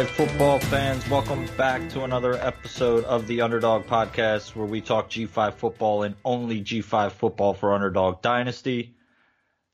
right, 0.00 0.08
football 0.08 0.58
fans, 0.58 1.06
welcome 1.10 1.46
back 1.58 1.86
to 1.90 2.04
another 2.04 2.32
episode 2.32 3.04
of 3.04 3.26
the 3.26 3.42
Underdog 3.42 3.84
Podcast 3.84 4.56
where 4.56 4.64
we 4.64 4.80
talk 4.80 5.10
G5 5.10 5.52
football 5.52 6.04
and 6.04 6.14
only 6.24 6.62
G5 6.62 7.12
football 7.12 7.52
for 7.52 7.74
Underdog 7.74 8.22
Dynasty. 8.22 8.94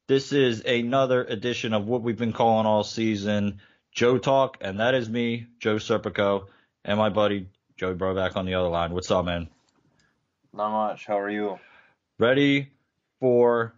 This 0.08 0.32
is 0.32 0.64
another 0.64 1.22
edition 1.22 1.72
of 1.72 1.86
what 1.86 2.02
we've 2.02 2.18
been 2.18 2.32
calling 2.32 2.66
all 2.66 2.82
season 2.82 3.60
Joe 3.92 4.18
Talk, 4.18 4.56
and 4.62 4.80
that 4.80 4.94
is 4.94 5.08
me, 5.08 5.46
Joe 5.60 5.76
Serpico, 5.76 6.46
and 6.84 6.98
my 6.98 7.08
buddy 7.08 7.46
Joey 7.76 7.94
Broback 7.94 8.34
on 8.34 8.46
the 8.46 8.54
other 8.54 8.68
line. 8.68 8.92
What's 8.92 9.12
up, 9.12 9.26
man? 9.26 9.48
Not 10.52 10.72
much. 10.72 11.06
How 11.06 11.20
are 11.20 11.30
you? 11.30 11.60
Ready 12.18 12.70
for 13.20 13.76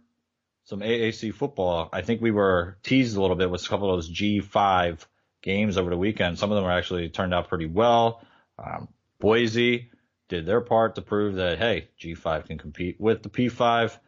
some 0.65 0.81
AAC 0.81 1.35
football. 1.35 1.91
I 1.93 2.01
think 2.01 2.23
we 2.23 2.31
were 2.31 2.79
teased 2.83 3.19
a 3.19 3.21
little 3.21 3.37
bit 3.37 3.51
with 3.51 3.67
a 3.67 3.69
couple 3.69 3.91
of 3.91 3.99
those 3.99 4.11
G5 4.11 5.05
games 5.49 5.79
over 5.79 5.89
the 5.89 5.97
weekend. 5.97 6.39
Some 6.39 6.53
of 6.53 6.57
them 6.57 6.65
were 6.65 6.71
actually 6.71 7.09
turned 7.09 7.33
out 7.33 7.49
pretty 7.49 7.65
well. 7.65 8.21
Um, 8.59 8.87
Boise 9.19 9.91
did 10.29 10.45
their 10.45 10.61
part 10.61 10.97
to 10.97 11.03
prove 11.03 11.37
that, 11.37 11.57
hey, 11.57 11.89
G5 11.99 12.49
can 12.49 12.59
compete 12.59 13.01
with 13.01 13.23
the 13.23 13.31
P5. 13.31 13.99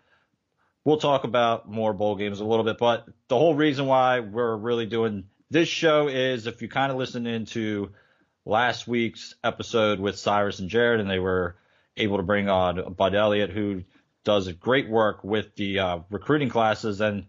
We'll 0.84 0.98
talk 0.98 1.24
about 1.24 1.66
more 1.66 1.94
bowl 1.94 2.16
games 2.16 2.40
a 2.40 2.44
little 2.44 2.64
bit, 2.64 2.76
but 2.76 3.06
the 3.28 3.38
whole 3.38 3.54
reason 3.54 3.86
why 3.86 4.20
we're 4.20 4.54
really 4.54 4.84
doing 4.84 5.24
this 5.50 5.66
show 5.66 6.08
is 6.08 6.46
if 6.46 6.60
you 6.60 6.68
kind 6.68 6.92
of 6.92 6.98
listen 6.98 7.26
into 7.26 7.92
last 8.44 8.86
week's 8.86 9.34
episode 9.42 9.98
with 9.98 10.18
Cyrus 10.18 10.58
and 10.58 10.68
Jared, 10.68 11.00
and 11.00 11.08
they 11.08 11.18
were 11.18 11.56
able 11.96 12.18
to 12.18 12.22
bring 12.22 12.50
on 12.50 12.92
Bud 12.92 13.14
Elliott, 13.14 13.48
who 13.48 13.84
does 14.24 14.52
great 14.52 14.90
work 14.90 15.24
with 15.24 15.54
the 15.54 15.78
uh, 15.78 15.98
recruiting 16.10 16.50
classes, 16.50 17.00
and 17.00 17.28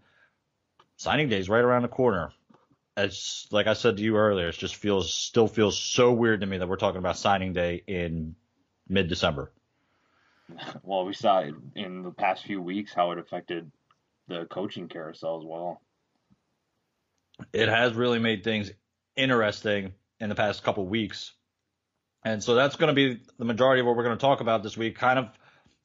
signing 0.98 1.30
day 1.30 1.38
is 1.38 1.48
right 1.48 1.64
around 1.64 1.82
the 1.82 1.88
corner 1.88 2.30
as 2.96 3.46
like 3.50 3.66
I 3.66 3.72
said 3.72 3.96
to 3.96 4.02
you 4.02 4.16
earlier, 4.16 4.48
it 4.48 4.56
just 4.56 4.76
feels 4.76 5.14
still 5.14 5.48
feels 5.48 5.78
so 5.78 6.12
weird 6.12 6.40
to 6.40 6.46
me 6.46 6.58
that 6.58 6.68
we're 6.68 6.76
talking 6.76 6.98
about 6.98 7.16
signing 7.16 7.52
day 7.52 7.82
in 7.86 8.36
mid 8.88 9.08
December. 9.08 9.52
Well, 10.82 11.06
we 11.06 11.14
saw 11.14 11.44
in 11.74 12.02
the 12.02 12.10
past 12.10 12.44
few 12.44 12.60
weeks 12.60 12.92
how 12.92 13.12
it 13.12 13.18
affected 13.18 13.70
the 14.28 14.44
coaching 14.44 14.88
carousel 14.88 15.38
as 15.38 15.46
well. 15.46 15.80
It 17.54 17.70
has 17.70 17.94
really 17.94 18.18
made 18.18 18.44
things 18.44 18.70
interesting 19.16 19.94
in 20.20 20.28
the 20.28 20.34
past 20.34 20.62
couple 20.62 20.86
weeks. 20.86 21.32
And 22.24 22.42
so 22.42 22.54
that's 22.54 22.76
going 22.76 22.88
to 22.88 22.94
be 22.94 23.20
the 23.38 23.44
majority 23.46 23.80
of 23.80 23.86
what 23.86 23.96
we're 23.96 24.04
going 24.04 24.18
to 24.18 24.20
talk 24.20 24.40
about 24.40 24.62
this 24.62 24.76
week. 24.76 24.96
Kind 24.98 25.18
of, 25.18 25.28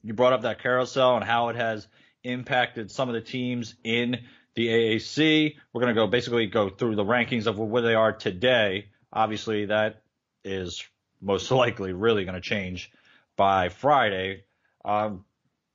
you 0.03 0.14
brought 0.14 0.33
up 0.33 0.42
that 0.42 0.61
carousel 0.61 1.16
and 1.16 1.23
how 1.23 1.49
it 1.49 1.55
has 1.55 1.88
impacted 2.23 2.92
some 2.92 3.08
of 3.08 3.16
the 3.16 3.21
teams 3.21 3.75
in 3.83 4.19
the 4.58 4.67
AAC. 4.67 5.55
We're 5.72 5.81
going 5.81 5.94
to 5.94 6.02
go 6.02 6.08
basically 6.08 6.47
go 6.47 6.67
through 6.67 6.95
the 6.95 7.05
rankings 7.05 7.45
of 7.45 7.59
where 7.59 7.83
they 7.83 7.94
are 7.94 8.11
today. 8.11 8.88
Obviously, 9.14 9.67
that 9.67 10.02
is 10.44 10.83
most 11.22 11.49
likely 11.64 11.94
really 11.94 12.25
going 12.25 12.36
to 12.36 12.41
change 12.41 12.91
by 13.38 13.69
Friday. 13.69 14.44
Um, 14.83 15.25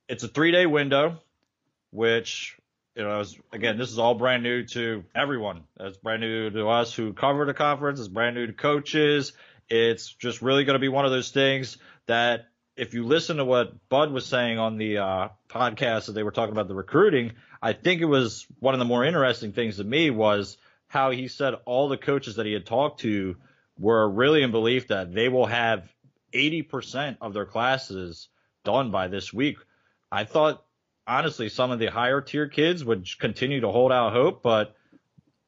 it's 0.09 0.23
a 0.23 0.27
three 0.27 0.51
day 0.51 0.65
window, 0.65 1.21
which, 1.91 2.57
you 2.95 3.03
know, 3.03 3.23
again, 3.53 3.77
this 3.77 3.89
is 3.89 3.99
all 3.99 4.15
brand 4.15 4.43
new 4.43 4.65
to 4.65 5.05
everyone. 5.15 5.63
It's 5.79 5.97
brand 5.97 6.19
new 6.19 6.49
to 6.49 6.67
us 6.67 6.93
who 6.93 7.13
cover 7.13 7.45
the 7.45 7.53
conference. 7.53 7.99
It's 7.99 8.09
brand 8.09 8.35
new 8.35 8.47
to 8.47 8.53
coaches. 8.53 9.31
It's 9.69 10.13
just 10.13 10.41
really 10.41 10.65
going 10.65 10.75
to 10.75 10.79
be 10.79 10.89
one 10.89 11.05
of 11.05 11.11
those 11.11 11.31
things 11.31 11.77
that 12.07 12.47
if 12.75 12.93
you 12.93 13.05
listen 13.05 13.37
to 13.37 13.45
what 13.45 13.87
Bud 13.87 14.11
was 14.11 14.25
saying 14.25 14.59
on 14.59 14.77
the 14.77 14.97
uh, 14.97 15.29
podcast 15.47 16.07
that 16.07 16.13
they 16.13 16.23
were 16.23 16.31
talking 16.31 16.51
about 16.51 16.67
the 16.67 16.75
recruiting, 16.75 17.33
I 17.63 17.71
think 17.71 18.01
it 18.01 18.05
was 18.05 18.45
one 18.59 18.73
of 18.73 18.79
the 18.79 18.85
more 18.85 19.05
interesting 19.05 19.53
things 19.53 19.77
to 19.77 19.85
me 19.85 20.09
was 20.09 20.57
how 20.89 21.11
he 21.11 21.29
said 21.29 21.55
all 21.63 21.87
the 21.87 21.97
coaches 21.97 22.35
that 22.35 22.45
he 22.45 22.51
had 22.51 22.65
talked 22.65 22.99
to 23.01 23.37
were 23.79 24.07
really 24.09 24.43
in 24.43 24.51
belief 24.51 24.89
that 24.89 25.13
they 25.13 25.29
will 25.29 25.45
have 25.45 25.87
80% 26.33 27.19
of 27.21 27.33
their 27.33 27.45
classes 27.45 28.27
done 28.65 28.91
by 28.91 29.07
this 29.07 29.31
week. 29.31 29.55
I 30.11 30.25
thought 30.25 30.65
honestly 31.07 31.47
some 31.47 31.71
of 31.71 31.79
the 31.79 31.85
higher 31.85 32.19
tier 32.19 32.49
kids 32.49 32.83
would 32.83 33.07
continue 33.17 33.61
to 33.61 33.69
hold 33.69 33.93
out 33.93 34.11
hope, 34.11 34.43
but 34.43 34.75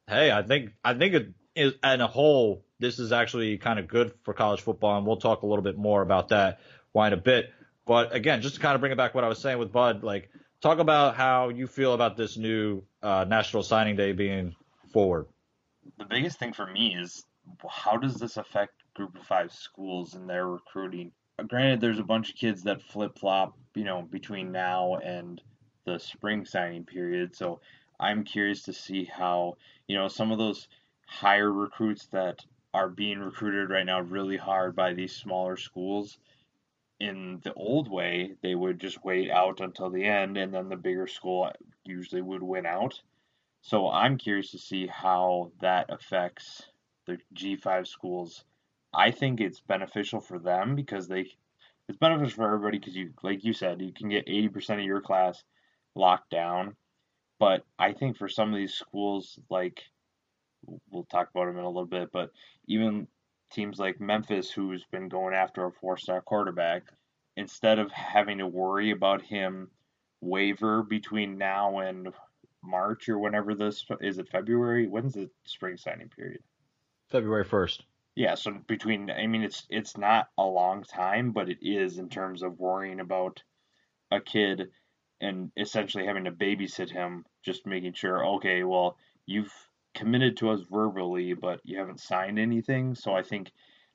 hey, 0.08 0.32
I 0.32 0.42
think 0.42 0.70
I 0.82 0.94
think 0.94 1.12
it 1.12 1.34
is 1.54 1.74
in 1.84 2.00
a 2.00 2.06
whole 2.06 2.64
this 2.78 2.98
is 2.98 3.12
actually 3.12 3.58
kind 3.58 3.78
of 3.78 3.88
good 3.88 4.14
for 4.22 4.32
college 4.32 4.62
football, 4.62 4.96
and 4.96 5.06
we'll 5.06 5.18
talk 5.18 5.42
a 5.42 5.46
little 5.46 5.62
bit 5.62 5.76
more 5.76 6.00
about 6.00 6.28
that 6.28 6.60
why 6.92 7.08
in 7.08 7.12
a 7.12 7.18
bit. 7.18 7.52
But 7.84 8.14
again, 8.14 8.40
just 8.40 8.54
to 8.54 8.60
kind 8.62 8.74
of 8.74 8.80
bring 8.80 8.92
it 8.92 8.96
back 8.96 9.14
what 9.14 9.22
I 9.22 9.28
was 9.28 9.38
saying 9.38 9.58
with 9.58 9.70
Bud, 9.70 10.02
like 10.02 10.30
talk 10.66 10.78
about 10.80 11.14
how 11.14 11.48
you 11.48 11.68
feel 11.68 11.94
about 11.94 12.16
this 12.16 12.36
new 12.36 12.82
uh, 13.00 13.24
National 13.28 13.62
Signing 13.62 13.94
Day 13.94 14.10
being 14.12 14.56
forward. 14.92 15.26
The 15.98 16.04
biggest 16.04 16.40
thing 16.40 16.52
for 16.52 16.66
me 16.66 16.96
is 16.96 17.24
how 17.70 17.96
does 17.96 18.16
this 18.16 18.36
affect 18.36 18.72
Group 18.94 19.16
of 19.16 19.24
Five 19.24 19.52
schools 19.52 20.14
and 20.14 20.28
their 20.28 20.48
recruiting? 20.48 21.12
Granted, 21.46 21.80
there's 21.80 22.00
a 22.00 22.04
bunch 22.04 22.30
of 22.30 22.36
kids 22.36 22.64
that 22.64 22.82
flip 22.82 23.16
flop, 23.16 23.56
you 23.76 23.84
know, 23.84 24.02
between 24.02 24.50
now 24.50 24.96
and 24.96 25.40
the 25.84 26.00
spring 26.00 26.44
signing 26.44 26.84
period. 26.84 27.36
So 27.36 27.60
I'm 28.00 28.24
curious 28.24 28.62
to 28.62 28.72
see 28.72 29.04
how, 29.04 29.58
you 29.86 29.96
know, 29.96 30.08
some 30.08 30.32
of 30.32 30.38
those 30.38 30.66
higher 31.06 31.52
recruits 31.52 32.06
that 32.06 32.44
are 32.74 32.88
being 32.88 33.20
recruited 33.20 33.70
right 33.70 33.86
now 33.86 34.00
really 34.00 34.36
hard 34.36 34.74
by 34.74 34.94
these 34.94 35.14
smaller 35.14 35.56
schools 35.56 36.18
in 36.98 37.40
the 37.44 37.52
old 37.54 37.90
way, 37.90 38.34
they 38.42 38.54
would 38.54 38.80
just 38.80 39.04
wait 39.04 39.30
out 39.30 39.60
until 39.60 39.90
the 39.90 40.04
end, 40.04 40.36
and 40.36 40.52
then 40.52 40.68
the 40.68 40.76
bigger 40.76 41.06
school 41.06 41.50
usually 41.84 42.22
would 42.22 42.42
win 42.42 42.66
out. 42.66 43.00
So 43.60 43.88
I'm 43.88 44.16
curious 44.16 44.52
to 44.52 44.58
see 44.58 44.86
how 44.86 45.50
that 45.60 45.90
affects 45.90 46.62
the 47.06 47.18
G5 47.34 47.86
schools. 47.86 48.44
I 48.94 49.10
think 49.10 49.40
it's 49.40 49.60
beneficial 49.60 50.20
for 50.20 50.38
them 50.38 50.74
because 50.74 51.08
they 51.08 51.26
it's 51.88 51.98
beneficial 51.98 52.36
for 52.36 52.46
everybody 52.46 52.78
because 52.78 52.96
you 52.96 53.12
like 53.22 53.44
you 53.44 53.52
said 53.52 53.82
you 53.82 53.92
can 53.92 54.08
get 54.08 54.26
80% 54.26 54.78
of 54.78 54.84
your 54.84 55.00
class 55.00 55.42
locked 55.94 56.30
down. 56.30 56.76
But 57.38 57.64
I 57.78 57.92
think 57.92 58.16
for 58.16 58.28
some 58.28 58.50
of 58.50 58.56
these 58.56 58.74
schools 58.74 59.38
like 59.50 59.82
we'll 60.90 61.04
talk 61.04 61.28
about 61.30 61.46
them 61.46 61.58
in 61.58 61.64
a 61.64 61.68
little 61.68 61.86
bit, 61.86 62.10
but 62.12 62.30
even 62.66 63.06
teams 63.56 63.78
like 63.78 64.00
Memphis, 64.00 64.50
who's 64.50 64.84
been 64.92 65.08
going 65.08 65.34
after 65.34 65.64
a 65.64 65.72
four 65.72 65.96
star 65.96 66.20
quarterback, 66.20 66.84
instead 67.36 67.78
of 67.78 67.90
having 67.90 68.38
to 68.38 68.46
worry 68.46 68.90
about 68.92 69.22
him 69.22 69.70
waiver 70.20 70.82
between 70.82 71.38
now 71.38 71.78
and 71.78 72.12
March 72.62 73.08
or 73.08 73.18
whenever 73.18 73.54
this 73.54 73.84
is 74.00 74.18
it 74.18 74.28
February? 74.28 74.86
When's 74.86 75.14
the 75.14 75.30
spring 75.44 75.76
signing 75.76 76.10
period? 76.10 76.42
February 77.10 77.44
first. 77.44 77.84
Yeah, 78.14 78.34
so 78.34 78.52
between 78.66 79.10
I 79.10 79.26
mean 79.26 79.42
it's 79.42 79.66
it's 79.70 79.96
not 79.96 80.28
a 80.38 80.44
long 80.44 80.84
time, 80.84 81.32
but 81.32 81.48
it 81.48 81.58
is 81.62 81.98
in 81.98 82.08
terms 82.08 82.42
of 82.42 82.58
worrying 82.58 83.00
about 83.00 83.42
a 84.10 84.20
kid 84.20 84.70
and 85.20 85.50
essentially 85.56 86.06
having 86.06 86.24
to 86.24 86.30
babysit 86.30 86.90
him, 86.90 87.24
just 87.42 87.66
making 87.66 87.94
sure, 87.94 88.26
okay, 88.36 88.64
well, 88.64 88.98
you've 89.24 89.52
committed 89.96 90.36
to 90.36 90.50
us 90.50 90.60
verbally, 90.70 91.32
but 91.34 91.60
you 91.64 91.78
haven't 91.78 92.00
signed 92.00 92.38
anything. 92.38 92.94
So 92.94 93.14
I 93.14 93.22
think 93.22 93.50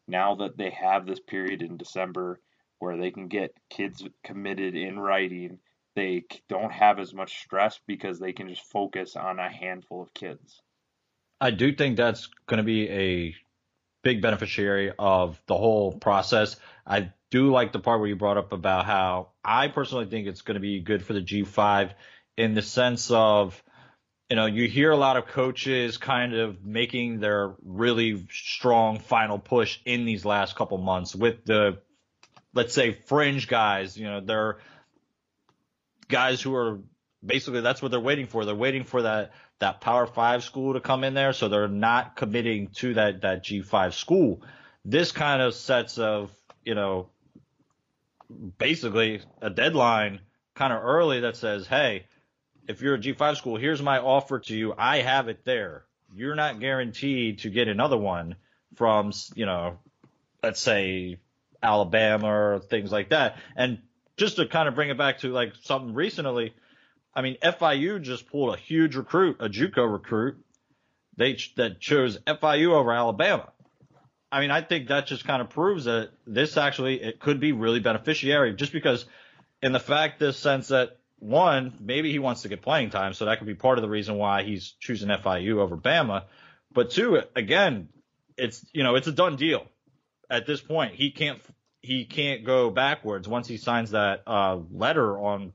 now 0.07 0.35
that 0.35 0.57
they 0.57 0.71
have 0.71 1.05
this 1.05 1.19
period 1.19 1.61
in 1.61 1.77
December 1.77 2.39
where 2.79 2.97
they 2.97 3.11
can 3.11 3.27
get 3.27 3.55
kids 3.69 4.03
committed 4.23 4.75
in 4.75 4.99
writing, 4.99 5.59
they 5.95 6.25
don't 6.49 6.71
have 6.71 6.99
as 6.99 7.13
much 7.13 7.41
stress 7.41 7.79
because 7.87 8.19
they 8.19 8.33
can 8.33 8.49
just 8.49 8.63
focus 8.63 9.15
on 9.15 9.39
a 9.39 9.49
handful 9.49 10.01
of 10.01 10.13
kids. 10.13 10.61
I 11.39 11.51
do 11.51 11.73
think 11.73 11.97
that's 11.97 12.27
going 12.47 12.57
to 12.57 12.63
be 12.63 12.89
a 12.89 13.35
big 14.03 14.21
beneficiary 14.21 14.91
of 14.97 15.39
the 15.47 15.57
whole 15.57 15.93
process. 15.93 16.55
I 16.85 17.13
do 17.29 17.51
like 17.51 17.71
the 17.71 17.79
part 17.79 17.99
where 17.99 18.09
you 18.09 18.15
brought 18.15 18.37
up 18.37 18.51
about 18.53 18.85
how 18.85 19.29
I 19.43 19.67
personally 19.67 20.05
think 20.07 20.27
it's 20.27 20.41
going 20.41 20.55
to 20.55 20.61
be 20.61 20.81
good 20.81 21.05
for 21.05 21.13
the 21.13 21.21
G5 21.21 21.93
in 22.37 22.55
the 22.55 22.61
sense 22.61 23.11
of 23.11 23.61
you 24.31 24.37
know, 24.37 24.45
you 24.45 24.65
hear 24.69 24.91
a 24.91 24.97
lot 24.97 25.17
of 25.17 25.27
coaches 25.27 25.97
kind 25.97 26.33
of 26.33 26.63
making 26.63 27.19
their 27.19 27.53
really 27.65 28.25
strong 28.31 28.97
final 28.97 29.37
push 29.37 29.79
in 29.83 30.05
these 30.05 30.23
last 30.23 30.55
couple 30.55 30.77
months 30.77 31.13
with 31.13 31.43
the, 31.43 31.79
let's 32.53 32.73
say, 32.73 32.93
fringe 32.93 33.49
guys. 33.49 33.97
You 33.97 34.05
know, 34.05 34.21
they're 34.21 34.59
guys 36.07 36.41
who 36.41 36.55
are 36.55 36.79
basically 37.21 37.59
that's 37.59 37.81
what 37.81 37.91
they're 37.91 37.99
waiting 37.99 38.25
for. 38.25 38.45
They're 38.45 38.55
waiting 38.55 38.85
for 38.85 39.01
that 39.01 39.33
that 39.59 39.81
Power 39.81 40.07
Five 40.07 40.45
school 40.45 40.75
to 40.75 40.79
come 40.79 41.03
in 41.03 41.13
there, 41.13 41.33
so 41.33 41.49
they're 41.49 41.67
not 41.67 42.15
committing 42.15 42.69
to 42.75 42.93
that 42.93 43.23
that 43.23 43.43
G 43.43 43.61
five 43.61 43.93
school. 43.93 44.43
This 44.85 45.11
kind 45.11 45.41
of 45.41 45.55
sets 45.55 45.97
of 45.97 46.31
you 46.63 46.75
know, 46.75 47.09
basically 48.57 49.23
a 49.41 49.49
deadline 49.49 50.21
kind 50.55 50.71
of 50.71 50.81
early 50.81 51.19
that 51.19 51.35
says, 51.35 51.67
hey 51.67 52.05
if 52.71 52.81
you're 52.81 52.95
a 52.95 52.99
G5 52.99 53.35
school, 53.35 53.57
here's 53.57 53.81
my 53.81 53.99
offer 53.99 54.39
to 54.39 54.55
you. 54.55 54.73
I 54.77 55.01
have 55.01 55.27
it 55.27 55.45
there. 55.45 55.85
You're 56.15 56.35
not 56.35 56.59
guaranteed 56.59 57.39
to 57.39 57.49
get 57.49 57.67
another 57.67 57.97
one 57.97 58.35
from, 58.75 59.11
you 59.35 59.45
know, 59.45 59.77
let's 60.41 60.59
say 60.59 61.19
Alabama 61.61 62.27
or 62.27 62.59
things 62.59 62.91
like 62.91 63.09
that. 63.09 63.37
And 63.55 63.79
just 64.17 64.37
to 64.37 64.47
kind 64.47 64.67
of 64.67 64.75
bring 64.75 64.89
it 64.89 64.97
back 64.97 65.19
to 65.19 65.31
like 65.31 65.53
something 65.63 65.93
recently, 65.93 66.53
I 67.13 67.21
mean, 67.21 67.37
FIU 67.43 68.01
just 68.01 68.27
pulled 68.27 68.53
a 68.53 68.57
huge 68.57 68.95
recruit, 68.95 69.37
a 69.39 69.49
JUCO 69.49 69.91
recruit. 69.91 70.37
They 71.17 71.37
that 71.57 71.79
chose 71.81 72.17
FIU 72.25 72.71
over 72.71 72.91
Alabama. 72.93 73.51
I 74.31 74.39
mean, 74.39 74.49
I 74.49 74.61
think 74.61 74.87
that 74.87 75.07
just 75.07 75.25
kind 75.25 75.41
of 75.41 75.49
proves 75.49 75.85
that 75.85 76.11
this 76.25 76.55
actually 76.55 77.01
it 77.03 77.19
could 77.19 77.41
be 77.41 77.51
really 77.51 77.81
beneficiary, 77.81 78.53
just 78.53 78.71
because 78.71 79.05
in 79.61 79.73
the 79.73 79.79
fact, 79.79 80.19
this 80.19 80.37
sense 80.37 80.69
that 80.69 81.00
one, 81.21 81.73
maybe 81.79 82.11
he 82.11 82.17
wants 82.17 82.41
to 82.41 82.49
get 82.49 82.63
playing 82.63 82.89
time, 82.89 83.13
so 83.13 83.25
that 83.25 83.37
could 83.37 83.45
be 83.45 83.53
part 83.53 83.77
of 83.77 83.83
the 83.83 83.89
reason 83.89 84.15
why 84.15 84.41
he's 84.41 84.73
choosing 84.79 85.07
FIU 85.09 85.57
over 85.59 85.77
Bama. 85.77 86.23
But 86.73 86.89
two, 86.89 87.21
again, 87.35 87.89
it's 88.37 88.65
you 88.73 88.81
know 88.81 88.95
it's 88.95 89.07
a 89.07 89.11
done 89.11 89.35
deal 89.35 89.67
at 90.31 90.47
this 90.47 90.61
point. 90.61 90.95
He 90.95 91.11
can't 91.11 91.39
he 91.81 92.05
can't 92.05 92.43
go 92.43 92.71
backwards 92.71 93.27
once 93.27 93.47
he 93.47 93.57
signs 93.57 93.91
that 93.91 94.23
uh, 94.25 94.57
letter 94.71 95.15
on 95.19 95.53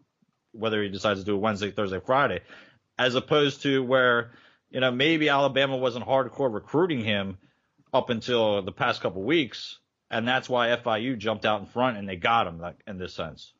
whether 0.52 0.80
he 0.80 0.88
decides 0.88 1.18
to 1.18 1.26
do 1.26 1.34
it 1.34 1.40
Wednesday, 1.40 1.72
Thursday, 1.72 1.98
Friday, 1.98 2.42
as 2.96 3.16
opposed 3.16 3.62
to 3.62 3.82
where 3.82 4.30
you 4.70 4.78
know 4.78 4.92
maybe 4.92 5.28
Alabama 5.28 5.76
wasn't 5.76 6.06
hardcore 6.06 6.52
recruiting 6.52 7.02
him 7.02 7.38
up 7.92 8.08
until 8.08 8.62
the 8.62 8.70
past 8.70 9.00
couple 9.00 9.24
weeks, 9.24 9.80
and 10.12 10.28
that's 10.28 10.48
why 10.48 10.68
FIU 10.68 11.18
jumped 11.18 11.44
out 11.44 11.58
in 11.58 11.66
front 11.66 11.96
and 11.96 12.08
they 12.08 12.14
got 12.14 12.46
him 12.46 12.60
like, 12.60 12.76
in 12.86 12.98
this 12.98 13.14
sense. 13.14 13.52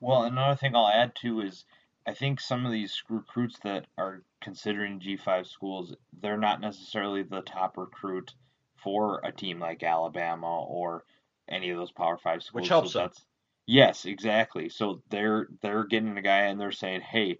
Well, 0.00 0.24
another 0.24 0.56
thing 0.56 0.74
I'll 0.74 0.88
add 0.88 1.14
too 1.14 1.40
is 1.40 1.64
I 2.06 2.14
think 2.14 2.40
some 2.40 2.66
of 2.66 2.72
these 2.72 3.02
recruits 3.08 3.58
that 3.60 3.86
are 3.98 4.22
considering 4.40 5.00
G5 5.00 5.46
schools, 5.46 5.94
they're 6.12 6.36
not 6.38 6.60
necessarily 6.60 7.22
the 7.22 7.42
top 7.42 7.76
recruit 7.76 8.34
for 8.76 9.20
a 9.24 9.32
team 9.32 9.58
like 9.60 9.82
Alabama 9.82 10.64
or 10.64 11.04
any 11.48 11.70
of 11.70 11.78
those 11.78 11.92
Power 11.92 12.16
5 12.16 12.42
schools. 12.42 12.62
Which 12.62 12.68
helps 12.68 12.92
so 12.92 13.00
that's, 13.00 13.26
Yes, 13.66 14.04
exactly. 14.04 14.68
So 14.68 15.02
they're 15.10 15.48
they're 15.62 15.84
getting 15.84 16.16
a 16.18 16.22
guy 16.22 16.46
and 16.46 16.60
they're 16.60 16.72
saying, 16.72 17.02
"Hey, 17.02 17.38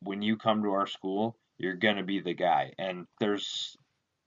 when 0.00 0.22
you 0.22 0.36
come 0.36 0.62
to 0.62 0.72
our 0.72 0.86
school, 0.86 1.36
you're 1.58 1.76
going 1.76 1.96
to 1.96 2.02
be 2.02 2.20
the 2.20 2.34
guy." 2.34 2.72
And 2.78 3.06
there's 3.20 3.76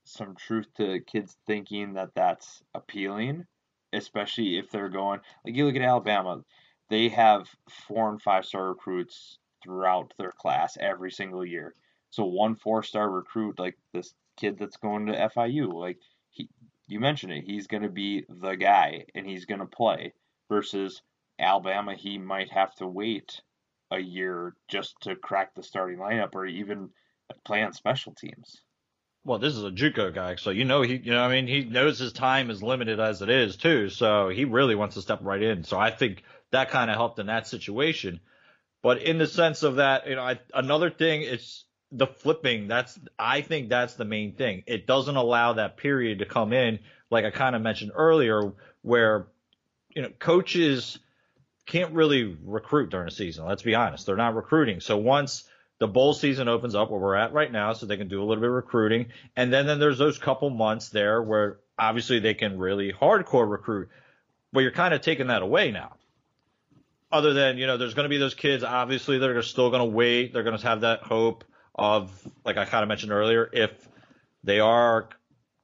some 0.04 0.34
truth 0.36 0.72
to 0.74 1.00
kids 1.00 1.36
thinking 1.46 1.94
that 1.94 2.14
that's 2.14 2.62
appealing, 2.74 3.46
especially 3.92 4.58
if 4.58 4.70
they're 4.70 4.88
going 4.88 5.20
like 5.44 5.54
you 5.54 5.66
look 5.66 5.76
at 5.76 5.82
Alabama 5.82 6.42
they 6.92 7.08
have 7.08 7.48
four 7.88 8.10
and 8.10 8.20
five 8.20 8.44
star 8.44 8.68
recruits 8.68 9.38
throughout 9.64 10.12
their 10.18 10.32
class 10.32 10.76
every 10.78 11.10
single 11.10 11.42
year. 11.42 11.74
So 12.10 12.26
one 12.26 12.54
four 12.54 12.82
star 12.82 13.08
recruit, 13.10 13.58
like 13.58 13.78
this 13.94 14.12
kid 14.38 14.58
that's 14.58 14.76
going 14.76 15.06
to 15.06 15.30
FIU, 15.34 15.72
like 15.72 15.96
he, 16.28 16.50
you 16.86 17.00
mentioned 17.00 17.32
it, 17.32 17.44
he's 17.46 17.66
going 17.66 17.84
to 17.84 17.88
be 17.88 18.26
the 18.28 18.56
guy 18.56 19.06
and 19.14 19.26
he's 19.26 19.46
going 19.46 19.60
to 19.60 19.66
play. 19.66 20.12
Versus 20.50 21.00
Alabama, 21.38 21.94
he 21.94 22.18
might 22.18 22.52
have 22.52 22.74
to 22.74 22.86
wait 22.86 23.40
a 23.90 23.98
year 23.98 24.54
just 24.68 24.94
to 25.00 25.16
crack 25.16 25.54
the 25.54 25.62
starting 25.62 25.98
lineup 25.98 26.34
or 26.34 26.44
even 26.44 26.90
play 27.42 27.62
on 27.62 27.72
special 27.72 28.12
teams. 28.12 28.60
Well, 29.24 29.38
this 29.38 29.54
is 29.54 29.64
a 29.64 29.70
JUCO 29.70 30.14
guy, 30.14 30.36
so 30.36 30.50
you 30.50 30.66
know 30.66 30.82
he, 30.82 30.96
you 30.96 31.12
know, 31.12 31.22
I 31.22 31.30
mean, 31.30 31.46
he 31.46 31.64
knows 31.64 31.98
his 31.98 32.12
time 32.12 32.50
is 32.50 32.62
limited 32.62 33.00
as 33.00 33.22
it 33.22 33.30
is 33.30 33.56
too. 33.56 33.88
So 33.88 34.28
he 34.28 34.44
really 34.44 34.74
wants 34.74 34.96
to 34.96 35.00
step 35.00 35.20
right 35.22 35.42
in. 35.42 35.64
So 35.64 35.78
I 35.78 35.90
think 35.90 36.22
that 36.52 36.70
kind 36.70 36.90
of 36.90 36.96
helped 36.96 37.18
in 37.18 37.26
that 37.26 37.48
situation. 37.48 38.20
But 38.82 39.02
in 39.02 39.18
the 39.18 39.26
sense 39.26 39.62
of 39.62 39.76
that, 39.76 40.08
you 40.08 40.16
know, 40.16 40.22
I, 40.22 40.38
another 40.54 40.90
thing 40.90 41.22
is 41.22 41.64
the 41.90 42.06
flipping. 42.06 42.68
That's 42.68 42.98
I 43.18 43.42
think 43.42 43.68
that's 43.68 43.94
the 43.94 44.04
main 44.04 44.32
thing. 44.32 44.62
It 44.66 44.86
doesn't 44.86 45.16
allow 45.16 45.54
that 45.54 45.76
period 45.76 46.20
to 46.20 46.24
come 46.24 46.52
in, 46.52 46.78
like 47.10 47.24
I 47.24 47.30
kind 47.30 47.54
of 47.54 47.62
mentioned 47.62 47.92
earlier, 47.94 48.52
where 48.82 49.26
you 49.94 50.02
know 50.02 50.10
coaches 50.18 50.98
can't 51.66 51.92
really 51.92 52.36
recruit 52.44 52.90
during 52.90 53.08
a 53.08 53.12
season. 53.12 53.46
Let's 53.46 53.62
be 53.62 53.74
honest, 53.74 54.06
they're 54.06 54.16
not 54.16 54.34
recruiting. 54.34 54.80
So 54.80 54.96
once 54.96 55.44
the 55.78 55.86
bowl 55.86 56.12
season 56.12 56.48
opens 56.48 56.74
up 56.74 56.90
where 56.90 57.00
we're 57.00 57.14
at 57.14 57.32
right 57.32 57.52
now, 57.52 57.74
so 57.74 57.86
they 57.86 57.96
can 57.96 58.08
do 58.08 58.20
a 58.20 58.24
little 58.24 58.40
bit 58.40 58.48
of 58.48 58.54
recruiting, 58.54 59.06
and 59.36 59.52
then 59.52 59.66
then 59.66 59.78
there's 59.78 59.98
those 59.98 60.18
couple 60.18 60.50
months 60.50 60.88
there 60.88 61.22
where 61.22 61.60
obviously 61.78 62.18
they 62.18 62.34
can 62.34 62.58
really 62.58 62.92
hardcore 62.92 63.48
recruit, 63.48 63.90
but 64.52 64.60
you're 64.60 64.72
kind 64.72 64.92
of 64.92 65.02
taking 65.02 65.28
that 65.28 65.42
away 65.42 65.70
now 65.70 65.94
other 67.12 67.34
than 67.34 67.58
you 67.58 67.66
know 67.66 67.76
there's 67.76 67.94
going 67.94 68.04
to 68.04 68.10
be 68.10 68.18
those 68.18 68.34
kids 68.34 68.64
obviously 68.64 69.18
that 69.18 69.30
are 69.30 69.42
still 69.42 69.70
going 69.70 69.80
to 69.80 69.96
wait. 69.96 70.32
They're 70.32 70.42
going 70.42 70.58
to 70.58 70.66
have 70.66 70.80
that 70.80 71.02
hope 71.02 71.44
of 71.74 72.10
like 72.44 72.58
i 72.58 72.66
kind 72.66 72.82
of 72.82 72.88
mentioned 72.88 73.12
earlier 73.12 73.48
if 73.50 73.70
they 74.44 74.60
are 74.60 75.08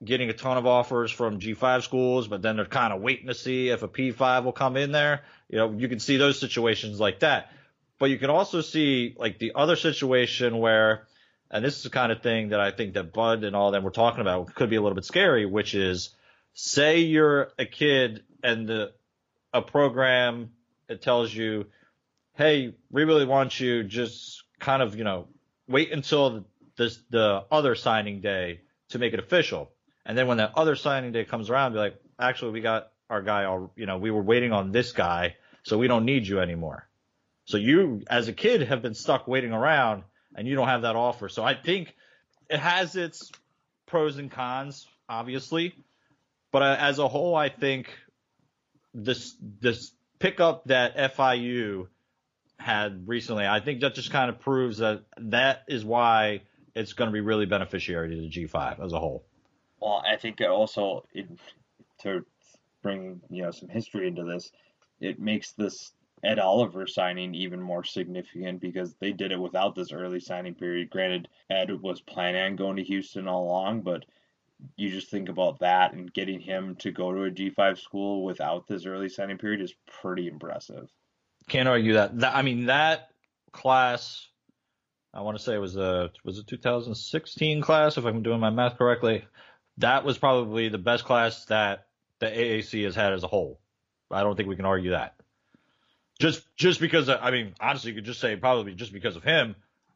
getting 0.02 0.30
a 0.30 0.32
ton 0.32 0.56
of 0.56 0.66
offers 0.66 1.10
from 1.10 1.38
g5 1.38 1.82
schools 1.82 2.28
but 2.28 2.40
then 2.40 2.56
they're 2.56 2.64
kind 2.64 2.94
of 2.94 3.02
waiting 3.02 3.26
to 3.26 3.34
see 3.34 3.68
if 3.68 3.82
a 3.82 3.88
p5 3.88 4.44
will 4.44 4.52
come 4.52 4.78
in 4.78 4.90
there 4.90 5.22
you 5.48 5.58
know 5.58 5.72
you 5.72 5.88
can 5.88 5.98
see 5.98 6.16
those 6.16 6.38
situations 6.38 7.00
like 7.00 7.20
that. 7.20 7.52
But 7.98 8.10
you 8.10 8.18
can 8.18 8.30
also 8.30 8.60
see 8.60 9.16
like 9.18 9.38
the 9.38 9.52
other 9.54 9.74
situation 9.76 10.58
where 10.58 11.08
and 11.50 11.64
this 11.64 11.78
is 11.78 11.82
the 11.82 11.90
kind 11.90 12.12
of 12.12 12.22
thing 12.22 12.50
that 12.50 12.60
i 12.60 12.70
think 12.70 12.94
that 12.94 13.12
bud 13.12 13.44
and 13.44 13.56
all 13.56 13.70
them 13.70 13.82
were 13.82 13.90
talking 13.90 14.20
about 14.20 14.54
could 14.54 14.70
be 14.70 14.76
a 14.76 14.82
little 14.82 14.94
bit 14.94 15.04
scary 15.04 15.46
which 15.46 15.74
is 15.74 16.10
say 16.54 17.00
you're 17.00 17.50
a 17.58 17.64
kid 17.64 18.22
and 18.42 18.68
the 18.68 18.92
a 19.52 19.62
program 19.62 20.50
it 20.88 21.02
tells 21.02 21.32
you, 21.32 21.66
hey, 22.34 22.74
we 22.90 23.04
really 23.04 23.26
want 23.26 23.58
you 23.58 23.82
just 23.84 24.42
kind 24.58 24.82
of, 24.82 24.96
you 24.96 25.04
know, 25.04 25.28
wait 25.68 25.92
until 25.92 26.46
this 26.76 26.98
the 27.10 27.44
other 27.50 27.74
signing 27.74 28.20
day 28.20 28.60
to 28.90 28.98
make 28.98 29.12
it 29.12 29.18
official. 29.18 29.70
And 30.06 30.16
then 30.16 30.26
when 30.26 30.38
that 30.38 30.52
other 30.56 30.76
signing 30.76 31.12
day 31.12 31.24
comes 31.24 31.50
around, 31.50 31.72
be 31.72 31.78
like, 31.78 31.96
actually, 32.18 32.52
we 32.52 32.60
got 32.60 32.90
our 33.10 33.22
guy 33.22 33.44
all, 33.44 33.72
you 33.76 33.86
know, 33.86 33.98
we 33.98 34.10
were 34.10 34.22
waiting 34.22 34.52
on 34.52 34.72
this 34.72 34.92
guy, 34.92 35.36
so 35.62 35.76
we 35.76 35.88
don't 35.88 36.04
need 36.04 36.26
you 36.26 36.40
anymore. 36.40 36.88
So 37.44 37.56
you, 37.56 38.02
as 38.08 38.28
a 38.28 38.32
kid, 38.32 38.62
have 38.62 38.82
been 38.82 38.94
stuck 38.94 39.26
waiting 39.26 39.52
around 39.52 40.04
and 40.34 40.46
you 40.46 40.54
don't 40.54 40.68
have 40.68 40.82
that 40.82 40.96
offer. 40.96 41.28
So 41.28 41.42
I 41.42 41.54
think 41.54 41.94
it 42.48 42.60
has 42.60 42.94
its 42.96 43.32
pros 43.86 44.18
and 44.18 44.30
cons, 44.30 44.86
obviously. 45.08 45.74
But 46.52 46.62
uh, 46.62 46.76
as 46.78 46.98
a 46.98 47.08
whole, 47.08 47.34
I 47.34 47.48
think 47.48 47.88
this, 48.94 49.34
this 49.60 49.92
pickup 50.18 50.64
that 50.66 50.96
FIU 50.96 51.88
had 52.58 53.08
recently, 53.08 53.46
I 53.46 53.60
think 53.60 53.80
that 53.80 53.94
just 53.94 54.10
kind 54.10 54.30
of 54.30 54.40
proves 54.40 54.78
that 54.78 55.02
that 55.18 55.64
is 55.68 55.84
why 55.84 56.42
it's 56.74 56.92
going 56.92 57.08
to 57.08 57.12
be 57.12 57.20
really 57.20 57.46
beneficiary 57.46 58.10
to 58.10 58.16
the 58.16 58.28
G5 58.28 58.84
as 58.84 58.92
a 58.92 58.98
whole. 58.98 59.24
Well, 59.80 60.02
I 60.06 60.16
think 60.16 60.40
it 60.40 60.48
also 60.48 61.04
it, 61.12 61.28
to 62.02 62.24
bring 62.82 63.20
you 63.30 63.42
know 63.42 63.50
some 63.50 63.68
history 63.68 64.08
into 64.08 64.24
this, 64.24 64.50
it 65.00 65.20
makes 65.20 65.52
this 65.52 65.92
Ed 66.24 66.38
Oliver 66.38 66.86
signing 66.86 67.34
even 67.34 67.60
more 67.60 67.84
significant 67.84 68.60
because 68.60 68.94
they 68.94 69.12
did 69.12 69.30
it 69.30 69.38
without 69.38 69.74
this 69.74 69.92
early 69.92 70.20
signing 70.20 70.54
period. 70.54 70.90
Granted, 70.90 71.28
Ed 71.48 71.70
was 71.80 72.00
planning 72.00 72.42
on 72.42 72.56
going 72.56 72.76
to 72.76 72.82
Houston 72.82 73.28
all 73.28 73.44
along, 73.44 73.82
but 73.82 74.04
you 74.76 74.90
just 74.90 75.10
think 75.10 75.28
about 75.28 75.60
that 75.60 75.92
and 75.92 76.12
getting 76.12 76.40
him 76.40 76.76
to 76.76 76.90
go 76.90 77.12
to 77.12 77.24
a 77.24 77.30
G5 77.30 77.78
school 77.78 78.24
without 78.24 78.66
this 78.66 78.86
early 78.86 79.08
signing 79.08 79.38
period 79.38 79.60
is 79.60 79.74
pretty 80.00 80.26
impressive. 80.28 80.88
Can't 81.48 81.68
argue 81.68 81.94
that. 81.94 82.18
that 82.20 82.34
I 82.34 82.42
mean, 82.42 82.66
that 82.66 83.08
class, 83.52 84.28
I 85.14 85.22
want 85.22 85.38
to 85.38 85.42
say 85.42 85.54
it 85.54 85.60
was 85.60 85.76
a 85.76 86.10
was 86.24 86.38
a 86.38 86.44
2016 86.44 87.60
class, 87.62 87.96
if 87.96 88.04
I'm 88.04 88.22
doing 88.22 88.40
my 88.40 88.50
math 88.50 88.78
correctly. 88.78 89.24
That 89.78 90.04
was 90.04 90.18
probably 90.18 90.68
the 90.68 90.78
best 90.78 91.04
class 91.04 91.44
that 91.46 91.86
the 92.18 92.26
AAC 92.26 92.84
has 92.84 92.96
had 92.96 93.12
as 93.12 93.22
a 93.22 93.28
whole. 93.28 93.60
I 94.10 94.22
don't 94.22 94.36
think 94.36 94.48
we 94.48 94.56
can 94.56 94.64
argue 94.64 94.90
that. 94.90 95.14
Just 96.18 96.42
just 96.56 96.80
because 96.80 97.08
I 97.08 97.30
mean, 97.30 97.54
honestly, 97.60 97.92
you 97.92 97.96
could 97.96 98.04
just 98.04 98.20
say 98.20 98.36
probably 98.36 98.74
just 98.74 98.92
because 98.92 99.16
of 99.16 99.22
him. 99.22 99.54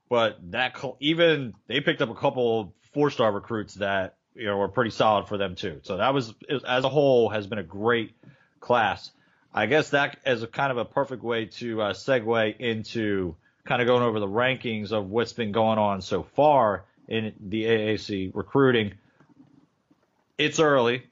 But 0.08 0.38
that 0.52 0.78
even 1.00 1.54
they 1.66 1.80
picked 1.80 2.02
up 2.02 2.10
a 2.10 2.14
couple 2.14 2.74
four 2.92 3.10
star 3.10 3.32
recruits 3.32 3.74
that 3.74 4.16
you 4.34 4.46
know, 4.46 4.56
were 4.56 4.68
pretty 4.68 4.90
solid 4.90 5.28
for 5.28 5.36
them 5.36 5.54
too. 5.54 5.80
So 5.82 5.98
that 5.98 6.14
was, 6.14 6.34
as 6.66 6.84
a 6.84 6.88
whole, 6.88 7.28
has 7.28 7.46
been 7.46 7.58
a 7.58 7.64
great 7.64 8.12
class. 8.60 9.10
I 9.54 9.66
guess 9.66 9.90
that 9.90 10.18
is 10.24 10.42
a 10.42 10.46
kind 10.46 10.70
of 10.72 10.78
a 10.78 10.84
perfect 10.84 11.22
way 11.22 11.46
to 11.46 11.82
uh, 11.82 11.92
segue 11.92 12.58
into 12.58 13.36
kind 13.64 13.82
of 13.82 13.86
going 13.86 14.02
over 14.02 14.18
the 14.18 14.26
rankings 14.26 14.92
of 14.92 15.10
what's 15.10 15.34
been 15.34 15.52
going 15.52 15.78
on 15.78 16.00
so 16.00 16.22
far 16.22 16.84
in 17.06 17.34
the 17.40 17.64
AAC 17.64 18.30
recruiting. 18.34 18.94
It's 20.38 20.58
early. 20.58 21.04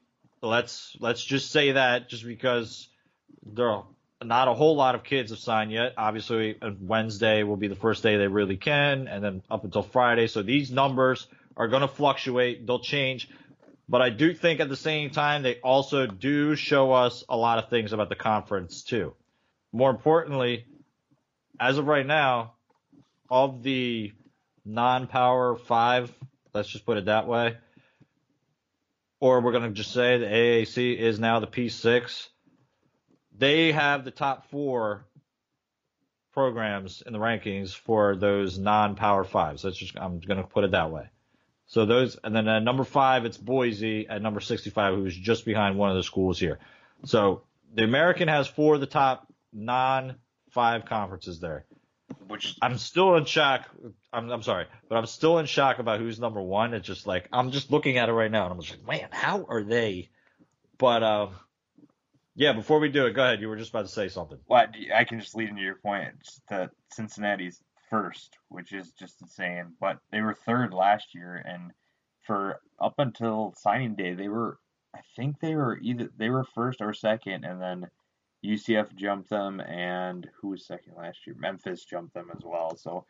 Let's 0.43 0.97
let's 1.01 1.23
just 1.23 1.51
say 1.51 1.73
that 1.73 2.09
just 2.09 2.25
because 2.25 2.89
there 3.45 3.69
are 3.69 3.85
not 4.23 4.49
a 4.49 4.55
whole 4.55 4.75
lot 4.75 4.95
of 4.95 5.05
kids 5.05 5.31
have 5.31 5.39
signed 5.39 5.71
yet. 5.71 5.95
Obviously, 5.99 6.59
Wednesday 6.81 7.43
will 7.43 7.57
be 7.57 7.69
the 7.69 7.77
first 7.77 8.03
day 8.03 8.17
they 8.17 8.27
really 8.27 8.57
can, 8.57 9.07
and 9.07 9.23
then 9.23 9.43
up 9.51 9.65
until 9.65 9.83
Friday. 9.83 10.27
So 10.27 10.43
these 10.43 10.71
numbers 10.71 11.27
are 11.57 11.69
going 11.69 11.83
to 11.83 11.89
fluctuate. 11.89 12.67
They'll 12.67 12.81
change. 12.81 13.29
But 13.89 14.03
I 14.03 14.11
do 14.11 14.33
think 14.33 14.61
at 14.61 14.69
the 14.69 14.77
same 14.77 15.11
time, 15.11 15.43
they 15.43 15.57
also 15.57 16.07
do 16.07 16.55
show 16.55 16.93
us 16.93 17.25
a 17.29 17.37
lot 17.37 17.59
of 17.59 17.69
things 17.71 17.93
about 17.93 18.09
the 18.09 18.15
conference 18.15 18.83
too. 18.83 19.15
More 19.73 19.91
importantly, 19.91 20.67
as 21.59 21.77
of 21.77 21.87
right 21.87 22.07
now, 22.07 22.55
of 23.29 23.63
the 23.63 24.13
non-power 24.65 25.57
five, 25.57 26.13
let's 26.55 26.69
just 26.69 26.87
put 26.87 26.99
it 26.99 27.07
that 27.07 27.27
way, 27.27 27.57
or 29.21 29.41
we're 29.41 29.53
going 29.53 29.65
to 29.65 29.71
just 29.71 29.93
say 29.93 30.19
the 30.19 30.27
AAC 30.27 30.97
is 30.97 31.19
now 31.19 31.41
the 31.41 31.47
P6. 31.47 32.29
They 33.37 33.73
have 33.73 34.05
the 34.05 34.11
top 34.11 34.51
four 34.51 35.07
programs 36.33 37.03
in 37.05 37.13
the 37.13 37.19
rankings 37.19 37.75
for 37.75 38.17
those 38.17 38.59
non-power 38.59 39.25
fives. 39.25 39.63
That's 39.63 39.77
just 39.77 39.99
I'm 39.99 40.21
going 40.21 40.41
to 40.41 40.47
put 40.47 40.65
it 40.65 40.73
that 40.73 40.91
way. 40.91 41.11
So 41.71 41.87
those, 41.87 42.19
and 42.25 42.35
then 42.35 42.49
at 42.49 42.65
number 42.65 42.83
five, 42.83 43.25
it's 43.25 43.37
Boise 43.37 44.09
at 44.09 44.21
number 44.21 44.41
65, 44.41 44.97
who's 44.97 45.17
just 45.17 45.45
behind 45.45 45.79
one 45.79 45.91
of 45.91 45.97
the 45.97 46.03
schools 46.03 46.37
here. 46.37 46.59
So 47.05 47.45
the 47.73 47.85
American 47.85 48.27
has 48.27 48.49
four 48.49 48.75
of 48.75 48.81
the 48.81 48.89
top 48.89 49.33
non 49.53 50.17
five 50.51 50.85
conferences 50.85 51.39
there. 51.39 51.67
Which 52.27 52.57
I'm 52.61 52.77
still 52.77 53.15
in 53.15 53.25
shock. 53.25 53.69
I'm, 54.13 54.29
I'm 54.31 54.43
sorry, 54.43 54.67
but 54.89 54.97
I'm 54.99 55.07
still 55.07 55.39
in 55.39 55.47
shock 55.47 55.79
about 55.79 56.01
who's 56.01 56.19
number 56.19 56.43
one. 56.43 56.75
It's 56.75 56.89
just 56.89 57.07
like, 57.07 57.29
I'm 57.33 57.53
just 57.53 57.71
looking 57.71 57.99
at 57.99 58.09
it 58.09 58.13
right 58.13 58.33
now 58.33 58.47
and 58.47 58.55
I'm 58.55 58.61
just 58.61 58.85
like, 58.85 59.01
man, 59.01 59.09
how 59.13 59.47
are 59.49 59.63
they? 59.63 60.11
But, 60.77 61.05
um, 61.05 61.37
yeah, 62.35 62.53
before 62.53 62.81
we 62.81 62.89
do 62.89 63.07
it, 63.07 63.13
go 63.13 63.23
ahead. 63.23 63.41
You 63.41 63.49
were 63.49 63.57
just 63.57 63.71
about 63.71 63.87
to 63.87 63.93
say 63.93 64.09
something. 64.09 64.39
well, 64.49 64.67
I 64.93 65.05
can 65.05 65.21
just 65.21 65.37
lead 65.37 65.51
into 65.51 65.63
your 65.63 65.77
point 65.77 66.15
that 66.49 66.71
Cincinnati's 66.91 67.63
first, 67.91 68.39
which 68.49 68.73
is 68.73 68.93
just 68.93 69.21
insane. 69.21 69.75
But 69.81 69.99
they 70.11 70.23
were 70.23 70.35
third 70.35 70.73
last 70.73 71.15
year, 71.15 71.43
and 71.45 71.73
for 72.27 72.61
up 72.81 72.95
until 72.99 73.55
signing 73.57 73.97
day, 73.97 74.15
they 74.15 74.29
were 74.29 74.59
I 74.95 75.01
think 75.17 75.41
they 75.41 75.55
were 75.55 75.79
either 75.83 76.09
they 76.17 76.31
were 76.31 76.45
first 76.45 76.81
or 76.81 76.95
second, 76.95 77.45
and 77.45 77.61
then 77.61 77.91
UCF 78.45 78.95
jumped 78.95 79.29
them, 79.31 79.61
and 79.61 80.29
who 80.41 80.49
was 80.49 80.67
second 80.67 80.95
last 80.97 81.27
year? 81.27 81.37
Memphis 81.39 81.85
jumped 81.85 82.15
them 82.15 82.31
as 82.35 82.43
well. 82.45 82.77
So 82.77 83.05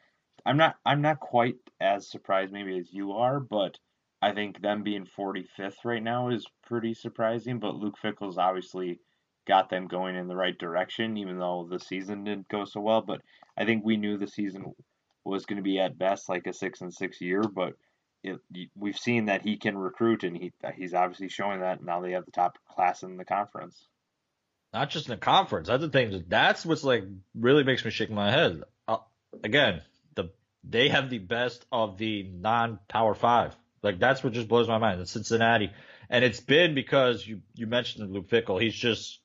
I'm 0.44 0.56
not 0.56 0.76
I'm 0.84 1.02
not 1.02 1.20
quite 1.20 1.56
as 1.80 2.10
surprised 2.10 2.52
maybe 2.52 2.78
as 2.78 2.92
you 2.92 3.12
are, 3.12 3.40
but 3.40 3.78
I 4.22 4.32
think 4.32 4.60
them 4.60 4.82
being 4.82 5.06
45th 5.06 5.84
right 5.84 6.02
now 6.02 6.28
is 6.28 6.46
pretty 6.62 6.94
surprising. 6.94 7.58
But 7.58 7.76
Luke 7.76 7.96
Fickell's 7.98 8.38
obviously 8.38 9.00
got 9.46 9.70
them 9.70 9.86
going 9.86 10.16
in 10.16 10.28
the 10.28 10.36
right 10.36 10.56
direction, 10.58 11.16
even 11.16 11.38
though 11.38 11.66
the 11.70 11.80
season 11.80 12.24
didn't 12.24 12.48
go 12.48 12.64
so 12.64 12.80
well. 12.80 13.02
But 13.02 13.22
I 13.56 13.64
think 13.64 13.84
we 13.84 13.96
knew 13.96 14.16
the 14.16 14.28
season 14.28 14.74
was 15.24 15.46
going 15.46 15.56
to 15.56 15.62
be 15.62 15.78
at 15.78 15.98
best 15.98 16.28
like 16.28 16.46
a 16.46 16.52
six 16.52 16.80
and 16.80 16.92
six 16.92 17.20
year, 17.20 17.42
but 17.42 17.74
it, 18.22 18.38
we've 18.76 18.98
seen 18.98 19.26
that 19.26 19.42
he 19.42 19.56
can 19.56 19.76
recruit, 19.76 20.24
and 20.24 20.36
he 20.36 20.52
he's 20.76 20.94
obviously 20.94 21.28
showing 21.28 21.60
that. 21.60 21.82
Now 21.82 22.00
they 22.00 22.12
have 22.12 22.26
the 22.26 22.32
top 22.32 22.58
class 22.68 23.02
in 23.02 23.16
the 23.16 23.24
conference. 23.24 23.86
Not 24.72 24.90
just 24.90 25.06
in 25.06 25.12
the 25.12 25.16
conference. 25.16 25.68
That's 25.68 25.82
the 25.82 25.88
thing. 25.88 26.24
That's 26.28 26.64
what's 26.64 26.84
like 26.84 27.04
really 27.34 27.64
makes 27.64 27.84
me 27.84 27.90
shake 27.90 28.10
my 28.10 28.30
head. 28.30 28.62
Uh, 28.86 28.98
again, 29.42 29.82
the 30.14 30.30
they 30.64 30.88
have 30.88 31.10
the 31.10 31.18
best 31.18 31.64
of 31.72 31.98
the 31.98 32.22
non-power 32.22 33.14
five. 33.14 33.56
Like 33.82 33.98
that's 33.98 34.22
what 34.22 34.34
just 34.34 34.48
blows 34.48 34.68
my 34.68 34.78
mind. 34.78 35.00
It's 35.00 35.10
Cincinnati, 35.10 35.70
and 36.10 36.24
it's 36.24 36.40
been 36.40 36.74
because 36.74 37.26
you 37.26 37.40
you 37.54 37.66
mentioned 37.66 38.12
Luke 38.12 38.28
Fickell. 38.28 38.60
He's 38.60 38.74
just 38.74 39.20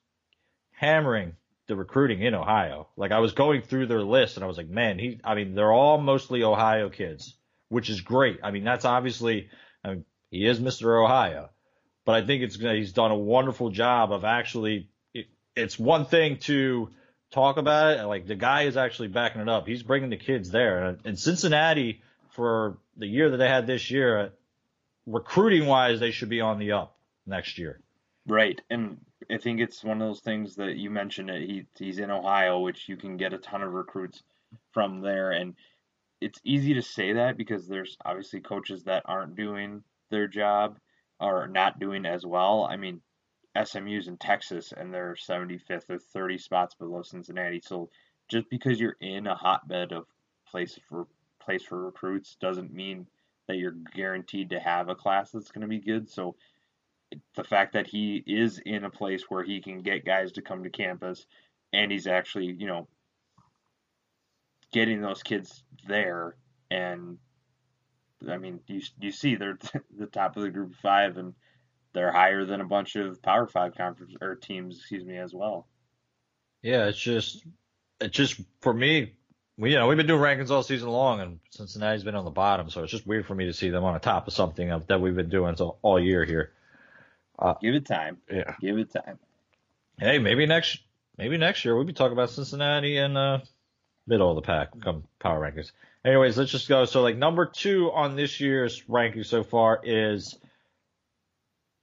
hammering 0.76 1.32
the 1.66 1.74
recruiting 1.74 2.22
in 2.22 2.34
Ohio. 2.34 2.88
Like 2.96 3.10
I 3.10 3.18
was 3.18 3.32
going 3.32 3.62
through 3.62 3.86
their 3.86 4.02
list 4.02 4.36
and 4.36 4.44
I 4.44 4.46
was 4.46 4.56
like, 4.56 4.68
man, 4.68 4.98
he, 4.98 5.20
I 5.24 5.34
mean, 5.34 5.54
they're 5.54 5.72
all 5.72 5.98
mostly 5.98 6.44
Ohio 6.44 6.88
kids, 6.88 7.34
which 7.68 7.90
is 7.90 8.02
great. 8.02 8.38
I 8.44 8.50
mean, 8.52 8.62
that's 8.62 8.84
obviously, 8.84 9.48
I 9.82 9.88
mean, 9.88 10.04
he 10.30 10.46
is 10.46 10.60
Mr. 10.60 11.02
Ohio, 11.02 11.50
but 12.04 12.14
I 12.14 12.26
think 12.26 12.42
it's, 12.42 12.56
he's 12.56 12.92
done 12.92 13.10
a 13.10 13.16
wonderful 13.16 13.70
job 13.70 14.12
of 14.12 14.24
actually, 14.24 14.88
it, 15.12 15.26
it's 15.56 15.78
one 15.78 16.04
thing 16.04 16.36
to 16.40 16.90
talk 17.32 17.56
about 17.56 17.98
it. 17.98 18.04
Like 18.04 18.26
the 18.26 18.36
guy 18.36 18.62
is 18.62 18.76
actually 18.76 19.08
backing 19.08 19.40
it 19.40 19.48
up. 19.48 19.66
He's 19.66 19.82
bringing 19.82 20.10
the 20.10 20.16
kids 20.16 20.50
there 20.50 20.98
and 21.04 21.18
Cincinnati 21.18 22.02
for 22.30 22.78
the 22.96 23.06
year 23.06 23.30
that 23.30 23.38
they 23.38 23.48
had 23.48 23.66
this 23.66 23.90
year, 23.90 24.32
recruiting 25.06 25.66
wise, 25.66 26.00
they 26.00 26.10
should 26.10 26.28
be 26.28 26.42
on 26.42 26.58
the 26.58 26.72
up 26.72 26.96
next 27.26 27.58
year. 27.58 27.80
Right. 28.26 28.60
And 28.68 28.98
I 29.30 29.38
think 29.38 29.60
it's 29.60 29.82
one 29.82 30.00
of 30.00 30.08
those 30.08 30.20
things 30.20 30.56
that 30.56 30.76
you 30.76 30.90
mentioned 30.90 31.30
it. 31.30 31.48
He 31.48 31.66
he's 31.78 31.98
in 31.98 32.10
Ohio, 32.10 32.60
which 32.60 32.88
you 32.88 32.96
can 32.96 33.16
get 33.16 33.32
a 33.32 33.38
ton 33.38 33.62
of 33.62 33.72
recruits 33.72 34.22
from 34.72 35.00
there, 35.00 35.32
and 35.32 35.54
it's 36.20 36.40
easy 36.44 36.74
to 36.74 36.82
say 36.82 37.14
that 37.14 37.36
because 37.36 37.66
there's 37.66 37.96
obviously 38.04 38.40
coaches 38.40 38.84
that 38.84 39.02
aren't 39.06 39.36
doing 39.36 39.82
their 40.10 40.26
job 40.26 40.78
or 41.20 41.46
not 41.46 41.78
doing 41.78 42.06
as 42.06 42.24
well. 42.24 42.66
I 42.70 42.76
mean, 42.76 43.00
SMU's 43.62 44.08
in 44.08 44.16
Texas 44.16 44.72
and 44.76 44.92
they're 44.92 45.16
75th 45.28 45.90
or 45.90 45.98
30 45.98 46.38
spots 46.38 46.74
below 46.74 47.02
Cincinnati. 47.02 47.60
So 47.60 47.90
just 48.28 48.48
because 48.50 48.80
you're 48.80 48.96
in 49.00 49.26
a 49.26 49.34
hotbed 49.34 49.92
of 49.92 50.06
place 50.48 50.78
for 50.88 51.06
place 51.40 51.62
for 51.62 51.84
recruits 51.84 52.36
doesn't 52.40 52.72
mean 52.72 53.06
that 53.46 53.56
you're 53.56 53.76
guaranteed 53.94 54.50
to 54.50 54.58
have 54.58 54.88
a 54.88 54.94
class 54.94 55.30
that's 55.30 55.50
going 55.50 55.62
to 55.62 55.68
be 55.68 55.78
good. 55.78 56.08
So 56.08 56.34
the 57.34 57.44
fact 57.44 57.74
that 57.74 57.86
he 57.86 58.22
is 58.26 58.58
in 58.58 58.84
a 58.84 58.90
place 58.90 59.24
where 59.28 59.42
he 59.42 59.60
can 59.60 59.82
get 59.82 60.04
guys 60.04 60.32
to 60.32 60.42
come 60.42 60.64
to 60.64 60.70
campus 60.70 61.26
and 61.72 61.90
he's 61.90 62.06
actually, 62.06 62.46
you 62.46 62.66
know, 62.66 62.88
getting 64.72 65.00
those 65.00 65.22
kids 65.22 65.62
there 65.86 66.36
and 66.70 67.18
I 68.28 68.38
mean, 68.38 68.60
you 68.66 68.80
you 69.00 69.12
see 69.12 69.36
they're 69.36 69.58
the 69.98 70.06
top 70.06 70.36
of 70.36 70.42
the 70.42 70.50
group 70.50 70.72
of 70.72 70.78
5 70.78 71.16
and 71.18 71.34
they're 71.92 72.12
higher 72.12 72.44
than 72.44 72.60
a 72.60 72.66
bunch 72.66 72.96
of 72.96 73.22
Power 73.22 73.46
5 73.46 73.74
conference 73.74 74.14
or 74.20 74.34
teams, 74.34 74.78
excuse 74.78 75.04
me, 75.04 75.16
as 75.16 75.32
well. 75.34 75.66
Yeah, 76.62 76.86
it's 76.86 76.98
just 76.98 77.44
it's 78.00 78.16
just 78.16 78.40
for 78.60 78.72
me 78.72 79.12
we, 79.58 79.72
you 79.72 79.78
know, 79.78 79.86
we've 79.86 79.96
been 79.96 80.06
doing 80.06 80.20
rankings 80.20 80.50
all 80.50 80.62
season 80.62 80.88
long, 80.88 81.20
and 81.20 81.40
Cincinnati's 81.50 82.04
been 82.04 82.14
on 82.14 82.24
the 82.24 82.30
bottom, 82.30 82.68
so 82.68 82.82
it's 82.82 82.92
just 82.92 83.06
weird 83.06 83.26
for 83.26 83.34
me 83.34 83.46
to 83.46 83.54
see 83.54 83.70
them 83.70 83.84
on 83.84 83.94
the 83.94 84.00
top 84.00 84.26
of 84.26 84.34
something 84.34 84.68
that 84.86 85.00
we've 85.00 85.16
been 85.16 85.30
doing 85.30 85.54
all 85.54 85.98
year 85.98 86.24
here. 86.24 86.52
Uh, 87.38 87.54
Give 87.60 87.74
it 87.74 87.86
time. 87.86 88.18
Yeah. 88.30 88.54
Give 88.60 88.78
it 88.78 88.92
time. 88.92 89.18
Hey, 89.98 90.18
maybe 90.18 90.46
next 90.46 90.78
maybe 91.16 91.38
next 91.38 91.64
year 91.64 91.74
we'll 91.74 91.84
be 91.84 91.92
talking 91.92 92.12
about 92.12 92.30
Cincinnati 92.30 92.98
and 92.98 93.16
uh, 93.16 93.38
middle 94.06 94.30
of 94.30 94.36
the 94.36 94.42
pack 94.42 94.78
come 94.80 95.04
power 95.18 95.40
rankings. 95.40 95.72
Anyways, 96.04 96.36
let's 96.36 96.52
just 96.52 96.68
go. 96.68 96.84
So 96.84 97.02
like 97.02 97.16
number 97.16 97.46
two 97.46 97.90
on 97.92 98.16
this 98.16 98.40
year's 98.40 98.88
ranking 98.88 99.24
so 99.24 99.42
far 99.42 99.80
is 99.82 100.36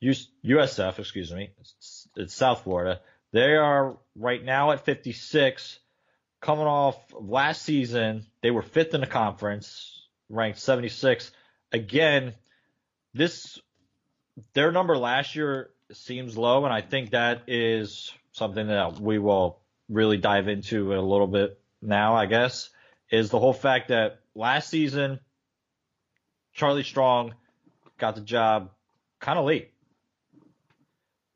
USF, 0.04 1.00
excuse 1.00 1.32
me. 1.32 1.52
It's, 1.60 2.08
it's 2.16 2.34
South 2.34 2.64
Florida. 2.64 3.02
They 3.32 3.56
are 3.56 3.98
right 4.16 4.44
now 4.44 4.72
at 4.72 4.86
56, 4.86 5.80
coming 6.42 6.66
off 6.66 6.98
last 7.14 7.64
season. 7.64 8.26
They 8.42 8.52
were 8.52 8.62
fifth 8.62 8.94
in 8.94 9.02
the 9.02 9.08
conference, 9.08 10.08
ranked 10.30 10.60
76. 10.60 11.32
Again, 11.72 12.34
this 13.14 13.60
their 14.54 14.72
number 14.72 14.98
last 14.98 15.36
year 15.36 15.70
seems 15.92 16.38
low, 16.38 16.66
and 16.66 16.74
I 16.74 16.82
think 16.82 17.12
that 17.12 17.44
is 17.48 18.12
something 18.32 18.68
that 18.68 19.00
we 19.00 19.20
will 19.20 19.60
really 19.90 20.18
dive 20.18 20.48
into 20.48 20.94
a 20.94 21.02
little 21.02 21.28
bit 21.28 21.60
now, 21.82 22.16
I 22.16 22.25
guess, 22.25 22.70
is 23.12 23.30
the 23.30 23.40
whole 23.40 23.54
fact 23.54 23.90
that 23.90 24.20
last 24.34 24.70
season, 24.70 25.20
Charlie 26.54 26.84
Strong 26.84 27.34
got 27.98 28.16
the 28.16 28.22
job 28.22 28.72
kind 29.20 29.38
of 29.38 29.46
late. 29.46 29.72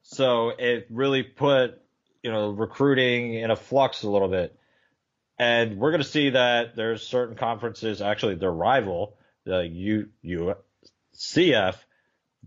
So 0.04 0.50
it 0.50 0.88
really 0.90 1.24
put, 1.24 1.82
you 2.24 2.32
know, 2.32 2.50
recruiting 2.50 3.34
in 3.34 3.52
a 3.52 3.56
flux 3.56 4.04
a 4.04 4.10
little 4.10 4.30
bit. 4.30 4.58
And 5.38 5.78
we're 5.78 5.92
going 5.92 6.02
to 6.02 6.08
see 6.08 6.32
that 6.32 6.76
there's 6.76 7.04
certain 7.04 7.36
conferences, 7.36 8.02
actually 8.02 8.36
their 8.36 8.52
rival, 8.52 9.18
the 9.44 9.68
U, 9.68 10.10
UCF, 10.26 11.76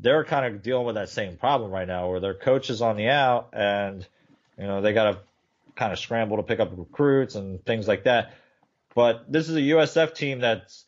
they're 0.01 0.25
kind 0.25 0.47
of 0.47 0.63
dealing 0.63 0.87
with 0.87 0.95
that 0.95 1.09
same 1.09 1.37
problem 1.37 1.71
right 1.71 1.87
now 1.87 2.11
where 2.11 2.21
their 2.21 2.35
coach 2.35 2.71
is 2.71 2.81
on 2.83 2.97
the 2.97 3.09
out 3.09 3.51
and, 3.53 4.07
you 4.59 4.65
know, 4.65 4.81
they 4.81 4.93
got 4.93 5.13
to 5.13 5.19
kind 5.77 5.93
of 5.93 5.99
scramble 5.99 6.39
to 6.39 6.43
pick 6.43 6.61
up 6.61 6.73
recruits 6.77 7.35
and 7.35 7.65
things 7.65 7.87
like 7.87 8.05
that. 8.05 8.35
But 8.95 9.31
this 9.31 9.49
is 9.49 9.57
a 9.57 9.61
USF 9.61 10.15
team 10.15 10.41
that's 10.41 10.85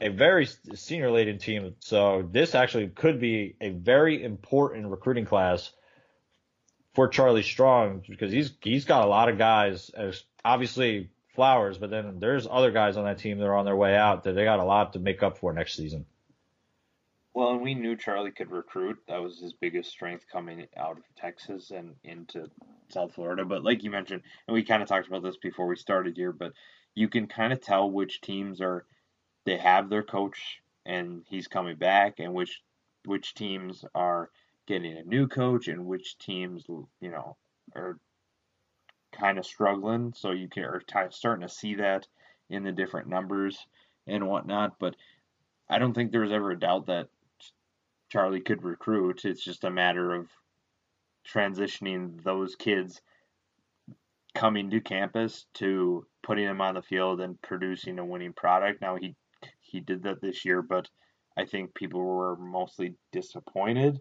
a 0.00 0.08
very 0.08 0.46
senior 0.74 1.10
laden 1.10 1.38
team. 1.38 1.74
So 1.80 2.28
this 2.30 2.54
actually 2.54 2.88
could 2.88 3.20
be 3.20 3.56
a 3.60 3.70
very 3.70 4.22
important 4.22 4.88
recruiting 4.88 5.24
class 5.24 5.70
for 6.94 7.08
Charlie 7.08 7.42
Strong 7.42 8.04
because 8.08 8.32
he's, 8.32 8.52
he's 8.62 8.84
got 8.84 9.04
a 9.04 9.08
lot 9.08 9.28
of 9.28 9.38
guys, 9.38 9.90
obviously 10.44 11.10
Flowers, 11.34 11.76
but 11.76 11.90
then 11.90 12.18
there's 12.18 12.48
other 12.50 12.70
guys 12.70 12.96
on 12.96 13.04
that 13.04 13.18
team 13.18 13.38
that 13.38 13.46
are 13.46 13.54
on 13.54 13.66
their 13.66 13.76
way 13.76 13.94
out 13.94 14.24
that 14.24 14.34
they 14.34 14.44
got 14.44 14.58
a 14.58 14.64
lot 14.64 14.94
to 14.94 14.98
make 14.98 15.22
up 15.22 15.36
for 15.36 15.52
next 15.52 15.74
season. 15.74 16.06
Well, 17.36 17.50
and 17.50 17.60
we 17.60 17.74
knew 17.74 17.96
Charlie 17.96 18.30
could 18.30 18.50
recruit. 18.50 18.98
That 19.08 19.22
was 19.22 19.38
his 19.38 19.52
biggest 19.52 19.90
strength 19.90 20.24
coming 20.32 20.66
out 20.74 20.96
of 20.96 21.04
Texas 21.16 21.70
and 21.70 21.94
into 22.02 22.50
South 22.88 23.12
Florida. 23.12 23.44
But 23.44 23.62
like 23.62 23.84
you 23.84 23.90
mentioned, 23.90 24.22
and 24.48 24.54
we 24.54 24.62
kind 24.62 24.82
of 24.82 24.88
talked 24.88 25.06
about 25.06 25.22
this 25.22 25.36
before 25.36 25.66
we 25.66 25.76
started 25.76 26.16
here, 26.16 26.32
but 26.32 26.54
you 26.94 27.10
can 27.10 27.26
kind 27.26 27.52
of 27.52 27.60
tell 27.60 27.90
which 27.90 28.22
teams 28.22 28.62
are 28.62 28.86
they 29.44 29.58
have 29.58 29.90
their 29.90 30.02
coach 30.02 30.62
and 30.86 31.24
he's 31.28 31.46
coming 31.46 31.76
back, 31.76 32.20
and 32.20 32.32
which 32.32 32.62
which 33.04 33.34
teams 33.34 33.84
are 33.94 34.30
getting 34.66 34.96
a 34.96 35.02
new 35.02 35.28
coach, 35.28 35.68
and 35.68 35.84
which 35.84 36.16
teams 36.16 36.64
you 36.68 37.10
know 37.10 37.36
are 37.74 37.98
kind 39.12 39.36
of 39.36 39.44
struggling. 39.44 40.14
So 40.16 40.30
you 40.30 40.48
can 40.48 40.64
are 40.64 40.80
t- 40.80 41.00
starting 41.10 41.46
to 41.46 41.52
see 41.52 41.74
that 41.74 42.06
in 42.48 42.64
the 42.64 42.72
different 42.72 43.08
numbers 43.08 43.58
and 44.06 44.26
whatnot. 44.26 44.78
But 44.78 44.96
I 45.68 45.78
don't 45.78 45.92
think 45.92 46.12
there 46.12 46.22
was 46.22 46.32
ever 46.32 46.52
a 46.52 46.58
doubt 46.58 46.86
that 46.86 47.08
Charlie 48.10 48.40
could 48.40 48.62
recruit. 48.62 49.24
It's 49.24 49.42
just 49.42 49.64
a 49.64 49.70
matter 49.70 50.14
of 50.14 50.28
transitioning 51.28 52.22
those 52.22 52.54
kids 52.54 53.00
coming 54.34 54.70
to 54.70 54.80
campus 54.80 55.46
to 55.54 56.06
putting 56.22 56.46
them 56.46 56.60
on 56.60 56.74
the 56.74 56.82
field 56.82 57.20
and 57.20 57.40
producing 57.42 57.98
a 57.98 58.04
winning 58.04 58.32
product. 58.32 58.80
Now 58.80 58.96
he 58.96 59.16
he 59.60 59.80
did 59.80 60.04
that 60.04 60.20
this 60.20 60.44
year, 60.44 60.62
but 60.62 60.88
I 61.36 61.44
think 61.44 61.74
people 61.74 62.02
were 62.02 62.36
mostly 62.36 62.94
disappointed. 63.12 64.00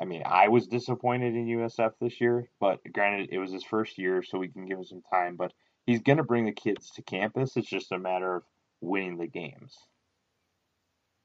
I 0.00 0.04
mean, 0.04 0.22
I 0.24 0.48
was 0.48 0.66
disappointed 0.66 1.34
in 1.34 1.46
USF 1.46 1.92
this 2.00 2.20
year, 2.20 2.48
but 2.60 2.80
granted, 2.92 3.28
it 3.30 3.38
was 3.38 3.52
his 3.52 3.64
first 3.64 3.98
year, 3.98 4.22
so 4.22 4.38
we 4.38 4.48
can 4.48 4.66
give 4.66 4.78
him 4.78 4.84
some 4.84 5.02
time. 5.12 5.36
But 5.36 5.52
he's 5.86 6.00
going 6.00 6.16
to 6.16 6.24
bring 6.24 6.46
the 6.46 6.52
kids 6.52 6.90
to 6.92 7.02
campus. 7.02 7.56
It's 7.56 7.68
just 7.68 7.92
a 7.92 7.98
matter 7.98 8.36
of 8.36 8.42
winning 8.80 9.18
the 9.18 9.26
games. 9.26 9.76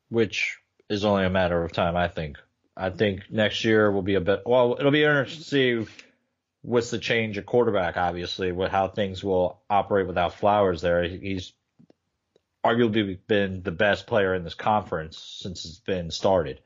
Which 0.09 0.57
is 0.89 1.06
only 1.06 1.25
a 1.25 1.29
matter 1.29 1.63
of 1.63 1.72
time, 1.72 1.96
I 1.96 2.08
think. 2.08 2.38
I 2.75 2.89
think 2.89 3.32
next 3.32 3.65
year 3.65 3.91
will 3.91 4.03
be 4.03 4.15
a 4.15 4.22
bit, 4.22 4.44
well, 4.46 4.77
it'll 4.79 4.91
be 4.91 5.03
interesting 5.03 5.39
to 5.39 5.86
see 5.86 5.91
what's 6.62 6.91
the 6.91 7.00
change 7.00 7.38
at 7.38 7.46
quarterback, 7.46 7.98
obviously, 7.98 8.51
with 8.51 8.72
how 8.72 8.88
things 8.88 9.24
will 9.24 9.60
operate 9.70 10.08
without 10.08 10.36
Flowers 10.36 10.82
there. 10.82 11.03
He's 11.03 11.53
arguably 12.63 13.17
been 13.27 13.63
the 13.63 13.72
best 13.72 14.06
player 14.08 14.36
in 14.36 14.44
this 14.44 14.53
conference 14.53 15.17
since 15.17 15.65
it's 15.65 15.79
been 15.79 16.12
started. 16.12 16.60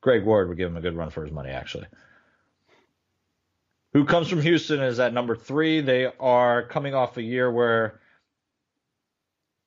Greg 0.00 0.24
Ward 0.24 0.48
would 0.48 0.58
give 0.58 0.70
him 0.70 0.76
a 0.76 0.82
good 0.82 0.96
run 0.96 1.10
for 1.10 1.24
his 1.24 1.32
money, 1.32 1.50
actually. 1.50 1.86
Who 3.94 4.04
comes 4.04 4.28
from 4.28 4.42
Houston 4.42 4.80
is 4.80 5.00
at 5.00 5.14
number 5.14 5.34
three. 5.34 5.80
They 5.80 6.06
are 6.06 6.62
coming 6.62 6.94
off 6.94 7.16
a 7.16 7.22
year 7.22 7.50
where 7.50 8.00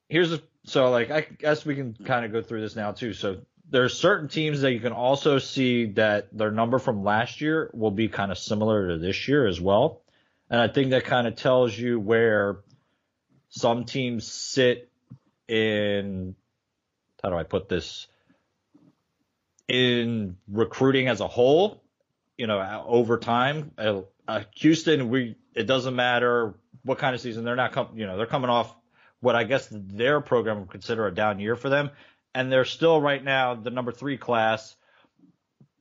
here's 0.07 0.31
a 0.31 0.41
so 0.65 0.89
like 0.91 1.11
I 1.11 1.21
guess 1.21 1.65
we 1.65 1.75
can 1.75 1.93
kind 1.93 2.25
of 2.25 2.31
go 2.31 2.41
through 2.41 2.61
this 2.61 2.75
now 2.75 2.91
too. 2.91 3.13
So 3.13 3.41
there's 3.69 3.97
certain 3.97 4.27
teams 4.27 4.61
that 4.61 4.73
you 4.73 4.79
can 4.79 4.91
also 4.91 5.39
see 5.39 5.85
that 5.93 6.35
their 6.37 6.51
number 6.51 6.77
from 6.77 7.03
last 7.03 7.41
year 7.41 7.71
will 7.73 7.91
be 7.91 8.09
kind 8.09 8.31
of 8.31 8.37
similar 8.37 8.89
to 8.89 8.97
this 8.97 9.27
year 9.27 9.47
as 9.47 9.59
well. 9.59 10.01
And 10.49 10.59
I 10.59 10.67
think 10.67 10.91
that 10.91 11.05
kind 11.05 11.25
of 11.27 11.35
tells 11.35 11.77
you 11.77 11.99
where 11.99 12.59
some 13.49 13.85
teams 13.85 14.29
sit 14.29 14.89
in 15.47 16.35
how 17.23 17.29
do 17.29 17.35
I 17.35 17.43
put 17.43 17.69
this 17.69 18.07
in 19.67 20.37
recruiting 20.49 21.07
as 21.07 21.21
a 21.21 21.27
whole, 21.27 21.81
you 22.37 22.47
know, 22.47 22.83
over 22.87 23.17
time. 23.17 23.71
Uh, 23.77 24.01
uh, 24.27 24.43
Houston, 24.55 25.09
we 25.09 25.37
it 25.53 25.63
doesn't 25.63 25.95
matter 25.95 26.55
what 26.83 26.97
kind 26.97 27.15
of 27.15 27.21
season 27.21 27.43
they're 27.43 27.55
not 27.55 27.71
coming, 27.71 27.97
you 27.97 28.05
know, 28.05 28.17
they're 28.17 28.25
coming 28.25 28.49
off 28.49 28.75
what 29.21 29.35
I 29.35 29.43
guess 29.43 29.67
their 29.71 30.19
program 30.19 30.59
would 30.59 30.69
consider 30.69 31.07
a 31.07 31.13
down 31.13 31.39
year 31.39 31.55
for 31.55 31.69
them, 31.69 31.91
and 32.35 32.51
they're 32.51 32.65
still 32.65 32.99
right 32.99 33.23
now 33.23 33.55
the 33.55 33.69
number 33.69 33.91
three 33.91 34.17
class. 34.17 34.75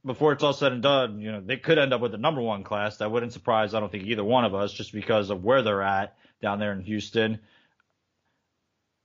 Before 0.05 0.33
it's 0.33 0.43
all 0.43 0.55
said 0.55 0.73
and 0.73 0.83
done, 0.83 1.21
you 1.21 1.31
know, 1.31 1.43
they 1.43 1.59
could 1.59 1.79
end 1.79 1.93
up 1.93 2.01
with 2.01 2.13
the 2.13 2.19
number 2.19 2.41
one 2.41 2.65
class. 2.65 2.99
That 2.99 3.11
wouldn't 3.11 3.35
surprise, 3.35 3.75
I 3.75 3.81
don't 3.81 3.93
think, 3.93 4.05
either 4.05 4.25
one 4.25 4.47
of 4.47 4.55
us, 4.55 4.73
just 4.73 4.93
because 4.93 5.29
of 5.29 5.45
where 5.45 5.61
they're 5.61 5.83
at 5.83 6.17
down 6.41 6.59
there 6.59 6.73
in 6.73 6.81
Houston. 6.81 7.41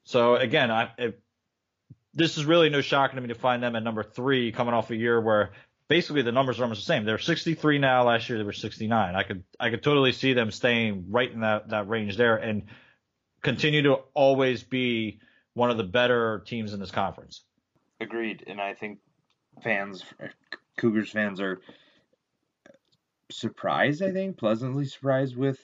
So 0.05 0.35
again, 0.35 0.71
I, 0.71 0.91
it, 0.97 1.19
this 2.13 2.37
is 2.37 2.45
really 2.45 2.69
no 2.69 2.81
shock 2.81 3.11
to 3.13 3.19
me 3.19 3.27
to 3.27 3.35
find 3.35 3.61
them 3.61 3.75
at 3.75 3.83
number 3.83 4.03
three, 4.03 4.51
coming 4.53 4.73
off 4.73 4.89
a 4.89 4.95
year 4.95 5.19
where 5.19 5.51
basically 5.89 6.21
the 6.21 6.31
numbers 6.31 6.59
are 6.59 6.63
almost 6.63 6.81
the 6.81 6.85
same. 6.85 7.03
They're 7.03 7.17
63 7.17 7.79
now. 7.79 8.05
Last 8.05 8.29
year 8.29 8.37
they 8.37 8.43
were 8.43 8.53
69. 8.53 9.15
I 9.15 9.23
could 9.23 9.43
I 9.59 9.69
could 9.69 9.83
totally 9.83 10.11
see 10.11 10.33
them 10.33 10.51
staying 10.51 11.07
right 11.09 11.31
in 11.31 11.41
that 11.41 11.69
that 11.69 11.89
range 11.89 12.17
there 12.17 12.37
and 12.37 12.63
continue 13.45 13.83
to 13.83 13.99
always 14.15 14.63
be 14.63 15.19
one 15.53 15.69
of 15.69 15.77
the 15.77 15.83
better 15.83 16.43
teams 16.47 16.73
in 16.73 16.79
this 16.79 16.89
conference. 16.89 17.43
Agreed, 18.01 18.43
and 18.47 18.59
I 18.59 18.73
think 18.73 18.97
fans, 19.63 20.03
Cougars 20.77 21.11
fans, 21.11 21.39
are 21.39 21.61
surprised. 23.31 24.01
I 24.01 24.11
think 24.11 24.37
pleasantly 24.37 24.85
surprised 24.85 25.37
with 25.37 25.59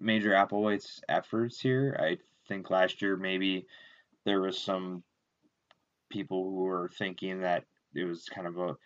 Major 0.00 0.32
Applewhite's 0.32 1.00
efforts 1.08 1.60
here. 1.60 1.96
I 1.98 2.18
think 2.48 2.70
last 2.70 3.00
year 3.00 3.16
maybe 3.16 3.66
there 4.24 4.40
was 4.40 4.58
some 4.58 5.04
people 6.10 6.42
who 6.42 6.64
were 6.64 6.90
thinking 6.98 7.40
that 7.40 7.64
it 7.94 8.04
was 8.04 8.28
kind 8.28 8.48
of 8.48 8.58
a 8.58 8.76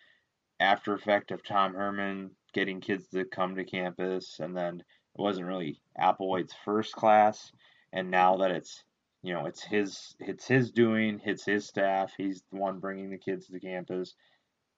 after 0.59 0.93
effect 0.93 1.31
of 1.31 1.43
Tom 1.43 1.73
Herman 1.73 2.29
getting 2.53 2.81
kids 2.81 3.07
to 3.09 3.25
come 3.25 3.55
to 3.55 3.63
campus, 3.63 4.39
and 4.39 4.55
then 4.55 4.79
it 4.79 5.21
wasn't 5.21 5.47
really 5.47 5.81
Applewhite's 5.99 6.53
first 6.63 6.93
class. 6.93 7.51
And 7.93 8.11
now 8.11 8.37
that 8.37 8.51
it's 8.51 8.83
you 9.23 9.33
know 9.33 9.45
it's 9.45 9.63
his 9.63 10.15
it's 10.19 10.47
his 10.47 10.71
doing, 10.71 11.21
it's 11.25 11.45
his 11.45 11.67
staff. 11.67 12.13
He's 12.17 12.43
the 12.51 12.57
one 12.57 12.79
bringing 12.79 13.09
the 13.09 13.17
kids 13.17 13.47
to 13.47 13.59
campus, 13.59 14.15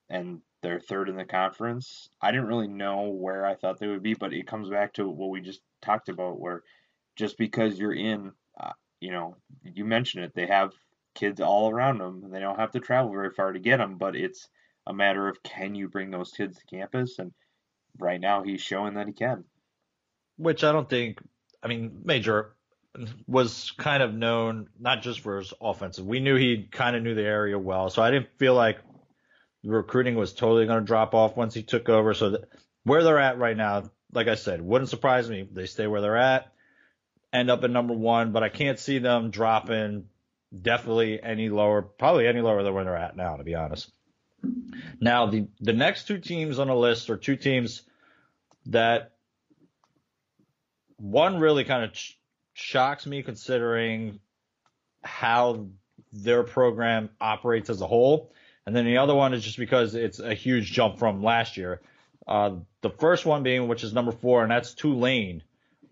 and 0.09 0.41
they're 0.61 0.79
third 0.79 1.09
in 1.09 1.17
the 1.17 1.25
conference. 1.25 2.09
I 2.21 2.31
didn't 2.31 2.47
really 2.47 2.67
know 2.67 3.09
where 3.09 3.45
I 3.45 3.55
thought 3.55 3.79
they 3.79 3.87
would 3.87 4.03
be, 4.03 4.13
but 4.13 4.33
it 4.33 4.47
comes 4.47 4.69
back 4.69 4.93
to 4.93 5.07
what 5.07 5.29
we 5.29 5.41
just 5.41 5.61
talked 5.81 6.09
about, 6.09 6.39
where 6.39 6.63
just 7.15 7.37
because 7.37 7.77
you're 7.77 7.93
in, 7.93 8.31
uh, 8.59 8.71
you 8.99 9.11
know, 9.11 9.35
you 9.63 9.85
mentioned 9.85 10.23
it, 10.25 10.33
they 10.33 10.47
have 10.47 10.71
kids 11.15 11.41
all 11.41 11.69
around 11.69 11.99
them. 11.99 12.31
They 12.31 12.39
don't 12.39 12.59
have 12.59 12.71
to 12.71 12.79
travel 12.79 13.11
very 13.11 13.29
far 13.29 13.51
to 13.51 13.59
get 13.59 13.77
them, 13.77 13.97
but 13.97 14.15
it's 14.15 14.47
a 14.87 14.93
matter 14.93 15.27
of 15.27 15.43
can 15.43 15.75
you 15.75 15.87
bring 15.87 16.11
those 16.11 16.31
kids 16.31 16.57
to 16.57 16.75
campus? 16.75 17.19
And 17.19 17.33
right 17.99 18.19
now, 18.19 18.43
he's 18.43 18.61
showing 18.61 18.95
that 18.95 19.07
he 19.07 19.13
can. 19.13 19.43
Which 20.37 20.63
I 20.63 20.71
don't 20.71 20.89
think. 20.89 21.19
I 21.61 21.67
mean, 21.67 22.01
Major 22.03 22.55
was 23.27 23.71
kind 23.77 24.03
of 24.03 24.13
known 24.13 24.69
not 24.79 25.01
just 25.01 25.21
for 25.21 25.37
his 25.37 25.53
offensive. 25.61 26.05
We 26.05 26.19
knew 26.19 26.35
he 26.35 26.67
kind 26.71 26.95
of 26.95 27.03
knew 27.03 27.15
the 27.15 27.23
area 27.23 27.57
well, 27.57 27.89
so 27.89 28.01
I 28.01 28.11
didn't 28.11 28.29
feel 28.37 28.53
like 28.53 28.77
recruiting 29.63 30.15
was 30.15 30.33
totally 30.33 30.65
going 30.65 30.79
to 30.79 30.85
drop 30.85 31.13
off 31.13 31.35
once 31.35 31.53
he 31.53 31.63
took 31.63 31.89
over. 31.89 32.13
So 32.13 32.31
that, 32.31 32.49
where 32.83 33.03
they're 33.03 33.19
at 33.19 33.37
right 33.39 33.57
now, 33.57 33.89
like 34.11 34.27
I 34.27 34.35
said, 34.35 34.61
wouldn't 34.61 34.89
surprise 34.89 35.29
me. 35.29 35.47
They 35.51 35.65
stay 35.65 35.87
where 35.87 36.01
they're 36.01 36.17
at, 36.17 36.51
end 37.31 37.49
up 37.49 37.63
at 37.63 37.71
number 37.71 37.93
one, 37.93 38.31
but 38.31 38.43
I 38.43 38.49
can't 38.49 38.77
see 38.79 38.99
them 38.99 39.31
dropping 39.31 40.05
definitely 40.61 41.21
any 41.21 41.49
lower, 41.49 41.81
probably 41.81 42.27
any 42.27 42.41
lower 42.41 42.63
than 42.63 42.73
where 42.73 42.83
they're 42.83 42.95
at 42.95 43.15
now, 43.15 43.37
to 43.37 43.43
be 43.43 43.55
honest. 43.55 43.91
Now, 44.99 45.27
the, 45.27 45.47
the 45.61 45.73
next 45.73 46.07
two 46.07 46.19
teams 46.19 46.59
on 46.59 46.67
the 46.67 46.75
list 46.75 47.09
are 47.09 47.17
two 47.17 47.37
teams 47.37 47.83
that 48.67 49.13
one 50.97 51.39
really 51.39 51.63
kind 51.63 51.85
of 51.85 51.93
ch- 51.93 52.19
shocks 52.53 53.05
me 53.05 53.23
considering 53.23 54.19
how 55.03 55.67
their 56.11 56.43
program 56.43 57.09
operates 57.19 57.69
as 57.69 57.81
a 57.81 57.87
whole. 57.87 58.31
And 58.65 58.75
then 58.75 58.85
the 58.85 58.97
other 58.97 59.13
one 59.13 59.33
is 59.33 59.43
just 59.43 59.57
because 59.57 59.95
it's 59.95 60.19
a 60.19 60.33
huge 60.33 60.71
jump 60.71 60.99
from 60.99 61.23
last 61.23 61.57
year. 61.57 61.81
Uh, 62.25 62.57
the 62.81 62.89
first 62.89 63.25
one 63.25 63.43
being, 63.43 63.67
which 63.67 63.83
is 63.83 63.93
number 63.93 64.11
four, 64.11 64.43
and 64.43 64.51
that's 64.51 64.73
Tulane, 64.73 65.43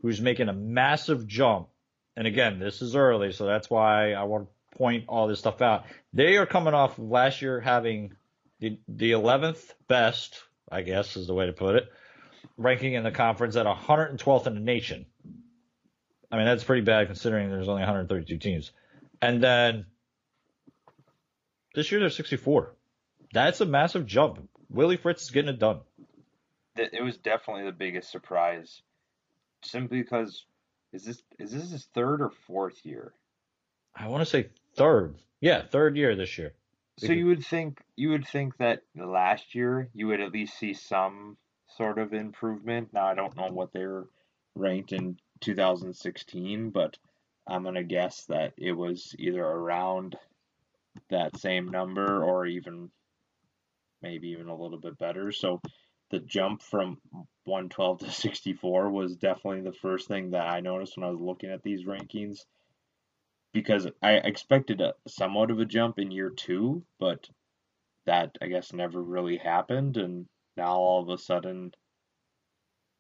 who's 0.02 0.22
making 0.22 0.48
a 0.48 0.54
massive 0.54 1.28
jump. 1.28 1.68
And 2.16 2.28
again, 2.28 2.60
this 2.60 2.82
is 2.82 2.96
early, 2.96 3.34
so 3.34 3.46
that's 3.46 3.70
why 3.70 4.14
I 4.14 4.24
want 4.24 4.48
to 4.48 4.78
point 4.78 5.06
all 5.08 5.28
this 5.28 5.40
stuff 5.40 5.62
out. 5.62 5.86
They 6.14 6.38
are 6.38 6.46
coming 6.46 6.74
off 6.74 6.98
of 6.98 7.10
last 7.10 7.42
year 7.42 7.60
having 7.60 8.14
the, 8.60 8.80
the 8.88 9.12
11th 9.12 9.62
best, 9.88 10.42
I 10.72 10.82
guess 10.82 11.18
is 11.18 11.28
the 11.28 11.34
way 11.34 11.48
to 11.48 11.54
put 11.54 11.76
it, 11.76 11.92
ranking 12.58 12.94
in 12.94 13.04
the 13.04 13.12
conference 13.12 13.56
at 13.56 13.66
112th 13.66 14.48
in 14.48 14.54
the 14.54 14.62
nation. 14.62 15.06
I 16.32 16.38
mean, 16.38 16.46
that's 16.46 16.64
pretty 16.64 16.84
bad 16.84 17.08
considering 17.08 17.50
there's 17.50 17.68
only 17.68 17.82
132 17.82 18.38
teams. 18.38 18.72
And 19.22 19.44
then 19.44 19.86
this 21.76 21.92
year 21.92 22.00
they're 22.00 22.10
64. 22.10 22.74
That's 23.34 23.62
a 23.62 23.66
massive 23.66 24.06
jump. 24.06 24.48
Willie 24.70 24.98
Fritz 24.98 25.24
is 25.24 25.32
getting 25.32 25.54
it 25.54 25.60
done. 25.60 25.82
It 26.78 27.04
was 27.04 27.18
definitely 27.18 27.66
the 27.66 27.74
biggest 27.74 28.12
surprise, 28.12 28.82
simply 29.62 30.02
because 30.02 30.46
is 30.94 31.04
this 31.04 31.22
is 31.38 31.52
this 31.52 31.72
his 31.72 31.86
third 31.94 32.22
or 32.22 32.32
fourth 32.48 32.86
year? 32.86 33.14
I 33.94 34.08
want 34.08 34.22
to 34.22 34.26
say 34.26 34.50
third. 34.76 35.16
Yeah, 35.42 35.64
third 35.64 35.98
year 35.98 36.16
this 36.16 36.38
year. 36.38 36.54
So 36.98 37.12
you 37.12 37.26
would 37.28 37.46
think 37.46 37.82
you 37.96 38.10
would 38.10 38.26
think 38.26 38.58
that 38.58 38.84
last 38.96 39.54
year 39.54 39.90
you 39.94 40.08
would 40.08 40.22
at 40.22 40.32
least 40.32 40.58
see 40.58 40.74
some 40.74 41.36
sort 41.78 42.00
of 42.00 42.14
improvement. 42.14 42.94
Now 42.94 43.08
I 43.08 43.16
don't 43.16 43.36
know 43.36 43.50
what 43.50 43.74
they 43.74 43.86
were 43.86 44.08
ranked 44.56 44.94
in 44.94 45.18
2016, 45.42 46.70
but 46.70 46.98
I'm 47.48 47.64
gonna 47.64 47.84
guess 47.84 48.26
that 48.26 48.54
it 48.58 48.74
was 48.74 49.16
either 49.20 49.44
around 49.44 50.18
that 51.10 51.38
same 51.38 51.70
number 51.70 52.24
or 52.24 52.46
even 52.46 52.92
maybe 54.02 54.30
even 54.30 54.48
a 54.48 54.56
little 54.56 54.80
bit 54.80 54.98
better. 54.98 55.32
So 55.32 55.62
the 56.10 56.20
jump 56.20 56.62
from 56.62 56.98
112 57.46 58.00
to 58.00 58.12
64 58.12 58.90
was 58.90 59.16
definitely 59.16 59.62
the 59.62 59.78
first 59.78 60.08
thing 60.08 60.32
that 60.32 60.48
I 60.48 60.60
noticed 60.60 60.98
when 60.98 61.08
I 61.08 61.12
was 61.12 61.20
looking 61.20 61.52
at 61.52 61.64
these 61.64 61.86
rankings 61.86 62.40
because 63.54 63.88
I 64.02 64.14
expected 64.14 64.82
a 64.82 64.94
somewhat 65.08 65.52
of 65.52 65.60
a 65.60 65.66
jump 65.66 66.00
in 66.00 66.12
year 66.12 66.30
2, 66.30 66.84
but 67.00 67.30
that 68.06 68.38
I 68.42 68.48
guess 68.48 68.74
never 68.74 69.02
really 69.02 69.38
happened 69.38 69.98
and 69.98 70.28
now 70.58 70.76
all 70.76 71.02
of 71.02 71.10
a 71.10 71.18
sudden 71.18 71.74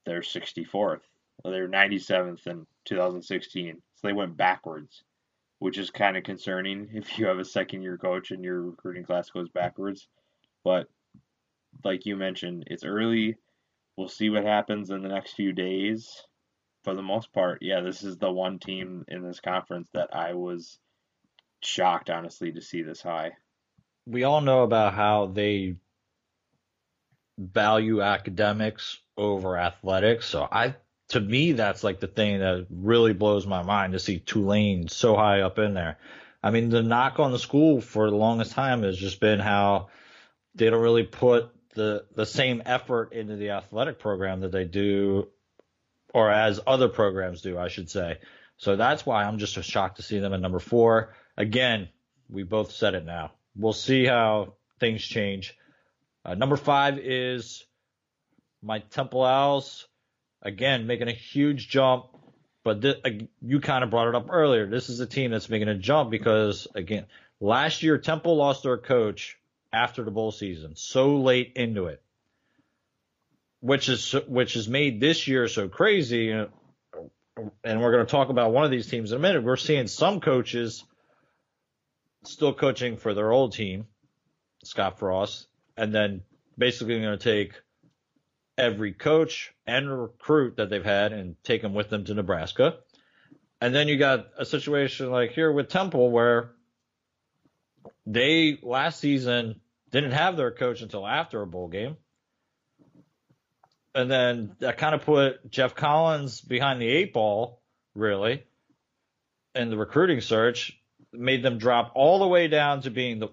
they're 0.05 0.21
64th. 0.21 1.01
They're 1.43 1.69
97th 1.69 2.45
in 2.47 2.67
2016. 2.85 3.81
So 3.95 4.07
they 4.07 4.13
went 4.13 4.37
backwards 4.37 5.03
which 5.61 5.77
is 5.77 5.91
kind 5.91 6.17
of 6.17 6.23
concerning 6.23 6.89
if 6.93 7.19
you 7.19 7.27
have 7.27 7.37
a 7.37 7.45
second 7.45 7.83
year 7.83 7.95
coach 7.95 8.31
and 8.31 8.43
your 8.43 8.59
recruiting 8.63 9.03
class 9.03 9.29
goes 9.29 9.47
backwards. 9.47 10.07
But 10.63 10.89
like 11.85 12.07
you 12.07 12.17
mentioned, 12.17 12.63
it's 12.65 12.83
early. 12.83 13.35
We'll 13.95 14.09
see 14.09 14.31
what 14.31 14.43
happens 14.43 14.89
in 14.89 15.03
the 15.03 15.09
next 15.09 15.33
few 15.33 15.53
days. 15.53 16.23
For 16.83 16.95
the 16.95 17.03
most 17.03 17.31
part, 17.31 17.59
yeah, 17.61 17.81
this 17.81 18.01
is 18.01 18.17
the 18.17 18.31
one 18.31 18.57
team 18.57 19.05
in 19.07 19.21
this 19.21 19.39
conference 19.39 19.87
that 19.93 20.15
I 20.15 20.33
was 20.33 20.79
shocked, 21.61 22.09
honestly, 22.09 22.51
to 22.53 22.61
see 22.61 22.81
this 22.81 23.03
high. 23.03 23.33
we 24.07 24.23
all 24.23 24.41
know 24.41 24.63
about 24.63 24.95
how 24.95 25.27
they 25.27 25.75
value 27.37 28.01
academics 28.01 28.99
over 29.15 29.59
athletics. 29.59 30.25
So 30.25 30.47
I, 30.51 30.75
to 31.11 31.19
me, 31.19 31.51
that's 31.51 31.83
like 31.83 31.99
the 31.99 32.07
thing 32.07 32.39
that 32.39 32.67
really 32.69 33.11
blows 33.11 33.45
my 33.45 33.63
mind 33.63 33.93
to 33.93 33.99
see 33.99 34.19
Tulane 34.19 34.87
so 34.87 35.15
high 35.15 35.41
up 35.41 35.59
in 35.59 35.73
there. 35.73 35.97
I 36.41 36.51
mean, 36.51 36.69
the 36.69 36.81
knock 36.81 37.19
on 37.19 37.33
the 37.33 37.39
school 37.39 37.81
for 37.81 38.09
the 38.09 38.15
longest 38.15 38.53
time 38.53 38.83
has 38.83 38.97
just 38.97 39.19
been 39.19 39.39
how 39.39 39.89
they 40.55 40.69
don't 40.69 40.81
really 40.81 41.03
put 41.03 41.49
the 41.75 42.05
the 42.15 42.25
same 42.25 42.63
effort 42.65 43.11
into 43.11 43.35
the 43.35 43.51
athletic 43.51 43.99
program 43.99 44.39
that 44.41 44.53
they 44.53 44.63
do, 44.63 45.27
or 46.13 46.31
as 46.31 46.61
other 46.65 46.87
programs 46.87 47.41
do, 47.41 47.57
I 47.57 47.67
should 47.67 47.89
say. 47.89 48.19
So 48.55 48.77
that's 48.77 49.05
why 49.05 49.25
I'm 49.25 49.37
just 49.37 49.61
shocked 49.63 49.97
to 49.97 50.03
see 50.03 50.19
them 50.19 50.33
at 50.33 50.39
number 50.39 50.59
four. 50.59 51.13
Again, 51.35 51.89
we 52.29 52.43
both 52.43 52.71
said 52.71 52.95
it 52.95 53.05
now. 53.05 53.31
We'll 53.55 53.73
see 53.73 54.05
how 54.05 54.53
things 54.79 55.03
change. 55.03 55.57
Uh, 56.23 56.35
number 56.35 56.55
five 56.55 56.99
is 56.99 57.65
my 58.63 58.79
Temple 58.79 59.23
Owls. 59.23 59.87
Again, 60.41 60.87
making 60.87 61.07
a 61.07 61.13
huge 61.13 61.69
jump, 61.69 62.05
but 62.63 62.81
th- 62.81 63.27
you 63.41 63.59
kind 63.59 63.83
of 63.83 63.89
brought 63.89 64.07
it 64.07 64.15
up 64.15 64.27
earlier. 64.29 64.65
This 64.67 64.89
is 64.89 64.99
a 64.99 65.05
team 65.05 65.31
that's 65.31 65.49
making 65.49 65.67
a 65.67 65.75
jump 65.75 66.09
because, 66.09 66.67
again, 66.73 67.05
last 67.39 67.83
year 67.83 67.97
Temple 67.97 68.35
lost 68.35 68.63
their 68.63 68.77
coach 68.77 69.37
after 69.73 70.03
the 70.03 70.11
bowl 70.11 70.31
season, 70.31 70.75
so 70.75 71.17
late 71.17 71.53
into 71.55 71.85
it, 71.85 72.01
which 73.59 73.87
is 73.87 74.13
which 74.27 74.55
has 74.55 74.67
made 74.67 74.99
this 74.99 75.27
year 75.27 75.47
so 75.47 75.69
crazy. 75.69 76.31
And 76.31 77.81
we're 77.81 77.91
going 77.91 78.05
to 78.05 78.11
talk 78.11 78.29
about 78.29 78.51
one 78.51 78.65
of 78.65 78.71
these 78.71 78.87
teams 78.87 79.11
in 79.11 79.17
a 79.17 79.21
minute. 79.21 79.43
We're 79.43 79.55
seeing 79.55 79.87
some 79.87 80.19
coaches 80.19 80.83
still 82.23 82.53
coaching 82.53 82.97
for 82.97 83.13
their 83.13 83.31
old 83.31 83.53
team, 83.53 83.87
Scott 84.63 84.99
Frost, 84.99 85.47
and 85.77 85.93
then 85.93 86.21
basically 86.57 86.99
going 86.99 87.17
to 87.17 87.23
take 87.23 87.53
every 88.57 88.93
coach 88.93 89.53
and 89.65 89.89
recruit 89.89 90.57
that 90.57 90.69
they've 90.69 90.83
had 90.83 91.13
and 91.13 91.35
take 91.43 91.61
them 91.61 91.73
with 91.73 91.89
them 91.89 92.05
to 92.05 92.13
Nebraska. 92.13 92.75
And 93.59 93.73
then 93.73 93.87
you 93.87 93.97
got 93.97 94.27
a 94.37 94.45
situation 94.45 95.11
like 95.11 95.31
here 95.31 95.51
with 95.51 95.69
Temple 95.69 96.11
where 96.11 96.51
they 98.05 98.57
last 98.61 98.99
season 98.99 99.61
didn't 99.91 100.11
have 100.11 100.37
their 100.37 100.51
coach 100.51 100.81
until 100.81 101.05
after 101.05 101.41
a 101.41 101.47
bowl 101.47 101.67
game. 101.67 101.97
And 103.93 104.09
then 104.09 104.55
that 104.59 104.77
kind 104.77 104.95
of 104.95 105.03
put 105.03 105.49
Geoff 105.51 105.75
Collins 105.75 106.39
behind 106.41 106.81
the 106.81 106.87
eight 106.87 107.13
ball, 107.13 107.61
really, 107.93 108.45
in 109.53 109.69
the 109.69 109.77
recruiting 109.77 110.21
search, 110.21 110.79
made 111.11 111.43
them 111.43 111.57
drop 111.57 111.91
all 111.93 112.19
the 112.19 112.27
way 112.27 112.47
down 112.47 112.81
to 112.83 112.89
being 112.89 113.19
the 113.19 113.29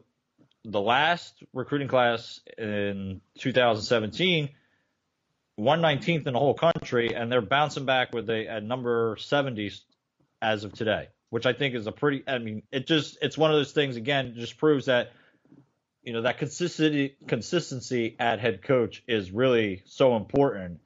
the 0.65 0.81
last 0.81 1.43
recruiting 1.55 1.89
class 1.89 2.41
in 2.59 3.21
2017, 3.39 4.51
119th 5.59 6.27
in 6.27 6.33
the 6.33 6.39
whole 6.39 6.55
country, 6.55 7.15
and 7.15 7.31
they're 7.31 7.41
bouncing 7.41 7.85
back 7.85 8.13
with 8.13 8.31
a 8.31 8.47
at 8.47 8.63
number 8.63 9.17
70 9.19 9.73
as 10.41 10.65
of 10.65 10.73
today, 10.73 11.09
which 11.31 11.47
I 11.47 11.53
think 11.53 11.75
is 11.75 11.87
a 11.87 11.93
pretty. 11.93 12.23
I 12.27 12.39
mean, 12.39 12.63
it 12.71 12.87
just 12.87 13.19
it's 13.21 13.37
one 13.37 13.51
of 13.51 13.57
those 13.57 13.73
things. 13.73 13.97
Again, 13.97 14.35
just 14.37 14.57
proves 14.59 14.87
that 14.87 15.13
you 16.03 16.13
know 16.13 16.23
that 16.23 16.39
consistency 16.39 17.17
consistency 17.27 18.17
at 18.19 18.39
head 18.39 18.63
coach 18.63 19.03
is 19.09 19.31
really 19.31 19.83
so 19.85 20.17
important 20.17 20.81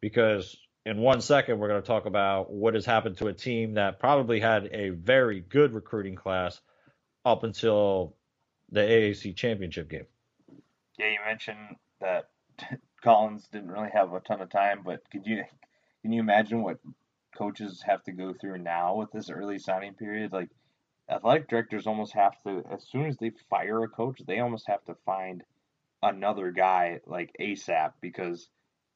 because 0.00 0.56
in 0.84 0.98
one 0.98 1.20
second 1.20 1.58
we're 1.58 1.68
going 1.68 1.82
to 1.82 1.86
talk 1.86 2.06
about 2.06 2.52
what 2.52 2.74
has 2.74 2.84
happened 2.84 3.16
to 3.18 3.28
a 3.28 3.32
team 3.32 3.74
that 3.74 3.98
probably 3.98 4.40
had 4.40 4.68
a 4.72 4.90
very 4.90 5.40
good 5.40 5.72
recruiting 5.72 6.14
class 6.14 6.60
up 7.24 7.44
until 7.44 8.14
the 8.70 8.80
AAC 8.80 9.34
championship 9.34 9.88
game. 9.88 10.06
Yeah, 10.98 11.06
you 11.06 11.18
mentioned 11.26 11.76
that 12.00 12.28
Collins 13.02 13.48
didn't 13.52 13.70
really 13.70 13.90
have 13.92 14.12
a 14.12 14.20
ton 14.20 14.40
of 14.40 14.50
time, 14.50 14.82
but 14.84 15.08
could 15.10 15.26
you 15.26 15.44
can 16.02 16.12
you 16.12 16.20
imagine 16.20 16.62
what 16.62 16.78
coaches 17.36 17.82
have 17.86 18.02
to 18.04 18.12
go 18.12 18.32
through 18.32 18.58
now 18.58 18.96
with 18.96 19.12
this 19.12 19.30
early 19.30 19.58
signing 19.58 19.94
period? 19.94 20.32
Like 20.32 20.50
athletic 21.08 21.48
directors 21.48 21.86
almost 21.86 22.14
have 22.14 22.40
to 22.42 22.64
as 22.70 22.86
soon 22.88 23.06
as 23.06 23.16
they 23.16 23.32
fire 23.48 23.82
a 23.82 23.88
coach, 23.88 24.20
they 24.26 24.40
almost 24.40 24.66
have 24.68 24.84
to 24.86 24.94
find 25.06 25.42
another 26.02 26.50
guy 26.50 27.00
like 27.06 27.34
ASAP 27.40 27.92
because 28.00 28.48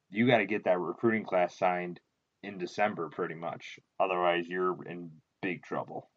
you 0.09 0.27
got 0.27 0.37
to 0.37 0.45
get 0.45 0.65
that 0.65 0.79
recruiting 0.79 1.25
class 1.25 1.57
signed 1.57 1.99
in 2.43 2.57
December 2.57 3.09
pretty 3.09 3.35
much. 3.35 3.79
Otherwise, 3.99 4.45
you're 4.47 4.83
in 4.85 5.11
big 5.41 5.63
trouble. 5.63 6.09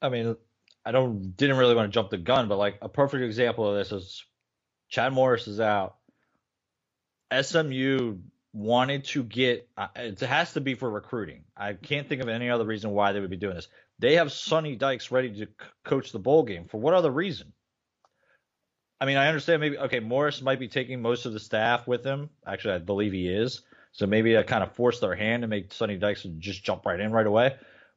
I 0.00 0.08
mean, 0.08 0.36
I 0.84 0.92
don't 0.92 1.36
didn't 1.36 1.56
really 1.56 1.74
want 1.74 1.90
to 1.90 1.94
jump 1.94 2.10
the 2.10 2.18
gun, 2.18 2.48
but 2.48 2.58
like 2.58 2.78
a 2.80 2.88
perfect 2.88 3.24
example 3.24 3.68
of 3.68 3.76
this 3.76 3.92
is 3.92 4.24
Chad 4.88 5.12
Morris 5.12 5.48
is 5.48 5.60
out. 5.60 5.96
SMU 7.32 8.18
wanted 8.52 9.04
to 9.04 9.22
get 9.22 9.68
uh, 9.76 9.88
it 9.96 10.20
has 10.20 10.54
to 10.54 10.60
be 10.60 10.74
for 10.74 10.90
recruiting. 10.90 11.44
I 11.56 11.74
can't 11.74 12.08
think 12.08 12.22
of 12.22 12.28
any 12.28 12.48
other 12.48 12.64
reason 12.64 12.90
why 12.90 13.12
they 13.12 13.20
would 13.20 13.30
be 13.30 13.36
doing 13.36 13.54
this. 13.54 13.68
They 13.98 14.14
have 14.14 14.32
Sonny 14.32 14.76
Dykes 14.76 15.10
ready 15.10 15.30
to 15.30 15.46
c- 15.46 15.50
coach 15.84 16.12
the 16.12 16.18
bowl 16.18 16.42
game. 16.42 16.66
For 16.66 16.78
what 16.78 16.94
other 16.94 17.10
reason? 17.10 17.52
I 19.00 19.04
mean, 19.04 19.16
I 19.16 19.28
understand 19.28 19.60
maybe 19.60 19.78
okay, 19.78 20.00
Morris 20.00 20.40
might 20.40 20.58
be 20.58 20.68
taking 20.68 21.02
most 21.02 21.26
of 21.26 21.32
the 21.32 21.40
staff 21.40 21.86
with 21.86 22.04
him. 22.04 22.30
Actually, 22.46 22.74
I 22.74 22.78
believe 22.78 23.12
he 23.12 23.28
is. 23.28 23.62
So 23.92 24.06
maybe 24.06 24.36
I 24.36 24.42
kind 24.42 24.62
of 24.62 24.72
forced 24.72 25.00
their 25.00 25.14
hand 25.14 25.42
to 25.42 25.48
make 25.48 25.72
Sonny 25.72 25.96
Dykes 25.96 26.26
just 26.38 26.64
jump 26.64 26.84
right 26.86 27.00
in 27.00 27.12
right 27.12 27.26
away. 27.26 27.56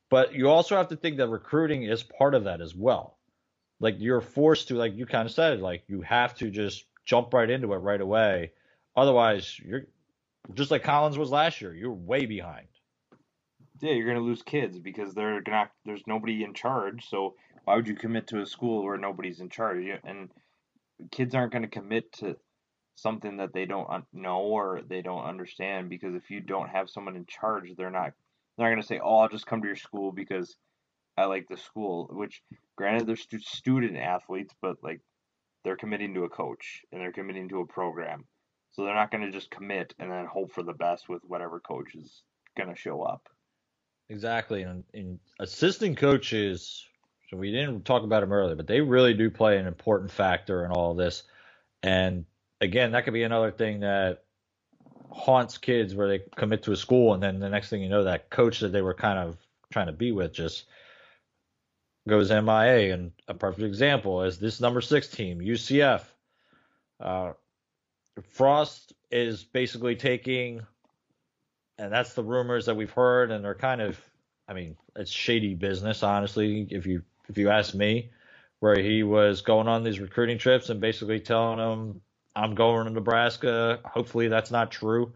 But 0.10 0.34
you 0.34 0.50
also 0.50 0.76
have 0.76 0.90
to 0.90 0.96
think 0.96 1.18
that 1.18 1.28
recruiting 1.28 1.84
is 1.84 2.04
part 2.04 2.34
of 2.36 2.46
that 2.46 2.62
as 2.62 2.76
well. 2.76 3.18
Like 3.80 3.96
you're 4.00 4.22
forced 4.22 4.70
to, 4.70 4.76
like 4.76 4.96
you 4.96 5.06
kind 5.06 5.26
of 5.26 5.34
said, 5.34 5.62
like 5.62 5.84
you 5.88 6.02
have 6.02 6.36
to 6.36 6.50
just 6.50 6.86
jump 7.06 7.34
right 7.34 7.50
into 7.50 7.74
it 7.74 7.78
right 7.78 8.02
away. 8.02 8.52
Otherwise, 8.96 9.58
you're 9.60 9.84
just 10.54 10.72
like 10.72 10.84
Collins 10.84 11.18
was 11.18 11.32
last 11.32 11.62
year. 11.62 11.74
You're 11.74 11.94
way 11.94 12.26
behind. 12.26 12.68
Yeah, 13.82 13.94
you're 13.94 14.08
gonna 14.08 14.26
lose 14.26 14.42
kids 14.42 14.80
because 14.80 15.14
they're 15.14 15.42
gonna. 15.42 15.70
There's 15.86 16.04
nobody 16.06 16.44
in 16.44 16.54
charge. 16.54 17.08
So 17.08 17.36
why 17.64 17.76
would 17.76 17.88
you 17.88 17.96
commit 17.96 18.28
to 18.28 18.42
a 18.42 18.46
school 18.46 18.84
where 18.84 18.98
nobody's 18.98 19.40
in 19.40 19.50
charge? 19.50 19.86
And 20.04 20.30
kids 21.12 21.34
aren't 21.34 21.54
gonna 21.54 21.68
commit 21.68 22.12
to 22.14 22.36
something 22.96 23.38
that 23.38 23.54
they 23.54 23.66
don't 23.66 23.88
know 24.12 24.40
or 24.40 24.82
they 24.88 25.02
don't 25.02 25.24
understand 25.24 25.90
because 25.90 26.16
if 26.16 26.30
you 26.30 26.42
don't 26.42 26.70
have 26.70 26.90
someone 26.90 27.16
in 27.16 27.26
charge, 27.26 27.70
they're 27.78 27.90
not 27.90 28.12
they're 28.58 28.76
not 28.76 28.82
to 28.82 28.88
say, 28.88 29.00
"Oh, 29.02 29.20
I'll 29.20 29.30
just 29.30 29.46
come 29.46 29.62
to 29.62 29.68
your 29.68 29.78
school 29.78 30.12
because 30.12 30.58
I 31.18 31.26
like 31.26 31.48
the 31.48 31.58
school." 31.58 32.10
Which, 32.12 32.42
granted, 32.76 33.08
they're 33.08 33.16
stu- 33.16 33.40
student 33.40 33.98
athletes, 33.98 34.54
but 34.62 34.76
like 34.84 35.00
they're 35.64 35.78
committing 35.78 36.14
to 36.16 36.26
a 36.26 36.30
coach 36.30 36.82
and 36.92 37.00
they're 37.00 37.14
committing 37.14 37.48
to 37.50 37.62
a 37.62 37.68
program, 37.68 38.26
so 38.80 38.86
they're 38.86 38.96
not 38.96 39.12
going 39.12 39.26
to 39.26 39.32
just 39.32 39.52
commit 39.52 39.94
and 40.00 40.10
then 40.10 40.26
hope 40.26 40.54
for 40.54 40.64
the 40.64 40.72
best 40.72 41.10
with 41.10 41.22
whatever 41.28 41.60
coach 41.60 41.96
is 41.96 42.22
going 42.56 42.70
to 42.70 42.78
show 42.78 43.02
up. 43.02 43.28
Exactly, 44.08 44.62
and, 44.62 44.86
and 44.94 45.20
assistant 45.38 45.98
coaches. 45.98 46.86
So 47.30 47.36
we 47.36 47.52
didn't 47.52 47.84
talk 47.84 48.04
about 48.04 48.22
them 48.22 48.32
earlier, 48.32 48.56
but 48.56 48.68
they 48.68 48.80
really 48.80 49.14
do 49.14 49.30
play 49.30 49.58
an 49.58 49.68
important 49.68 50.12
factor 50.12 50.64
in 50.64 50.72
all 50.72 50.92
of 50.92 50.98
this. 50.98 51.24
And 51.84 52.24
again, 52.62 52.94
that 52.94 53.04
could 53.04 53.14
be 53.14 53.24
another 53.24 53.52
thing 53.52 53.82
that 53.82 54.24
haunts 55.12 55.58
kids 55.58 55.94
where 55.94 56.08
they 56.08 56.22
commit 56.38 56.64
to 56.64 56.72
a 56.72 56.78
school 56.78 57.14
and 57.14 57.22
then 57.22 57.40
the 57.40 57.50
next 57.50 57.70
thing 57.70 57.82
you 57.82 57.90
know 57.90 58.06
that 58.06 58.30
coach 58.30 58.60
that 58.60 58.72
they 58.72 58.82
were 58.82 58.94
kind 58.94 59.20
of 59.20 59.36
trying 59.74 59.88
to 59.88 59.92
be 59.92 60.14
with 60.14 60.32
just 60.32 60.66
goes 62.08 62.30
MIA 62.30 62.94
and 62.94 63.12
a 63.28 63.34
perfect 63.34 63.64
example 63.64 64.24
is 64.24 64.40
this 64.40 64.62
number 64.62 64.80
six 64.80 65.10
team 65.10 65.40
UCF. 65.40 66.04
Uh, 67.02 67.34
Frost 68.22 68.94
is 69.12 69.44
basically 69.44 69.96
taking, 69.96 70.62
and 71.78 71.92
that's 71.92 72.14
the 72.14 72.24
rumors 72.24 72.66
that 72.66 72.76
we've 72.76 72.92
heard, 72.92 73.32
and 73.32 73.44
they're 73.44 73.56
kind 73.56 73.82
of, 73.82 74.00
I 74.48 74.54
mean, 74.54 74.76
it's 74.96 75.12
shady 75.12 75.56
business, 75.56 76.04
honestly. 76.04 76.68
If 76.70 76.86
you 76.86 77.04
if 77.28 77.38
you 77.38 77.50
ask 77.50 77.76
me, 77.76 78.10
where 78.60 78.78
he 78.78 79.04
was 79.04 79.42
going 79.42 79.68
on 79.68 79.84
these 79.84 80.00
recruiting 80.00 80.38
trips 80.38 80.70
and 80.70 80.82
basically 80.82 81.20
telling 81.20 81.58
them 81.58 82.02
I'm 82.36 82.56
going 82.56 82.86
to 82.86 82.94
Nebraska. 82.94 83.80
Hopefully 83.86 84.28
that's 84.28 84.52
not 84.52 84.72
true. 84.72 85.14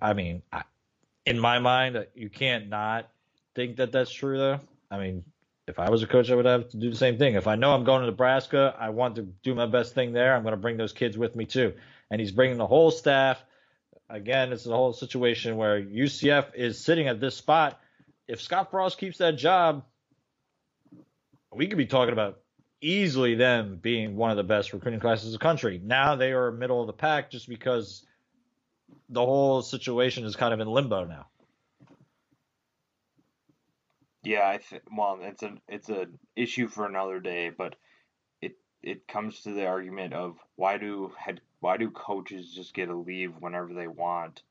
I 0.00 0.12
mean, 0.12 0.42
in 1.26 1.38
my 1.38 1.58
mind, 1.58 2.06
you 2.14 2.28
can't 2.28 2.68
not 2.68 3.10
think 3.54 3.76
that 3.76 3.92
that's 3.92 4.12
true, 4.12 4.38
though. 4.38 4.60
I 4.90 4.98
mean, 4.98 5.24
if 5.72 5.78
I 5.78 5.88
was 5.88 6.02
a 6.02 6.06
coach, 6.06 6.30
I 6.30 6.34
would 6.34 6.44
have 6.44 6.68
to 6.68 6.76
do 6.76 6.90
the 6.90 6.96
same 6.96 7.16
thing. 7.16 7.34
If 7.34 7.46
I 7.46 7.56
know 7.56 7.72
I'm 7.72 7.84
going 7.84 8.00
to 8.00 8.06
Nebraska, 8.06 8.76
I 8.78 8.90
want 8.90 9.16
to 9.16 9.22
do 9.22 9.54
my 9.54 9.64
best 9.64 9.94
thing 9.94 10.12
there. 10.12 10.36
I'm 10.36 10.42
going 10.42 10.52
to 10.52 10.58
bring 10.58 10.76
those 10.76 10.92
kids 10.92 11.16
with 11.16 11.34
me 11.34 11.46
too. 11.46 11.72
And 12.10 12.20
he's 12.20 12.30
bringing 12.30 12.58
the 12.58 12.66
whole 12.66 12.90
staff. 12.90 13.42
Again, 14.10 14.52
it's 14.52 14.64
the 14.64 14.76
whole 14.76 14.92
situation 14.92 15.56
where 15.56 15.80
UCF 15.80 16.54
is 16.54 16.84
sitting 16.84 17.08
at 17.08 17.20
this 17.20 17.36
spot. 17.36 17.80
If 18.28 18.42
Scott 18.42 18.70
Frost 18.70 18.98
keeps 18.98 19.16
that 19.18 19.38
job, 19.38 19.84
we 21.50 21.68
could 21.68 21.78
be 21.78 21.86
talking 21.86 22.12
about 22.12 22.40
easily 22.82 23.34
them 23.34 23.78
being 23.80 24.14
one 24.14 24.30
of 24.30 24.36
the 24.36 24.42
best 24.42 24.74
recruiting 24.74 25.00
classes 25.00 25.28
in 25.28 25.32
the 25.32 25.38
country. 25.38 25.80
Now 25.82 26.16
they 26.16 26.32
are 26.32 26.52
middle 26.52 26.82
of 26.82 26.86
the 26.86 26.92
pack 26.92 27.30
just 27.30 27.48
because 27.48 28.04
the 29.08 29.24
whole 29.24 29.62
situation 29.62 30.26
is 30.26 30.36
kind 30.36 30.52
of 30.52 30.60
in 30.60 30.68
limbo 30.68 31.06
now. 31.06 31.28
Yeah, 34.24 34.48
I 34.48 34.58
th- 34.58 34.82
well, 34.96 35.18
it's 35.22 35.42
an 35.42 35.60
it's 35.68 35.88
an 35.88 36.18
issue 36.36 36.68
for 36.68 36.86
another 36.86 37.20
day, 37.20 37.50
but 37.50 37.76
it 38.42 38.56
it 38.82 39.08
comes 39.08 39.42
to 39.42 39.52
the 39.52 39.66
argument 39.66 40.14
of 40.14 40.38
why 40.56 40.78
do 40.78 41.08
head 41.18 41.42
why 41.60 41.76
do 41.78 41.90
coaches 41.90 42.54
just 42.54 42.74
get 42.74 42.86
to 42.86 42.96
leave 42.96 43.36
whenever 43.38 43.74
they 43.74 43.88
want, 43.88 44.42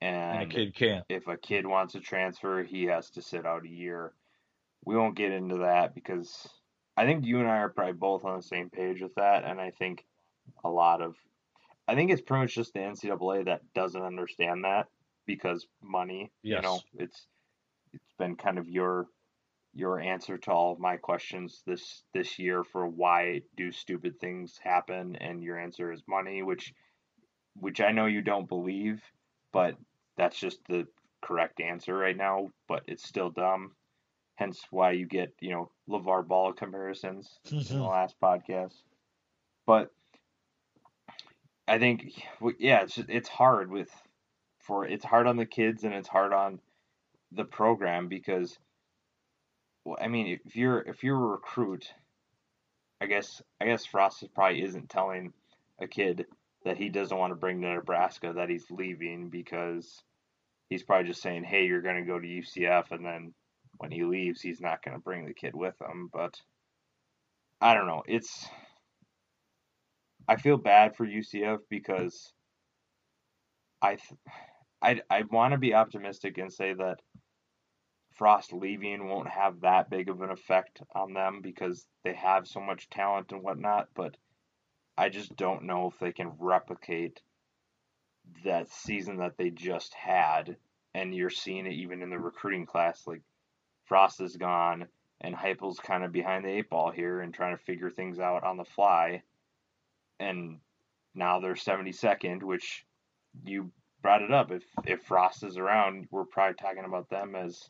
And 0.00 0.42
a 0.42 0.46
kid 0.46 0.74
can't. 0.74 1.06
if 1.08 1.28
a 1.28 1.36
kid 1.38 1.66
wants 1.66 1.94
to 1.94 2.00
transfer, 2.00 2.64
he 2.64 2.84
has 2.86 3.10
to 3.12 3.22
sit 3.22 3.46
out 3.46 3.64
a 3.64 3.68
year. 3.70 4.14
We 4.84 4.96
won't 4.96 5.16
get 5.16 5.32
into 5.32 5.58
that 5.58 5.94
because 5.94 6.48
I 6.96 7.06
think 7.06 7.24
you 7.26 7.40
and 7.40 7.48
I 7.48 7.58
are 7.58 7.70
probably 7.70 7.94
both 7.94 8.24
on 8.24 8.36
the 8.36 8.42
same 8.42 8.70
page 8.70 9.02
with 9.02 9.14
that, 9.16 9.44
and 9.44 9.60
I 9.60 9.70
think 9.72 10.06
a 10.64 10.70
lot 10.70 11.02
of 11.02 11.16
I 11.88 11.94
think 11.94 12.10
it's 12.10 12.22
pretty 12.22 12.42
much 12.42 12.54
just 12.54 12.74
the 12.74 12.80
NCAA 12.82 13.42
that 13.44 13.72
doesn't 13.74 14.02
understand 14.02 14.64
that 14.64 14.88
because 15.26 15.66
money, 15.82 16.32
you 16.52 16.62
know, 16.62 16.84
it's 16.98 17.26
it's 17.92 18.14
been 18.18 18.36
kind 18.36 18.58
of 18.58 18.68
your 18.68 19.06
your 19.74 20.00
answer 20.00 20.38
to 20.38 20.50
all 20.50 20.72
of 20.72 20.80
my 20.80 20.96
questions 20.96 21.62
this 21.66 22.02
this 22.14 22.38
year 22.38 22.64
for 22.64 22.86
why 22.86 23.42
do 23.56 23.70
stupid 23.70 24.18
things 24.18 24.58
happen 24.62 25.16
and 25.16 25.42
your 25.42 25.58
answer 25.58 25.92
is 25.92 26.02
money, 26.08 26.42
which 26.42 26.72
which 27.54 27.80
I 27.80 27.92
know 27.92 28.06
you 28.06 28.22
don't 28.22 28.48
believe, 28.48 29.02
but 29.52 29.76
that's 30.16 30.38
just 30.38 30.58
the 30.68 30.86
correct 31.22 31.60
answer 31.60 31.96
right 31.96 32.16
now, 32.16 32.50
but 32.68 32.82
it's 32.86 33.06
still 33.06 33.30
dumb. 33.30 33.72
Hence 34.36 34.60
why 34.70 34.92
you 34.92 35.06
get, 35.06 35.34
you 35.40 35.50
know, 35.50 35.70
LeVar 35.88 36.26
Ball 36.26 36.52
comparisons 36.52 37.38
in 37.50 37.58
the 37.58 37.64
mm-hmm. 37.64 37.80
last 37.80 38.14
podcast. 38.22 38.74
But 39.66 39.90
I 41.66 41.78
think, 41.78 42.12
yeah, 42.58 42.82
it's 42.82 42.98
it's 43.08 43.28
hard 43.28 43.70
with 43.70 43.90
for 44.60 44.86
it's 44.86 45.04
hard 45.04 45.26
on 45.26 45.36
the 45.36 45.46
kids 45.46 45.84
and 45.84 45.92
it's 45.92 46.08
hard 46.08 46.32
on 46.32 46.60
the 47.32 47.44
program 47.44 48.08
because, 48.08 48.58
well, 49.84 49.98
I 50.00 50.08
mean, 50.08 50.38
if 50.44 50.56
you're 50.56 50.80
if 50.80 51.02
you're 51.02 51.16
a 51.16 51.32
recruit, 51.32 51.92
I 53.00 53.06
guess 53.06 53.42
I 53.60 53.66
guess 53.66 53.86
Frost 53.86 54.24
probably 54.34 54.62
isn't 54.62 54.88
telling 54.88 55.32
a 55.80 55.86
kid 55.86 56.26
that 56.64 56.76
he 56.76 56.88
doesn't 56.88 57.16
want 57.16 57.30
to 57.30 57.36
bring 57.36 57.60
to 57.62 57.68
Nebraska 57.68 58.32
that 58.36 58.48
he's 58.48 58.70
leaving 58.70 59.30
because 59.30 60.02
he's 60.68 60.82
probably 60.82 61.08
just 61.08 61.22
saying, 61.22 61.44
hey, 61.44 61.66
you're 61.66 61.82
going 61.82 61.96
to 61.96 62.02
go 62.02 62.18
to 62.18 62.26
UCF, 62.26 62.90
and 62.90 63.04
then 63.04 63.32
when 63.78 63.90
he 63.90 64.04
leaves, 64.04 64.40
he's 64.40 64.60
not 64.60 64.82
going 64.82 64.96
to 64.96 65.02
bring 65.02 65.24
the 65.24 65.34
kid 65.34 65.54
with 65.54 65.74
him. 65.80 66.10
But 66.12 66.34
I 67.60 67.74
don't 67.74 67.86
know. 67.86 68.02
It's 68.06 68.46
I 70.28 70.36
feel 70.36 70.58
bad 70.58 70.96
for 70.96 71.06
UCF 71.06 71.60
because 71.70 72.32
I 73.80 73.96
th- 73.96 74.20
I 74.80 75.00
I 75.10 75.22
want 75.22 75.52
to 75.52 75.58
be 75.58 75.74
optimistic 75.74 76.38
and 76.38 76.52
say 76.52 76.72
that 76.74 77.00
Frost 78.18 78.52
leaving 78.52 79.08
won't 79.08 79.28
have 79.28 79.60
that 79.60 79.90
big 79.90 80.08
of 80.08 80.22
an 80.22 80.30
effect 80.30 80.82
on 80.94 81.12
them 81.12 81.40
because 81.40 81.86
they 82.02 82.14
have 82.14 82.48
so 82.48 82.60
much 82.60 82.90
talent 82.90 83.30
and 83.32 83.42
whatnot. 83.42 83.88
But 83.94 84.16
I 84.96 85.08
just 85.08 85.36
don't 85.36 85.64
know 85.64 85.86
if 85.86 85.98
they 86.00 86.12
can 86.12 86.32
replicate 86.38 87.22
that 88.44 88.68
season 88.68 89.18
that 89.18 89.36
they 89.36 89.50
just 89.50 89.94
had. 89.94 90.56
And 90.94 91.14
you're 91.14 91.30
seeing 91.30 91.66
it 91.66 91.74
even 91.74 92.02
in 92.02 92.10
the 92.10 92.18
recruiting 92.18 92.66
class. 92.66 93.06
Like 93.06 93.22
Frost 93.84 94.20
is 94.20 94.36
gone, 94.36 94.88
and 95.20 95.34
Heupel's 95.34 95.78
kind 95.78 96.02
of 96.02 96.10
behind 96.10 96.44
the 96.44 96.50
eight 96.50 96.70
ball 96.70 96.90
here 96.90 97.20
and 97.20 97.32
trying 97.32 97.56
to 97.56 97.62
figure 97.62 97.90
things 97.90 98.18
out 98.18 98.42
on 98.42 98.56
the 98.56 98.64
fly. 98.64 99.22
And 100.18 100.58
now 101.14 101.38
they're 101.38 101.54
72nd, 101.54 102.42
which 102.42 102.84
you 103.44 103.70
brought 104.02 104.22
it 104.22 104.32
up. 104.32 104.50
If 104.50 104.62
if 104.84 105.02
Frost 105.02 105.42
is 105.42 105.56
around, 105.56 106.08
we're 106.10 106.24
probably 106.24 106.54
talking 106.54 106.84
about 106.84 107.10
them 107.10 107.34
as 107.34 107.68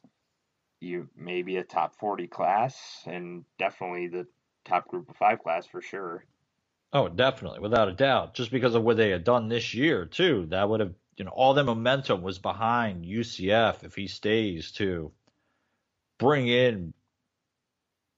you 0.81 1.09
maybe 1.17 1.57
a 1.57 1.65
top 1.65 1.97
40 1.99 2.29
class 2.29 3.03
and 3.07 3.45
definitely 3.59 4.09
the 4.09 4.27
top 4.65 4.89
group 4.89 5.11
of 5.11 5.17
five 5.17 5.43
class 5.43 5.67
for 5.67 5.81
sure. 5.83 6.25
Oh, 6.93 7.09
definitely, 7.09 7.61
without 7.61 7.89
a 7.89 7.93
doubt. 7.93 8.35
Just 8.35 8.51
because 8.51 8.75
of 8.75 8.83
what 8.83 8.97
they 8.97 9.11
had 9.11 9.25
done 9.25 9.49
this 9.49 9.75
year 9.75 10.07
too, 10.07 10.47
that 10.51 10.69
would 10.69 10.81
have, 10.81 10.95
you 11.17 11.25
know, 11.25 11.31
all 11.31 11.55
the 11.55 11.65
momentum 11.65 12.23
was 12.23 12.39
behind 12.39 13.05
UCF 13.05 13.85
if 13.85 13.95
he 13.95 14.07
stays 14.07 14.73
to 14.73 15.13
bring 16.19 16.49
in 16.49 16.95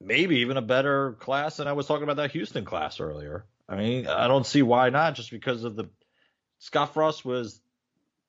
maybe 0.01 0.39
even 0.39 0.57
a 0.57 0.63
better 0.63 1.13
class 1.13 1.57
than 1.57 1.69
I 1.69 1.73
was 1.73 1.87
talking 1.87 2.05
about 2.05 2.17
that 2.17 2.33
Houston 2.33 2.65
class 2.65 3.01
earlier. 3.01 3.45
I 3.69 3.77
mean, 3.77 4.07
I 4.07 4.29
don't 4.29 4.47
see 4.47 4.63
why 4.63 4.91
not, 4.91 5.15
just 5.15 5.31
because 5.31 5.65
of 5.65 5.77
the 5.77 5.89
Scott 6.59 6.95
Frost 6.95 7.25
was 7.25 7.61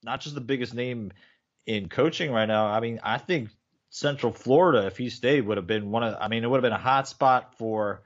not 0.04 0.22
just 0.22 0.36
the 0.36 0.42
biggest 0.42 0.74
name 0.74 1.12
in 1.66 1.90
coaching 1.90 2.32
right 2.32 2.48
now. 2.48 2.66
I 2.66 2.80
mean, 2.80 3.00
I 3.04 3.18
think 3.18 3.50
Central 3.90 4.32
Florida, 4.32 4.88
if 4.88 4.98
he 4.98 5.10
stayed, 5.10 5.46
would 5.46 5.58
have 5.58 5.68
been 5.68 5.92
one 5.92 6.04
of. 6.04 6.18
I 6.20 6.28
mean, 6.28 6.44
it 6.44 6.50
would 6.50 6.58
have 6.58 6.64
been 6.64 6.72
a 6.72 6.78
hot 6.78 7.08
spot 7.08 7.58
for 7.58 8.04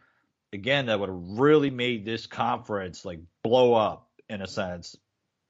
again 0.54 0.88
that 0.88 1.00
would 1.00 1.10
have 1.10 1.40
really 1.40 1.70
made 1.70 2.06
this 2.06 2.28
conference 2.28 3.06
like 3.06 3.20
blow 3.44 3.74
up 3.74 4.10
in 4.30 4.42
a 4.42 4.48
sense. 4.48 4.98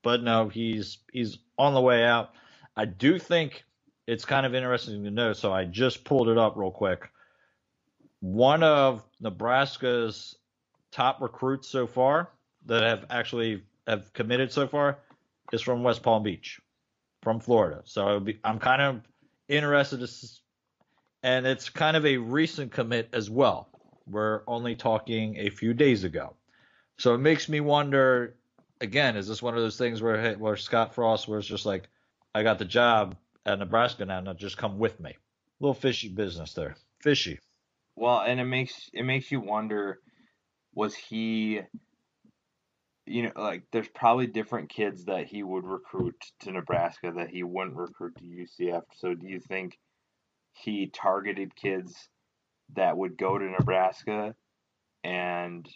But 0.04 0.24
no, 0.24 0.50
he's 0.50 1.00
he's 1.12 1.38
on 1.58 1.74
the 1.74 1.82
way 1.82 2.04
out. 2.04 2.32
I 2.76 2.86
do 2.86 3.18
think 3.18 3.64
it's 4.08 4.26
kind 4.26 4.46
of 4.46 4.54
interesting 4.54 5.04
to 5.04 5.12
know. 5.12 5.34
So 5.34 5.52
I 5.54 5.66
just 5.66 6.04
pulled 6.04 6.30
it 6.30 6.38
up 6.38 6.58
real 6.58 6.72
quick. 6.72 7.10
One 8.20 8.64
of 8.64 9.04
Nebraska's 9.20 10.36
top 10.92 11.22
recruits 11.22 11.70
so 11.70 11.88
far 11.88 12.30
that 12.66 12.84
have 12.84 13.06
actually 13.10 13.64
have 13.88 14.12
committed 14.14 14.52
so 14.52 14.68
far 14.68 15.00
is 15.52 15.62
from 15.62 15.84
West 15.84 16.04
Palm 16.04 16.24
Beach, 16.24 16.60
from 17.22 17.40
Florida. 17.40 17.82
So 17.86 18.20
be, 18.20 18.40
I'm 18.44 18.60
kind 18.60 18.82
of 18.82 19.02
interested 19.48 20.00
to, 20.00 20.28
and 21.24 21.46
it's 21.46 21.70
kind 21.70 21.98
of 21.98 22.06
a 22.06 22.18
recent 22.18 22.72
commit 22.72 23.10
as 23.14 23.30
well. 23.30 23.70
We're 24.08 24.42
only 24.48 24.76
talking 24.76 25.38
a 25.38 25.50
few 25.50 25.74
days 25.74 26.04
ago, 26.04 26.36
so 26.98 27.14
it 27.16 27.20
makes 27.20 27.50
me 27.50 27.60
wonder. 27.60 28.36
Again, 28.82 29.16
is 29.16 29.28
this 29.28 29.42
one 29.42 29.56
of 29.56 29.62
those 29.62 29.78
things 29.78 30.02
where 30.02 30.34
where 30.36 30.58
Scott 30.58 30.94
Frost 30.94 31.28
was 31.28 31.48
just 31.48 31.66
like, 31.66 31.88
I 32.36 32.44
got 32.44 32.60
the 32.60 32.66
job 32.66 33.16
at 33.46 33.58
Nebraska 33.58 34.06
now, 34.06 34.20
now 34.20 34.34
just 34.34 34.58
come 34.58 34.78
with 34.78 35.00
me. 35.00 35.16
little 35.60 35.74
fishy 35.74 36.10
business 36.10 36.54
there, 36.54 36.76
fishy. 37.02 37.40
Well, 37.96 38.22
and 38.22 38.40
it 38.40 38.46
makes 38.46 38.90
it 38.94 39.04
makes 39.04 39.32
you 39.32 39.40
wonder 39.40 40.00
was 40.74 40.94
he 40.94 41.62
you 43.06 43.24
know 43.24 43.32
like 43.36 43.64
there's 43.72 43.88
probably 43.90 44.28
different 44.28 44.70
kids 44.70 45.06
that 45.06 45.28
he 45.28 45.44
would 45.44 45.66
recruit 45.66 46.16
to 46.42 46.52
Nebraska 46.52 47.14
that 47.16 47.30
he 47.30 47.44
wouldn't 47.44 47.78
recruit 47.78 48.16
to 48.18 48.24
UCF. 48.24 48.84
So 48.96 49.14
do 49.14 49.28
you 49.28 49.40
think 49.40 49.78
he 50.54 50.88
targeted 50.88 51.56
kids 51.56 52.10
that 52.74 52.98
would 52.98 53.18
go 53.18 53.38
to 53.38 53.46
Nebraska 53.46 54.36
and 55.04 55.70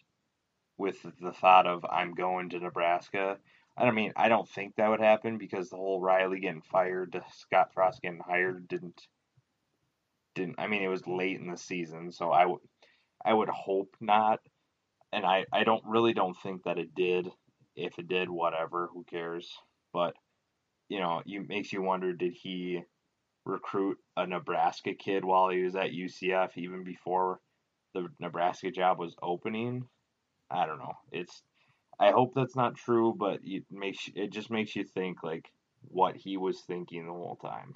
with 0.77 0.97
the 1.21 1.33
thought 1.33 1.67
of 1.67 1.85
I'm 1.89 2.13
going 2.13 2.49
to 2.49 2.59
Nebraska? 2.59 3.37
I 3.77 3.85
don't 3.85 3.95
mean 3.95 4.13
I 4.15 4.27
don't 4.29 4.49
think 4.49 4.75
that 4.75 4.89
would 4.89 5.01
happen 5.01 5.37
because 5.37 5.69
the 5.69 5.77
whole 5.77 6.01
Riley 6.01 6.39
getting 6.39 6.61
fired 6.61 7.21
Scott 7.31 7.73
Frost 7.73 8.01
getting 8.01 8.21
hired 8.25 8.67
didn't 8.67 9.01
didn't 10.35 10.55
I 10.57 10.67
mean 10.67 10.81
it 10.83 10.87
was 10.87 11.07
late 11.07 11.39
in 11.39 11.49
the 11.49 11.57
season, 11.57 12.11
so 12.11 12.31
I 12.31 12.45
would 12.45 12.61
I 13.23 13.33
would 13.33 13.49
hope 13.49 13.95
not. 14.01 14.39
And 15.11 15.25
I, 15.25 15.45
I 15.51 15.63
don't 15.63 15.83
really 15.85 16.13
don't 16.13 16.37
think 16.41 16.63
that 16.63 16.77
it 16.77 16.93
did. 16.95 17.29
If 17.75 17.97
it 17.97 18.07
did, 18.07 18.29
whatever, 18.29 18.89
who 18.93 19.03
cares? 19.03 19.49
But 19.93 20.13
you 20.89 20.99
know, 20.99 21.21
you 21.25 21.45
makes 21.47 21.71
you 21.71 21.81
wonder 21.81 22.13
did 22.13 22.33
he 22.33 22.81
recruit 23.45 23.97
a 24.17 24.27
Nebraska 24.27 24.93
kid 24.93 25.23
while 25.23 25.49
he 25.49 25.63
was 25.63 25.75
at 25.75 25.91
UCF 25.91 26.49
even 26.57 26.83
before 26.83 27.39
the 27.93 28.07
Nebraska 28.19 28.71
job 28.71 28.99
was 28.99 29.15
opening? 29.21 29.87
I 30.51 30.65
don't 30.65 30.79
know. 30.79 30.93
It's 31.11 31.41
I 31.99 32.11
hope 32.11 32.33
that's 32.33 32.55
not 32.55 32.75
true, 32.75 33.13
but 33.17 33.39
it 33.43 33.63
makes 33.71 34.09
it 34.15 34.31
just 34.31 34.49
makes 34.49 34.75
you 34.75 34.83
think 34.83 35.23
like 35.23 35.49
what 35.81 36.15
he 36.15 36.37
was 36.37 36.61
thinking 36.61 37.05
the 37.05 37.13
whole 37.13 37.37
time. 37.41 37.75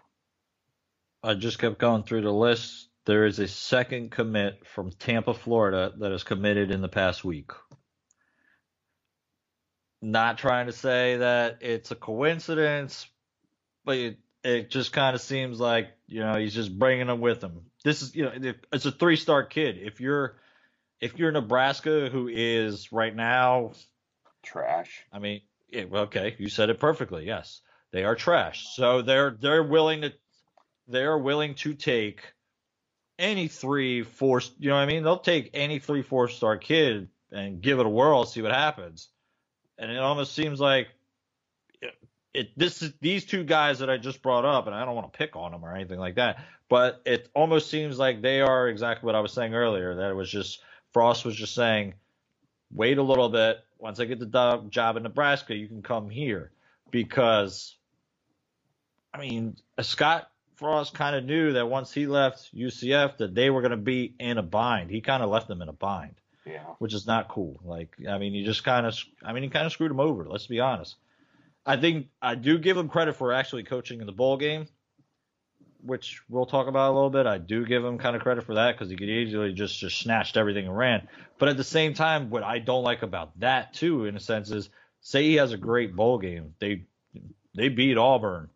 I 1.24 1.36
just 1.36 1.60
kept 1.60 1.80
going 1.80 2.04
through 2.04 2.22
the 2.22 2.34
list. 2.34 2.89
There 3.06 3.26
is 3.26 3.39
a 3.39 3.48
second 3.48 4.12
commit 4.12 4.66
from 4.66 4.92
Tampa, 4.92 5.34
Florida 5.34 5.94
that 6.00 6.12
is 6.12 6.24
committed 6.24 6.72
in 6.72 6.82
the 6.82 6.88
past 6.88 7.24
week. 7.24 7.52
Not 10.02 10.38
trying 10.38 10.68
to 10.68 10.72
say 10.72 11.18
that 11.18 11.60
it's 11.62 11.92
a 11.92 11.96
coincidence, 11.96 13.08
but 13.86 13.98
it, 13.98 14.20
it 14.44 14.70
just 14.70 14.94
kind 14.94 15.16
of 15.16 15.22
seems 15.22 15.60
like, 15.60 15.89
you 16.08 16.20
know, 16.20 16.36
he's 16.36 16.54
just 16.54 16.78
bringing 16.78 17.08
them 17.08 17.22
with 17.22 17.42
him. 17.44 17.62
This 17.84 18.02
is, 18.02 18.16
you 18.16 18.24
know, 18.24 18.54
it's 18.72 18.86
a 18.86 18.92
three-star 18.92 19.44
kid. 19.44 19.78
If 19.82 20.00
you're 20.00 20.38
if 21.02 21.18
you're 21.18 21.32
Nebraska 21.32 22.10
who 22.10 22.30
is 22.30 22.94
right 22.94 23.13
now 23.13 23.74
Trash. 24.44 25.06
I 25.12 25.20
mean, 25.20 25.42
yeah, 25.70 25.86
well, 25.86 26.04
okay, 26.04 26.36
you 26.38 26.50
said 26.50 26.70
it 26.70 26.80
perfectly. 26.80 27.26
Yes, 27.26 27.62
they 27.92 28.04
are 28.04 28.16
trash. 28.16 28.68
So 28.76 29.02
they're 29.02 29.32
they're 29.32 29.63
willing 29.63 30.02
to 30.02 30.13
they're 30.88 31.18
willing 31.18 31.56
to 31.56 31.74
take 31.74 32.33
any 33.19 33.47
three 33.47 34.04
four. 34.04 34.41
You 34.60 34.69
know 34.69 34.76
what 34.76 34.82
I 34.82 34.86
mean? 34.86 35.04
They'll 35.04 35.17
take 35.17 35.52
any 35.54 35.80
three 35.80 36.02
four 36.02 36.28
star 36.28 36.58
kid 36.58 37.10
and 37.32 37.62
give 37.62 37.80
it 37.80 37.86
a 37.86 37.89
whirl, 37.89 38.26
see 38.26 38.41
what 38.41 38.52
happens. 38.52 39.10
And 39.78 39.91
it 39.91 39.97
almost 39.97 40.34
seems 40.34 40.60
like 40.60 40.89
it, 42.34 42.58
this 42.58 42.82
is 42.82 42.93
these 42.99 43.26
two 43.26 43.43
guys 43.43 43.80
that 43.80 43.89
I 43.89 43.97
just 43.97 44.21
brought 44.21 44.45
up, 44.45 44.65
and 44.67 44.76
I 44.76 44.86
don't 44.86 44.95
want 44.95 45.12
to 45.12 45.17
pick 45.17 45.36
on 45.36 45.52
them 45.52 45.63
or 45.63 45.76
anything 45.76 45.99
like 45.99 46.15
that, 46.15 46.43
but 46.69 47.02
it 47.06 47.30
almost 47.36 47.69
seems 47.69 47.99
like 47.99 48.21
they 48.21 48.41
are 48.41 48.67
exactly 48.67 49.06
what 49.06 49.15
I 49.15 49.19
was 49.19 49.34
saying 49.34 49.54
earlier. 49.54 49.95
That 49.95 50.10
it 50.10 50.15
was 50.15 50.30
just 50.30 50.62
Frost 50.93 51.26
was 51.26 51.36
just 51.36 51.56
saying 51.56 51.93
wait 52.73 52.97
a 52.97 53.04
little 53.04 53.30
bit. 53.30 53.63
Once 53.78 53.99
I 53.99 54.06
get 54.06 54.19
the 54.19 54.65
job 54.69 54.97
in 54.97 55.04
Nebraska, 55.04 55.56
you 55.56 55.67
can 55.67 55.82
come 55.82 56.10
here 56.10 56.52
because, 56.89 57.76
I 59.13 59.19
mean, 59.19 59.58
Scott 59.82 60.30
Frost 60.56 60.94
kind 60.94 61.16
of 61.16 61.26
knew 61.26 61.54
that 61.54 61.68
once 61.68 61.92
he 61.92 62.08
left 62.08 62.56
UCF 62.56 63.18
that 63.18 63.34
they 63.34 63.50
were 63.50 63.62
going 63.62 63.72
to 63.72 63.78
be 63.78 64.16
in 64.20 64.38
a 64.38 64.44
bind. 64.44 64.89
He 64.89 65.02
kind 65.02 65.24
of 65.24 65.30
left 65.30 65.48
them 65.48 65.62
in 65.62 65.70
a 65.70 65.74
bind. 65.74 66.16
Yeah. 66.46 66.63
Which 66.80 66.94
is 66.94 67.08
not 67.08 67.30
cool. 67.30 67.60
Like, 67.63 67.96
I 68.10 68.18
mean, 68.18 68.34
you 68.34 68.46
just 68.46 68.63
kind 68.63 68.86
of, 68.86 68.98
I 69.24 69.34
mean, 69.34 69.44
he 69.44 69.50
kind 69.50 69.66
of 69.66 69.72
screwed 69.72 69.92
them 69.92 70.00
over. 70.00 70.28
Let's 70.28 70.48
be 70.48 70.60
honest. 70.60 70.96
I 71.66 71.78
think 71.78 72.08
I 72.22 72.36
do 72.36 72.58
give 72.58 72.78
him 72.78 72.89
credit 72.89 73.16
for 73.16 73.32
actually 73.32 73.63
coaching 73.63 74.02
in 74.02 74.06
the 74.06 74.12
bowl 74.12 74.38
game, 74.38 74.68
which 75.82 76.22
we'll 76.30 76.46
talk 76.46 76.68
about 76.68 76.92
a 76.92 76.94
little 76.94 77.10
bit. 77.10 77.26
I 77.26 77.38
do 77.38 77.66
give 77.66 77.84
him 77.84 77.98
kind 77.98 78.16
of 78.16 78.22
credit 78.22 78.44
for 78.44 78.56
that 78.56 78.74
because 78.74 78.89
he 78.89 78.98
could 78.98 79.10
easily 79.10 79.54
just 79.54 79.80
just 79.80 80.00
snatched 80.00 80.36
everything 80.36 80.68
and 80.68 80.78
ran. 80.78 81.08
But 81.39 81.50
at 81.50 81.58
the 81.58 81.63
same 81.63 81.94
time, 81.94 82.30
what 82.30 82.44
I 82.44 82.60
don't 82.60 82.84
like 82.84 83.02
about 83.02 83.39
that 83.39 83.74
too, 83.74 84.06
in 84.06 84.16
a 84.16 84.20
sense, 84.20 84.52
is 84.52 84.70
say 85.00 85.24
he 85.24 85.36
has 85.36 85.54
a 85.54 85.58
great 85.58 85.96
bowl 85.96 86.18
game. 86.18 86.56
They 86.60 86.86
they 87.56 87.70
beat 87.70 87.98
Auburn. 87.98 88.50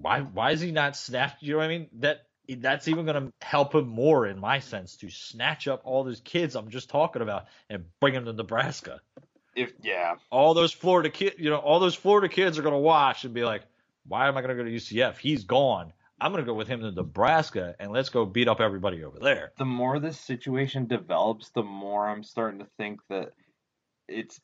Why 0.00 0.20
why 0.20 0.52
is 0.52 0.60
he 0.60 0.72
not 0.72 0.96
snatched? 0.96 1.42
You 1.42 1.52
know 1.52 1.58
what 1.58 1.64
I 1.64 1.68
mean? 1.68 1.88
That 2.00 2.22
that's 2.58 2.88
even 2.88 3.06
going 3.06 3.26
to 3.26 3.32
help 3.46 3.74
him 3.74 3.88
more 3.88 4.26
in 4.26 4.38
my 4.38 4.58
sense 4.58 4.96
to 4.96 5.10
snatch 5.10 5.68
up 5.68 5.82
all 5.84 6.04
those 6.04 6.20
kids 6.20 6.56
I'm 6.56 6.70
just 6.70 6.90
talking 6.90 7.22
about 7.22 7.46
and 7.70 7.84
bring 8.00 8.14
them 8.14 8.24
to 8.24 8.32
Nebraska. 8.32 9.00
If 9.54 9.72
yeah, 9.82 10.16
all 10.30 10.54
those 10.54 10.72
Florida 10.72 11.10
kids, 11.10 11.36
you 11.38 11.50
know, 11.50 11.58
all 11.58 11.78
those 11.78 11.94
Florida 11.94 12.28
kids 12.28 12.58
are 12.58 12.62
going 12.62 12.74
to 12.74 12.78
watch 12.78 13.24
and 13.24 13.34
be 13.34 13.44
like, 13.44 13.62
"Why 14.06 14.28
am 14.28 14.36
I 14.36 14.40
going 14.40 14.56
to 14.56 14.62
go 14.62 14.68
to 14.68 14.74
UCF? 14.74 15.18
He's 15.18 15.44
gone. 15.44 15.92
I'm 16.20 16.32
going 16.32 16.42
to 16.42 16.50
go 16.50 16.54
with 16.54 16.68
him 16.68 16.80
to 16.80 16.90
Nebraska 16.90 17.74
and 17.78 17.92
let's 17.92 18.08
go 18.08 18.24
beat 18.24 18.48
up 18.48 18.60
everybody 18.60 19.04
over 19.04 19.18
there." 19.18 19.52
The 19.58 19.66
more 19.66 19.98
this 19.98 20.18
situation 20.18 20.86
develops, 20.86 21.50
the 21.50 21.62
more 21.62 22.08
I'm 22.08 22.24
starting 22.24 22.60
to 22.60 22.68
think 22.78 23.00
that 23.10 23.32
it's 24.08 24.40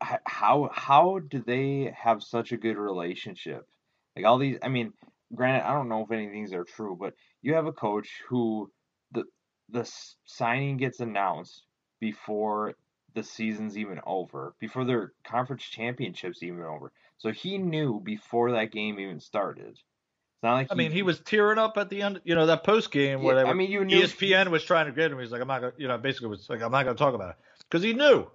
how 0.00 0.70
how 0.72 1.18
do 1.18 1.42
they 1.44 1.92
have 1.96 2.22
such 2.22 2.52
a 2.52 2.56
good 2.56 2.76
relationship? 2.76 3.66
Like 4.16 4.24
all 4.24 4.38
these, 4.38 4.58
I 4.62 4.68
mean, 4.68 4.92
granted, 5.34 5.66
I 5.66 5.72
don't 5.72 5.88
know 5.88 6.02
if 6.02 6.10
any 6.10 6.26
of 6.26 6.32
these 6.32 6.52
are 6.52 6.64
true, 6.64 6.96
but 6.98 7.14
you 7.40 7.54
have 7.54 7.66
a 7.66 7.72
coach 7.72 8.08
who 8.28 8.70
the 9.12 9.24
the 9.70 9.90
signing 10.24 10.76
gets 10.76 11.00
announced 11.00 11.62
before 12.00 12.74
the 13.14 13.22
season's 13.22 13.76
even 13.78 14.00
over, 14.06 14.54
before 14.58 14.84
their 14.84 15.12
conference 15.24 15.62
championships 15.62 16.42
even 16.42 16.62
over. 16.62 16.92
So 17.18 17.30
he 17.30 17.58
knew 17.58 18.00
before 18.00 18.52
that 18.52 18.72
game 18.72 18.98
even 18.98 19.20
started. 19.20 19.68
It's 19.68 20.42
not 20.42 20.54
like 20.54 20.68
I 20.70 20.74
mean, 20.74 20.90
he 20.90 21.02
was 21.02 21.20
tearing 21.20 21.58
up 21.58 21.76
at 21.76 21.88
the 21.88 22.02
end, 22.02 22.20
you 22.24 22.34
know, 22.34 22.46
that 22.46 22.64
post 22.64 22.90
game 22.90 23.20
yeah, 23.20 23.24
where 23.24 23.36
they 23.36 23.44
were, 23.44 23.50
I 23.50 23.52
mean, 23.52 23.70
you 23.70 23.84
knew 23.84 24.02
ESPN 24.02 24.48
was 24.48 24.64
trying 24.64 24.86
to 24.86 24.92
get 24.92 25.12
him. 25.12 25.20
He's 25.20 25.30
like, 25.30 25.40
I'm 25.40 25.48
not 25.48 25.60
gonna, 25.60 25.72
you 25.76 25.88
know, 25.88 25.98
basically 25.98 26.28
was 26.28 26.48
like, 26.50 26.62
I'm 26.62 26.72
not 26.72 26.84
gonna 26.84 26.96
talk 26.96 27.14
about 27.14 27.30
it 27.30 27.36
because 27.60 27.82
he 27.82 27.92
knew, 27.92 28.26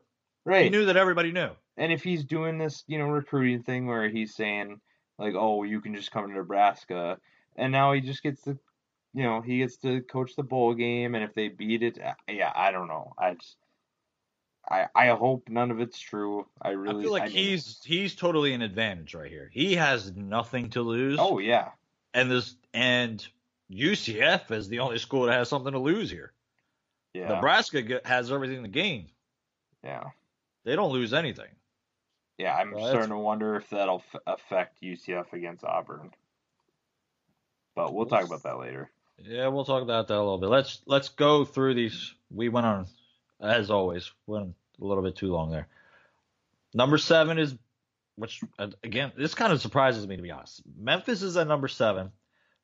right? 0.46 0.64
He 0.64 0.70
knew 0.70 0.86
that 0.86 0.96
everybody 0.96 1.32
knew. 1.32 1.50
And 1.76 1.92
if 1.92 2.04
he's 2.04 2.24
doing 2.24 2.58
this, 2.58 2.84
you 2.88 2.98
know, 2.98 3.08
recruiting 3.08 3.64
thing 3.64 3.88
where 3.88 4.10
he's 4.10 4.34
saying 4.36 4.80
like, 5.18 5.34
oh, 5.36 5.64
you 5.64 5.82
can 5.82 5.96
just 5.96 6.12
come 6.12 6.28
to 6.28 6.34
Nebraska, 6.34 7.18
and 7.56 7.72
now 7.72 7.94
he 7.94 8.02
just 8.02 8.24
gets 8.24 8.42
to, 8.44 8.58
you 9.14 9.24
know, 9.24 9.42
he 9.42 9.60
gets 9.60 9.78
to 9.78 10.02
coach 10.02 10.36
the 10.36 10.44
bowl 10.44 10.74
game, 10.74 11.16
and 11.16 11.24
if 11.24 11.34
they 11.34 11.48
beat 11.48 11.84
it, 11.84 12.00
uh, 12.02 12.14
yeah, 12.30 12.52
I 12.56 12.72
don't 12.72 12.88
know. 12.88 13.14
I 13.18 13.34
just. 13.34 13.58
I, 14.70 14.88
I 14.94 15.08
hope 15.12 15.48
none 15.48 15.72
of 15.72 15.80
it's 15.80 15.98
true. 15.98 16.46
I 16.62 16.72
really 16.72 17.00
I 17.00 17.04
feel 17.04 17.12
like 17.14 17.24
I 17.24 17.28
he's 17.30 17.80
he's 17.86 18.16
totally 18.16 18.52
an 18.52 18.62
advantage 18.62 19.16
right 19.16 19.32
here. 19.32 19.50
He 19.54 19.76
has 19.76 20.14
nothing 20.14 20.72
to 20.72 20.82
lose. 20.82 21.18
Oh 21.22 21.40
yeah. 21.40 21.70
And 22.14 22.30
this 22.30 22.54
and 22.74 23.26
UCF 23.72 24.52
is 24.52 24.68
the 24.68 24.80
only 24.80 24.98
school 24.98 25.26
that 25.26 25.34
has 25.34 25.48
something 25.48 25.72
to 25.72 25.80
lose 25.80 26.10
here. 26.10 26.34
Yeah. 27.14 27.30
Nebraska 27.30 28.02
has 28.06 28.30
everything 28.30 28.64
to 28.64 28.70
gain. 28.70 29.10
Yeah. 29.84 30.10
They 30.66 30.76
don't 30.76 30.92
lose 30.92 31.14
anything. 31.14 31.50
Yeah, 32.38 32.56
I'm 32.56 32.72
well, 32.72 32.88
starting 32.88 33.10
to 33.10 33.18
wonder 33.18 33.56
if 33.56 33.70
that'll 33.70 34.04
f- 34.14 34.22
affect 34.28 34.82
UCF 34.82 35.34
against 35.34 35.64
Auburn. 35.64 36.12
But 37.76 37.94
we'll 37.94 38.06
talk 38.06 38.26
about 38.26 38.44
that 38.44 38.60
later. 38.60 38.90
Yeah, 39.20 39.48
we'll 39.48 39.66
talk 39.66 39.82
about 39.82 40.08
that 40.08 40.16
a 40.16 40.20
little 40.20 40.38
bit. 40.38 40.50
Let's 40.50 40.82
let's 40.86 41.10
go 41.10 41.46
through 41.46 41.74
these. 41.74 42.14
We 42.30 42.50
went 42.50 42.68
on, 42.68 42.88
as 43.42 43.72
always, 43.72 44.12
went 44.28 44.54
a 44.80 44.86
little 44.86 45.04
bit 45.04 45.16
too 45.16 45.32
long 45.32 45.52
there. 45.52 45.68
Number 46.74 46.98
seven 47.00 47.40
is, 47.40 47.56
which 48.16 48.42
again, 48.84 49.12
this 49.18 49.34
kind 49.34 49.52
of 49.52 49.62
surprises 49.62 50.06
me 50.06 50.16
to 50.16 50.22
be 50.22 50.32
honest. 50.32 50.62
Memphis 50.78 51.24
is 51.24 51.38
at 51.38 51.48
number 51.48 51.68
seven, 51.68 52.12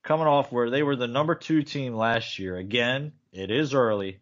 coming 0.04 0.28
off 0.28 0.52
where 0.52 0.70
they 0.70 0.84
were 0.84 0.96
the 0.96 1.08
number 1.08 1.34
two 1.34 1.64
team 1.64 1.96
last 1.96 2.38
year. 2.38 2.58
Again, 2.58 3.14
it 3.32 3.50
is 3.50 3.74
early 3.74 4.20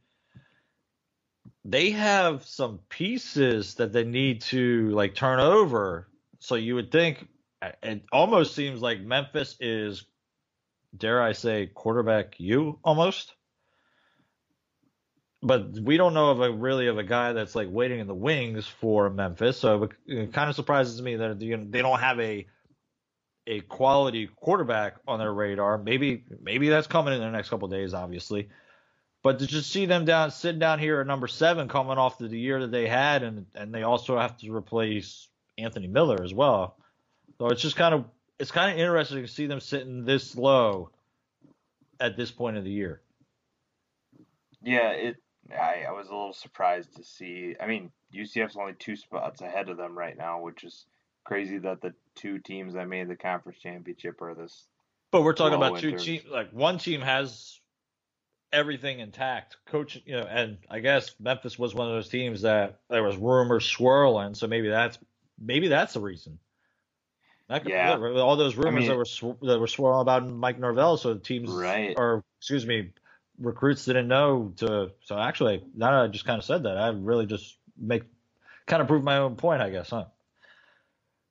they 1.63 1.91
have 1.91 2.45
some 2.45 2.79
pieces 2.89 3.75
that 3.75 3.93
they 3.93 4.03
need 4.03 4.41
to 4.41 4.89
like 4.89 5.15
turn 5.15 5.39
over. 5.39 6.07
So 6.39 6.55
you 6.55 6.75
would 6.75 6.91
think 6.91 7.27
it 7.83 8.03
almost 8.11 8.55
seems 8.55 8.81
like 8.81 9.01
Memphis 9.01 9.55
is, 9.59 10.05
dare 10.97 11.21
I 11.21 11.33
say, 11.33 11.67
quarterback 11.67 12.39
you 12.39 12.79
almost. 12.83 13.33
But 15.43 15.71
we 15.79 15.97
don't 15.97 16.13
know 16.13 16.29
of 16.29 16.41
a 16.41 16.51
really 16.51 16.87
of 16.87 16.97
a 16.97 17.03
guy 17.03 17.33
that's 17.33 17.55
like 17.55 17.67
waiting 17.69 17.99
in 17.99 18.07
the 18.07 18.15
wings 18.15 18.67
for 18.67 19.09
Memphis. 19.09 19.57
So 19.57 19.89
it, 20.05 20.33
kind 20.33 20.49
of 20.49 20.55
surprises 20.55 21.01
me 21.01 21.15
that 21.15 21.39
they 21.39 21.81
don't 21.81 21.99
have 21.99 22.19
a 22.19 22.47
a 23.47 23.59
quality 23.61 24.27
quarterback 24.35 24.97
on 25.07 25.17
their 25.17 25.33
radar. 25.33 25.79
Maybe 25.79 26.25
maybe 26.41 26.69
that's 26.69 26.87
coming 26.87 27.15
in 27.15 27.19
the 27.19 27.31
next 27.31 27.49
couple 27.49 27.67
days, 27.67 27.93
obviously. 27.93 28.49
But 29.23 29.39
to 29.39 29.47
just 29.47 29.71
see 29.71 29.85
them 29.85 30.05
down 30.05 30.31
sitting 30.31 30.59
down 30.59 30.79
here 30.79 30.99
at 30.99 31.07
number 31.07 31.27
seven, 31.27 31.67
coming 31.67 31.97
off 31.97 32.17
the 32.17 32.27
year 32.27 32.61
that 32.61 32.71
they 32.71 32.87
had, 32.87 33.21
and 33.23 33.45
and 33.53 33.73
they 33.73 33.83
also 33.83 34.17
have 34.17 34.37
to 34.37 34.51
replace 34.51 35.27
Anthony 35.57 35.87
Miller 35.87 36.23
as 36.23 36.33
well. 36.33 36.77
So 37.37 37.47
it's 37.47 37.61
just 37.61 37.75
kind 37.75 37.93
of 37.93 38.05
it's 38.39 38.51
kind 38.51 38.71
of 38.71 38.79
interesting 38.79 39.21
to 39.21 39.27
see 39.27 39.45
them 39.45 39.59
sitting 39.59 40.05
this 40.05 40.35
low 40.35 40.89
at 41.99 42.17
this 42.17 42.31
point 42.31 42.57
of 42.57 42.63
the 42.63 42.71
year. 42.71 43.01
Yeah, 44.63 44.89
it. 44.89 45.17
I, 45.51 45.85
I 45.87 45.91
was 45.91 46.07
a 46.07 46.11
little 46.11 46.33
surprised 46.33 46.95
to 46.95 47.03
see. 47.03 47.55
I 47.61 47.67
mean, 47.67 47.91
UCF's 48.13 48.55
only 48.55 48.73
two 48.73 48.95
spots 48.95 49.41
ahead 49.41 49.69
of 49.69 49.77
them 49.77 49.97
right 49.97 50.17
now, 50.17 50.41
which 50.41 50.63
is 50.63 50.85
crazy 51.23 51.59
that 51.59 51.81
the 51.81 51.93
two 52.15 52.39
teams 52.39 52.73
that 52.73 52.87
made 52.87 53.07
the 53.07 53.15
conference 53.15 53.59
championship 53.59 54.21
are 54.21 54.33
this. 54.33 54.65
But 55.11 55.23
we're 55.23 55.33
talking 55.33 55.57
about 55.57 55.79
two 55.79 55.97
teams. 55.97 56.23
Like 56.27 56.51
one 56.51 56.79
team 56.79 57.01
has 57.01 57.59
everything 58.53 58.99
intact. 58.99 59.57
Coach, 59.65 60.01
you 60.05 60.13
know, 60.13 60.23
and 60.23 60.57
I 60.69 60.79
guess 60.79 61.15
Memphis 61.19 61.57
was 61.57 61.73
one 61.73 61.87
of 61.87 61.93
those 61.93 62.09
teams 62.09 62.41
that 62.41 62.79
there 62.89 63.03
was 63.03 63.17
rumors 63.17 63.65
swirling, 63.65 64.35
so 64.35 64.47
maybe 64.47 64.69
that's 64.69 64.97
maybe 65.39 65.67
that's 65.67 65.93
the 65.93 66.01
reason. 66.01 66.39
That 67.47 67.63
could, 67.63 67.71
yeah. 67.71 67.97
all 67.97 68.37
those 68.37 68.55
rumors 68.55 68.75
I 68.75 68.79
mean, 68.79 68.89
that 68.89 68.97
were 68.97 69.05
sw- 69.05 69.41
that 69.41 69.59
were 69.59 69.67
swirling 69.67 70.01
about 70.01 70.29
Mike 70.29 70.59
Norvell, 70.59 70.97
so 70.97 71.15
teams 71.15 71.49
right. 71.49 71.93
or 71.97 72.23
excuse 72.39 72.65
me, 72.65 72.91
recruits 73.39 73.85
didn't 73.85 74.07
know 74.07 74.53
to. 74.57 74.91
So 75.03 75.17
actually, 75.17 75.63
now 75.75 75.91
that 75.91 76.03
I 76.03 76.07
just 76.07 76.25
kind 76.25 76.39
of 76.39 76.45
said 76.45 76.63
that, 76.63 76.77
I 76.77 76.89
really 76.89 77.25
just 77.25 77.57
make 77.77 78.03
kind 78.67 78.81
of 78.81 78.87
prove 78.87 79.03
my 79.03 79.17
own 79.17 79.35
point, 79.35 79.61
I 79.61 79.69
guess, 79.69 79.89
huh? 79.89 80.05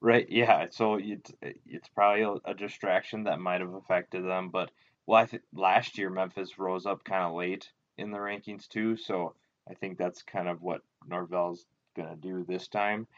Right. 0.03 0.27
Yeah. 0.29 0.67
So 0.71 0.99
it's 1.01 1.33
it's 1.41 1.89
probably 1.89 2.23
a, 2.23 2.51
a 2.51 2.55
distraction 2.55 3.25
that 3.25 3.41
might 3.41 3.61
have 3.61 3.75
affected 3.75 4.25
them, 4.25 4.51
but 4.51 4.71
well, 5.11 5.21
I 5.21 5.27
think 5.27 5.43
last 5.53 5.99
year 5.99 6.09
Memphis 6.09 6.57
rose 6.57 6.87
up 6.87 7.03
kind 7.03 7.25
of 7.25 7.35
late 7.35 7.69
in 7.99 8.13
the 8.13 8.19
rankings 8.19 8.69
too, 8.69 8.97
so 8.97 9.35
I 9.69 9.75
think 9.75 9.99
that's 9.99 10.23
kind 10.23 10.47
of 10.47 10.63
what 10.63 10.83
Norvell's 11.05 11.67
gonna 11.97 12.15
do 12.15 12.45
this 12.45 12.69
time. 12.69 13.09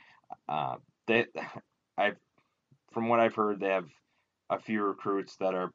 Uh, 0.48 0.76
they, 1.06 1.26
I, 1.98 2.12
from 2.92 3.10
what 3.10 3.20
I've 3.20 3.34
heard, 3.34 3.60
they 3.60 3.68
have 3.68 3.90
a 4.48 4.58
few 4.58 4.82
recruits 4.82 5.36
that 5.36 5.52
are 5.52 5.70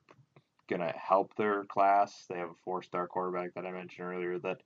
gonna 0.67 0.91
help 0.97 1.35
their 1.35 1.65
class. 1.65 2.25
They 2.27 2.39
have 2.39 2.49
a 2.49 2.63
four-star 2.65 3.05
quarterback 3.05 3.53
that 3.53 3.67
I 3.67 3.71
mentioned 3.71 4.07
earlier 4.07 4.39
that 4.39 4.63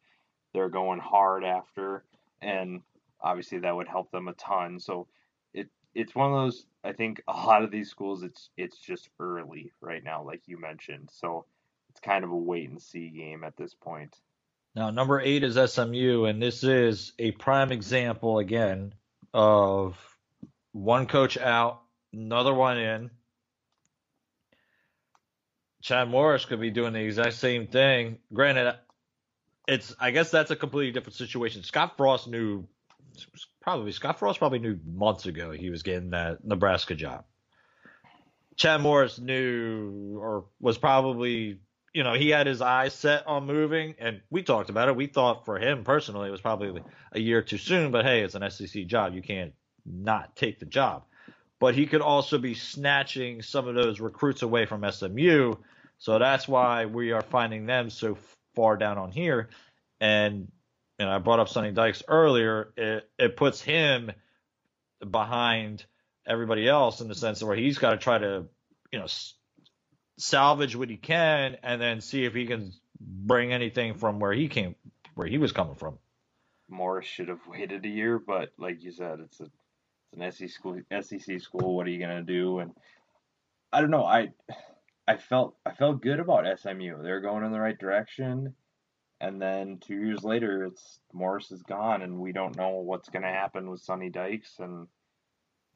they're 0.54 0.70
going 0.70 1.02
hard 1.02 1.44
after, 1.44 2.06
and 2.42 2.80
obviously 3.20 3.60
that 3.60 3.76
would 3.76 3.90
help 3.90 4.10
them 4.12 4.30
a 4.30 4.34
ton. 4.36 4.80
So 4.80 5.10
it's 5.94 6.16
one 6.16 6.32
of 6.32 6.38
those 6.38 6.66
I 6.84 6.94
think 6.94 7.22
a 7.28 7.34
lot 7.34 7.64
of 7.64 7.72
these 7.72 7.90
schools 7.90 8.24
it's 8.24 8.50
it's 8.58 8.78
just 8.78 9.10
early 9.20 9.72
right 9.82 10.04
now, 10.04 10.24
like 10.24 10.48
you 10.48 10.60
mentioned. 10.60 11.10
So 11.12 11.46
it's 11.90 12.00
kind 12.00 12.24
of 12.24 12.32
a 12.32 12.36
wait 12.36 12.70
and 12.70 12.82
see 12.82 13.10
game 13.10 13.44
at 13.44 13.58
this 13.58 13.74
point. 13.74 14.16
Now 14.76 14.90
number 14.90 15.20
eight 15.20 15.44
is 15.44 15.56
SMU, 15.56 16.26
and 16.26 16.42
this 16.42 16.64
is 16.64 17.14
a 17.20 17.32
prime 17.32 17.72
example 17.72 18.40
again 18.40 18.94
of 19.34 19.98
one 20.72 21.06
coach 21.06 21.38
out, 21.38 21.82
another 22.14 22.54
one 22.54 22.78
in. 22.78 23.12
Chad 25.82 26.10
Morris 26.10 26.46
could 26.46 26.62
be 26.62 26.70
doing 26.70 26.94
the 26.94 27.00
exact 27.00 27.34
same 27.34 27.68
thing. 27.68 28.20
Granted, 28.34 28.76
it's 29.68 29.96
I 30.00 30.12
guess 30.12 30.32
that's 30.32 30.52
a 30.52 30.56
completely 30.56 30.92
different 30.92 31.16
situation. 31.16 31.64
Scott 31.64 31.98
Frost 31.98 32.28
knew 32.28 32.68
probably 33.62 33.92
Scott 33.92 34.20
Frost 34.20 34.40
probably 34.40 34.60
knew 34.60 34.80
months 34.86 35.26
ago 35.26 35.52
he 35.52 35.70
was 35.70 35.84
getting 35.84 36.12
that 36.12 36.44
Nebraska 36.44 36.96
job. 36.96 37.26
Chad 38.56 38.82
Morris 38.82 39.20
knew 39.20 40.18
or 40.20 40.46
was 40.60 40.78
probably 40.78 41.60
you 41.94 42.04
know, 42.04 42.14
he 42.14 42.30
had 42.30 42.48
his 42.48 42.62
eyes 42.62 42.94
set 42.94 43.28
on 43.28 43.46
moving, 43.46 43.96
and 44.00 44.22
we 44.30 44.44
talked 44.44 44.70
about 44.70 44.88
it. 44.88 44.96
We 44.96 45.08
thought 45.08 45.46
for 45.46 45.60
him 45.60 45.84
personally 45.84 46.30
it 46.30 46.32
was 46.32 46.42
probably 46.42 46.82
a 47.12 47.20
year 47.20 47.42
too 47.42 47.58
soon, 47.58 47.92
but 47.92 48.06
hey, 48.06 48.22
it's 48.22 48.36
an 48.36 48.50
SEC 48.50 48.86
job. 48.86 49.14
You 49.14 49.22
can't 49.22 49.54
not 49.86 50.36
take 50.36 50.60
the 50.60 50.66
job. 50.66 51.04
But 51.60 51.76
he 51.76 51.86
could 51.86 52.02
also 52.02 52.38
be 52.38 52.54
snatching 52.54 53.42
some 53.42 53.68
of 53.68 53.76
those 53.76 54.00
recruits 54.00 54.42
away 54.42 54.66
from 54.66 54.90
SMU. 54.90 55.56
So 55.98 56.18
that's 56.18 56.48
why 56.48 56.86
we 56.86 57.12
are 57.12 57.22
finding 57.22 57.66
them 57.66 57.90
so 57.90 58.18
far 58.56 58.78
down 58.78 58.98
on 58.98 59.12
here. 59.12 59.50
And 60.00 60.52
and 61.02 61.10
I 61.10 61.18
brought 61.18 61.40
up 61.40 61.50
Sonny 61.50 61.72
Dykes 61.72 62.04
earlier. 62.08 62.72
It, 62.78 63.10
it 63.18 63.36
puts 63.36 63.60
him 63.60 64.12
behind 65.10 65.84
everybody 66.28 66.68
else 66.68 67.02
in 67.02 67.08
the 67.08 67.16
sense 67.16 67.42
of 67.42 67.48
where 67.48 67.58
he's 67.58 67.80
got 67.80 67.92
to 67.92 67.98
try 67.98 68.20
to, 68.20 68.46
you 68.92 69.00
know, 69.00 69.08
salvage 70.18 70.76
what 70.76 70.90
he 70.90 70.98
can 70.98 71.58
and 71.64 71.82
then 71.82 72.02
see 72.02 72.26
if 72.26 72.34
he 72.36 72.46
can 72.46 72.72
bring 73.00 73.52
anything 73.52 73.96
from 73.96 74.20
where 74.20 74.32
he 74.32 74.48
came, 74.48 74.76
where 75.16 75.28
he 75.28 75.40
was 75.40 75.52
coming 75.52 75.76
from. 75.76 75.98
Morris 76.70 77.08
should 77.08 77.30
have 77.30 77.46
waited 77.48 77.84
a 77.84 77.90
year, 77.90 78.20
but 78.20 78.54
like 78.58 78.84
you 78.84 78.92
said, 78.92 79.20
it's 79.20 79.40
a 79.40 79.48
it's 80.14 80.42
an 80.42 80.50
SEC 80.50 80.50
school. 80.50 80.80
SEC 81.02 81.42
school. 81.42 81.76
What 81.76 81.88
are 81.88 81.90
you 81.90 82.00
gonna 82.00 82.22
do? 82.22 82.60
And 82.60 82.72
I 83.74 83.82
don't 83.82 83.92
know. 83.92 84.06
I 84.06 84.30
I 85.08 85.18
felt 85.18 85.56
I 85.66 85.72
felt 85.72 86.02
good 86.02 86.20
about 86.20 86.46
SMU. 86.60 87.02
They're 87.02 87.22
going 87.22 87.44
in 87.44 87.52
the 87.52 87.60
right 87.60 87.78
direction. 87.78 88.54
And 89.22 89.42
then 89.42 89.78
two 89.80 89.96
years 89.96 90.24
later, 90.24 90.66
it's 90.66 91.00
Morris 91.14 91.52
is 91.52 91.62
gone, 91.62 92.02
and 92.02 92.20
we 92.20 92.34
don't 92.34 92.58
know 92.58 92.80
what's 92.80 93.10
gonna 93.10 93.32
happen 93.32 93.70
with 93.70 93.80
Sonny 93.82 94.10
Dykes 94.10 94.60
and 94.60 94.88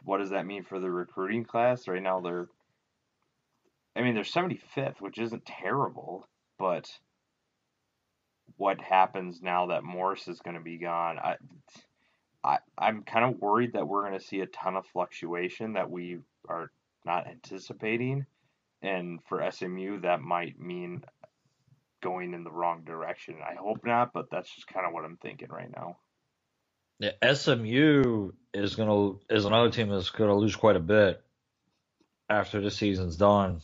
what 0.03 0.17
does 0.17 0.31
that 0.31 0.45
mean 0.45 0.63
for 0.63 0.79
the 0.79 0.91
recruiting 0.91 1.45
class? 1.45 1.87
Right 1.87 2.01
now, 2.01 2.19
they're 2.19 2.47
I 3.95 4.01
mean, 4.01 4.13
they're 4.13 4.23
75th, 4.23 4.99
which 4.99 5.19
isn't 5.19 5.45
terrible, 5.45 6.27
but 6.59 6.89
what 8.57 8.81
happens 8.81 9.41
now 9.41 9.67
that 9.67 9.83
Morris 9.83 10.27
is 10.27 10.41
going 10.41 10.57
to 10.57 10.63
be 10.63 10.77
gone? 10.77 11.17
I, 11.17 11.35
I, 12.43 12.57
I'm 12.77 13.03
kind 13.03 13.25
of 13.25 13.39
worried 13.39 13.73
that 13.73 13.87
we're 13.87 14.07
going 14.07 14.19
to 14.19 14.25
see 14.25 14.41
a 14.41 14.47
ton 14.47 14.75
of 14.75 14.85
fluctuation 14.87 15.73
that 15.73 15.89
we 15.89 16.19
are 16.49 16.71
not 17.05 17.27
anticipating. 17.27 18.25
And 18.81 19.19
for 19.27 19.49
SMU, 19.49 20.01
that 20.01 20.21
might 20.21 20.59
mean 20.59 21.03
going 22.05 22.33
in 22.33 22.43
the 22.43 22.51
wrong 22.51 22.83
direction. 22.85 23.37
I 23.43 23.55
hope 23.55 23.85
not, 23.85 24.13
but 24.13 24.29
that's 24.31 24.53
just 24.53 24.67
kind 24.67 24.85
of 24.85 24.93
what 24.93 25.05
I'm 25.05 25.17
thinking 25.17 25.49
right 25.49 25.71
now. 25.75 25.97
Yeah, 26.99 27.33
SMU 27.33 28.31
is 28.53 28.75
gonna 28.75 29.17
is 29.29 29.45
another 29.45 29.71
team 29.71 29.89
that's 29.89 30.11
gonna 30.11 30.37
lose 30.37 30.55
quite 30.55 30.77
a 30.77 30.81
bit 30.81 31.21
after 32.29 32.61
the 32.61 32.71
season's 32.71 33.17
done 33.17 33.61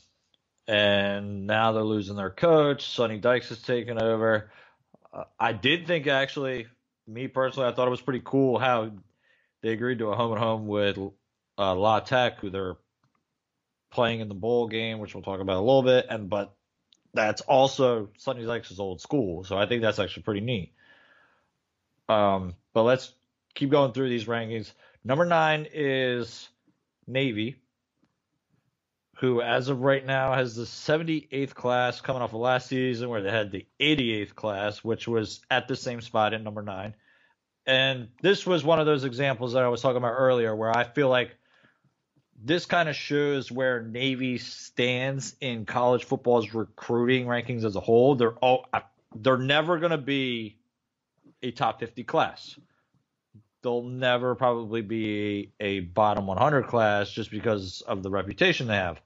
and 0.68 1.48
now 1.48 1.72
they're 1.72 1.84
losing 1.84 2.16
their 2.16 2.30
coach. 2.30 2.88
Sonny 2.88 3.18
Dykes 3.18 3.50
has 3.50 3.62
taken 3.62 4.02
over. 4.02 4.52
Uh, 5.14 5.26
I 5.40 5.54
did 5.54 5.88
think 5.88 6.08
actually, 6.08 6.68
me 7.08 7.28
personally, 7.28 7.70
I 7.70 7.74
thought 7.74 7.88
it 7.88 7.92
was 7.92 8.02
pretty 8.02 8.22
cool 8.24 8.60
how 8.60 8.92
they 9.62 9.70
agreed 9.70 10.00
to 10.00 10.08
a 10.08 10.16
home 10.16 10.32
and 10.32 10.42
home 10.42 10.68
with 10.68 10.98
uh, 11.58 11.76
La 11.76 12.00
Tech, 12.00 12.40
who 12.40 12.50
they're 12.50 12.78
playing 13.92 14.22
in 14.22 14.30
the 14.30 14.36
bowl 14.36 14.68
game, 14.68 15.00
which 15.00 15.14
we'll 15.14 15.24
talk 15.24 15.42
about 15.42 15.58
a 15.58 15.60
little 15.60 15.84
bit. 15.84 16.06
And 16.10 16.30
but 16.30 16.56
that's 17.14 17.42
also 17.42 18.10
Sonny 18.18 18.46
Dykes' 18.46 18.80
old 18.80 19.02
school, 19.02 19.44
so 19.44 19.58
I 19.58 19.66
think 19.66 19.82
that's 19.82 20.00
actually 20.00 20.24
pretty 20.24 20.42
neat. 20.42 20.74
Um, 22.10 22.56
but 22.74 22.84
let's 22.84 23.14
keep 23.54 23.70
going 23.70 23.94
through 23.94 24.10
these 24.10 24.26
rankings. 24.26 24.72
Number 25.04 25.26
nine 25.26 25.68
is 25.74 26.48
Navy 27.08 27.58
who, 29.22 29.40
as 29.40 29.70
of 29.70 29.82
right 29.82 30.04
now, 30.04 30.34
has 30.34 30.56
the 30.56 30.64
78th 30.64 31.54
class 31.54 32.02
coming 32.02 32.24
off 32.24 32.34
of 32.34 32.40
last 32.40 32.68
season 32.68 33.08
where 33.08 33.22
they 33.22 33.30
had 33.30 33.52
the 33.52 33.68
88th 33.80 34.34
class, 34.34 34.84
which 34.84 35.08
was 35.08 35.42
at 35.52 35.68
the 35.68 35.76
same 35.76 36.02
spot 36.02 36.34
at 36.34 36.42
number 36.42 36.64
nine. 36.64 36.96
And 37.68 38.08
this 38.24 38.48
was 38.48 38.64
one 38.64 38.80
of 38.80 38.88
those 38.88 39.04
examples 39.04 39.54
that 39.54 39.62
I 39.62 39.68
was 39.68 39.80
talking 39.80 39.98
about 39.98 40.16
earlier 40.18 40.56
where 40.56 40.76
I 40.76 40.86
feel 40.86 41.08
like 41.08 41.36
this 42.44 42.66
kind 42.66 42.90
of 42.90 42.96
shows 42.96 43.52
where 43.52 43.82
Navy 43.82 44.38
stands 44.38 45.36
in 45.42 45.66
college 45.66 46.06
football's 46.06 46.54
recruiting 46.54 47.26
rankings 47.26 47.64
as 47.64 47.76
a 47.76 47.80
whole. 47.80 48.16
They're 48.16 48.34
all, 48.34 48.66
they're 49.16 49.38
never 49.38 49.80
going 49.80 49.92
to 49.92 49.98
be 49.98 50.58
a 51.44 51.52
top 51.52 51.80
50 51.80 52.04
class. 52.04 52.58
They'll 53.64 53.84
never 53.84 54.34
probably 54.36 54.82
be 54.82 55.52
a 55.60 55.82
bottom 55.82 56.26
100 56.26 56.68
class 56.68 57.12
just 57.12 57.30
because 57.30 57.82
of 57.82 58.02
the 58.02 58.10
reputation 58.10 58.68
they 58.68 58.76
have 58.76 59.00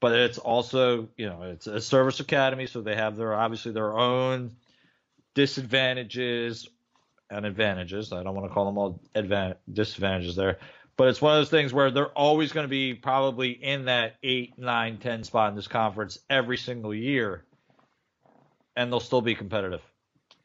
but 0.00 0.12
it's 0.12 0.38
also 0.38 1.08
you 1.16 1.26
know 1.26 1.42
it's 1.42 1.66
a 1.66 1.80
service 1.80 2.20
academy, 2.20 2.66
so 2.66 2.80
they 2.80 2.94
have 2.94 3.16
their 3.16 3.34
obviously 3.34 3.72
their 3.72 3.96
own 3.96 4.56
disadvantages 5.34 6.68
and 7.30 7.44
advantages. 7.44 8.12
I 8.12 8.22
don't 8.22 8.34
want 8.34 8.48
to 8.48 8.54
call 8.54 8.66
them 8.66 8.78
all 8.78 9.00
advan- 9.14 9.56
disadvantages 9.72 10.36
there, 10.36 10.58
but 10.96 11.08
it's 11.08 11.20
one 11.20 11.34
of 11.34 11.40
those 11.40 11.50
things 11.50 11.72
where 11.72 11.90
they're 11.90 12.06
always 12.06 12.52
going 12.52 12.64
to 12.64 12.68
be 12.68 12.94
probably 12.94 13.50
in 13.50 13.84
that 13.86 14.16
eight, 14.22 14.58
nine, 14.58 14.98
ten 14.98 15.24
spot 15.24 15.50
in 15.50 15.56
this 15.56 15.68
conference 15.68 16.18
every 16.30 16.56
single 16.56 16.94
year, 16.94 17.44
and 18.76 18.90
they'll 18.90 19.00
still 19.00 19.20
be 19.20 19.34
competitive. 19.34 19.82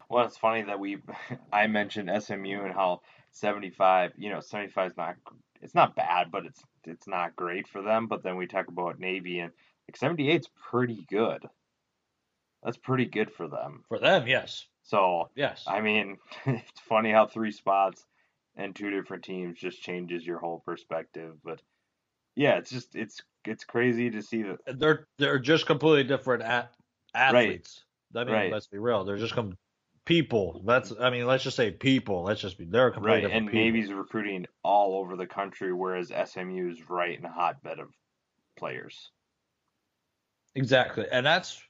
Well, 0.09 0.25
it's 0.25 0.37
funny 0.37 0.63
that 0.63 0.79
we 0.79 0.97
I 1.53 1.67
mentioned 1.67 2.11
SMU 2.21 2.63
and 2.63 2.73
how 2.73 3.01
75, 3.31 4.11
you 4.17 4.29
know, 4.29 4.41
75 4.41 4.91
is 4.91 4.97
not 4.97 5.15
it's 5.61 5.75
not 5.75 5.95
bad, 5.95 6.31
but 6.31 6.45
it's 6.45 6.61
it's 6.83 7.07
not 7.07 7.35
great 7.35 7.67
for 7.67 7.81
them. 7.81 8.07
But 8.07 8.23
then 8.23 8.35
we 8.35 8.47
talk 8.47 8.67
about 8.67 8.99
Navy 8.99 9.39
and 9.39 9.53
like 9.87 9.95
78 9.95 10.41
is 10.41 10.49
pretty 10.69 11.05
good. 11.09 11.47
That's 12.63 12.77
pretty 12.77 13.05
good 13.05 13.31
for 13.31 13.47
them. 13.47 13.83
For 13.87 13.99
them, 13.99 14.27
yes. 14.27 14.67
So 14.83 15.29
yes, 15.35 15.63
I 15.65 15.79
mean, 15.79 16.17
it's 16.45 16.79
funny 16.81 17.11
how 17.11 17.27
three 17.27 17.51
spots 17.51 18.05
and 18.55 18.75
two 18.75 18.89
different 18.89 19.23
teams 19.23 19.59
just 19.59 19.81
changes 19.81 20.25
your 20.25 20.39
whole 20.39 20.61
perspective. 20.65 21.35
But 21.43 21.61
yeah, 22.35 22.57
it's 22.57 22.71
just 22.71 22.95
it's 22.95 23.21
it's 23.45 23.63
crazy 23.63 24.09
to 24.11 24.21
see 24.21 24.43
that 24.43 24.79
they're 24.79 25.07
they're 25.17 25.39
just 25.39 25.65
completely 25.65 26.03
different 26.03 26.43
at, 26.43 26.73
athletes. 27.13 27.83
Right. 28.13 28.21
I 28.21 28.25
mean, 28.25 28.33
right. 28.33 28.51
let's 28.51 28.67
be 28.67 28.77
real. 28.77 29.03
They're 29.03 29.17
just 29.17 29.33
com- 29.33 29.57
people. 30.05 30.61
That's 30.65 30.93
I 30.99 31.09
mean, 31.09 31.25
let's 31.25 31.43
just 31.43 31.57
say 31.57 31.71
people. 31.71 32.23
Let's 32.23 32.41
just 32.41 32.57
be 32.57 32.65
they're 32.65 32.91
completely 32.91 33.25
right. 33.25 33.33
And 33.33 33.47
people. 33.47 33.59
Navy's 33.59 33.91
recruiting 33.91 34.45
all 34.63 34.99
over 34.99 35.15
the 35.15 35.27
country, 35.27 35.73
whereas 35.73 36.11
SMU 36.25 36.71
is 36.71 36.89
right 36.89 37.17
in 37.17 37.25
a 37.25 37.31
hotbed 37.31 37.79
of 37.79 37.89
players. 38.57 39.11
Exactly, 40.55 41.05
and 41.11 41.25
that's 41.25 41.61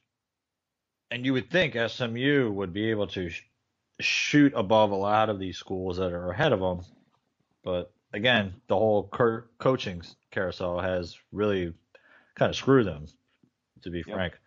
and 1.10 1.24
you 1.24 1.32
would 1.34 1.50
think 1.50 1.76
SMU 1.76 2.50
would 2.50 2.72
be 2.72 2.90
able 2.90 3.06
to 3.08 3.30
shoot 4.02 4.52
above 4.54 4.90
a 4.90 4.96
lot 4.96 5.30
of 5.30 5.38
these 5.38 5.56
schools 5.56 5.96
that 5.96 6.12
are 6.12 6.30
ahead 6.30 6.52
of 6.52 6.60
them, 6.60 6.82
but 7.64 7.92
again, 8.12 8.54
the 8.68 8.76
whole 8.76 9.08
cur- 9.08 9.46
coaching 9.58 10.02
carousel 10.30 10.80
has 10.80 11.16
really 11.32 11.72
kind 12.34 12.50
of 12.50 12.56
screwed 12.56 12.86
them, 12.86 13.06
to 13.82 13.90
be 13.90 14.02
yep. 14.06 14.14
frank. 14.14 14.38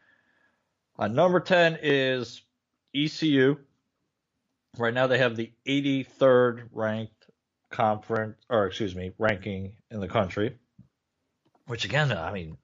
Uh, 0.97 1.08
number 1.08 1.39
ten 1.39 1.78
is 1.82 2.41
ECU. 2.95 3.58
Right 4.78 4.93
now, 4.93 5.08
they 5.08 5.18
have 5.20 5.36
the 5.36 5.51
83rd 5.66 6.68
ranked 6.72 7.28
conference, 7.70 8.38
or 8.49 8.68
excuse 8.68 8.95
me, 8.95 9.12
ranking 9.18 9.74
in 9.89 9.99
the 9.99 10.08
country. 10.08 10.58
Which 11.68 11.86
again, 11.86 12.12
I 12.12 12.32
mean, 12.32 12.58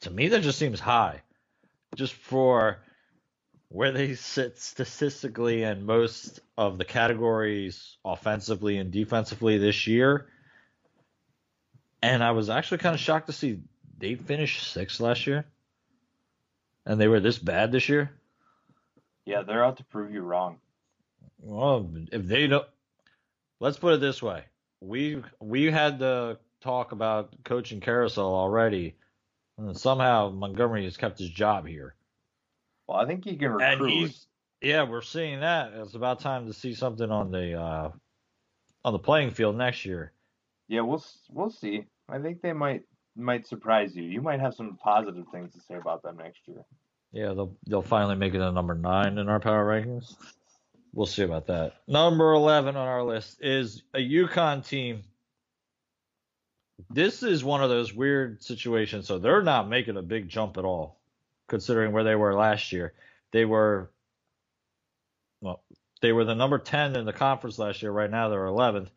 to 0.00 0.10
me, 0.10 0.28
that 0.28 0.42
just 0.42 0.58
seems 0.58 0.80
high, 0.80 1.22
just 1.94 2.12
for 2.12 2.80
where 3.74 3.90
they 3.90 4.14
sit 4.14 4.56
statistically 4.56 5.64
in 5.64 5.84
most 5.84 6.38
of 6.56 6.78
the 6.78 6.84
categories 6.84 7.96
offensively 8.04 8.76
and 8.76 8.92
defensively 8.92 9.58
this 9.58 9.88
year. 9.88 10.28
And 12.00 12.22
I 12.22 12.30
was 12.30 12.48
actually 12.48 12.78
kind 12.78 12.94
of 12.94 13.00
shocked 13.00 13.26
to 13.26 13.32
see 13.32 13.62
they 13.98 14.14
finished 14.14 14.70
sixth 14.70 15.00
last 15.00 15.26
year, 15.26 15.44
and 16.86 17.00
they 17.00 17.08
were 17.08 17.18
this 17.18 17.36
bad 17.36 17.72
this 17.72 17.88
year. 17.88 18.12
Yeah, 19.26 19.42
they're 19.42 19.64
out 19.64 19.78
to 19.78 19.84
prove 19.84 20.12
you 20.12 20.22
wrong. 20.22 20.58
Well, 21.40 21.90
if 22.12 22.24
they 22.28 22.46
don't, 22.46 22.68
let's 23.58 23.78
put 23.78 23.94
it 23.94 24.00
this 24.00 24.22
way: 24.22 24.44
we 24.80 25.20
we 25.40 25.64
had 25.64 25.98
the 25.98 26.38
talk 26.60 26.92
about 26.92 27.34
coaching 27.42 27.80
carousel 27.80 28.36
already, 28.36 28.94
and 29.58 29.76
somehow 29.76 30.30
Montgomery 30.30 30.84
has 30.84 30.96
kept 30.96 31.18
his 31.18 31.30
job 31.30 31.66
here. 31.66 31.96
Well, 32.86 32.98
I 32.98 33.06
think 33.06 33.24
he 33.24 33.36
can 33.36 33.52
recruit. 33.52 34.14
yeah, 34.60 34.82
we're 34.88 35.02
seeing 35.02 35.40
that. 35.40 35.72
It's 35.74 35.94
about 35.94 36.20
time 36.20 36.46
to 36.46 36.52
see 36.52 36.74
something 36.74 37.10
on 37.10 37.30
the 37.30 37.54
uh, 37.54 37.90
on 38.84 38.92
the 38.92 38.98
playing 38.98 39.30
field 39.30 39.56
next 39.56 39.84
year. 39.84 40.12
Yeah, 40.68 40.80
we'll 40.82 41.04
we'll 41.30 41.50
see. 41.50 41.84
I 42.08 42.18
think 42.18 42.42
they 42.42 42.52
might 42.52 42.82
might 43.16 43.46
surprise 43.46 43.94
you. 43.94 44.02
You 44.02 44.20
might 44.20 44.40
have 44.40 44.54
some 44.54 44.76
positive 44.82 45.24
things 45.32 45.52
to 45.54 45.60
say 45.60 45.74
about 45.74 46.02
them 46.02 46.16
next 46.18 46.40
year. 46.46 46.64
Yeah, 47.12 47.28
they'll 47.28 47.56
they'll 47.66 47.82
finally 47.82 48.16
make 48.16 48.34
it 48.34 48.40
a 48.40 48.52
number 48.52 48.74
nine 48.74 49.18
in 49.18 49.28
our 49.28 49.40
power 49.40 49.64
rankings. 49.64 50.16
We'll 50.92 51.06
see 51.06 51.22
about 51.22 51.46
that. 51.46 51.74
Number 51.88 52.32
eleven 52.32 52.76
on 52.76 52.86
our 52.88 53.02
list 53.02 53.38
is 53.40 53.82
a 53.94 53.98
UConn 53.98 54.66
team. 54.66 55.02
This 56.90 57.22
is 57.22 57.44
one 57.44 57.62
of 57.62 57.70
those 57.70 57.94
weird 57.94 58.42
situations. 58.42 59.06
So 59.06 59.18
they're 59.18 59.42
not 59.42 59.68
making 59.68 59.96
a 59.96 60.02
big 60.02 60.28
jump 60.28 60.58
at 60.58 60.64
all. 60.64 61.00
Considering 61.54 61.92
where 61.92 62.02
they 62.02 62.16
were 62.16 62.34
last 62.34 62.72
year. 62.72 62.94
They 63.30 63.44
were, 63.44 63.88
well, 65.40 65.62
they 66.02 66.10
were 66.10 66.24
the 66.24 66.34
number 66.34 66.58
10 66.58 66.96
in 66.96 67.04
the 67.04 67.12
conference 67.12 67.60
last 67.60 67.80
year. 67.80 67.92
Right 67.92 68.10
now, 68.10 68.28
they're 68.28 68.44
11th. 68.44 68.88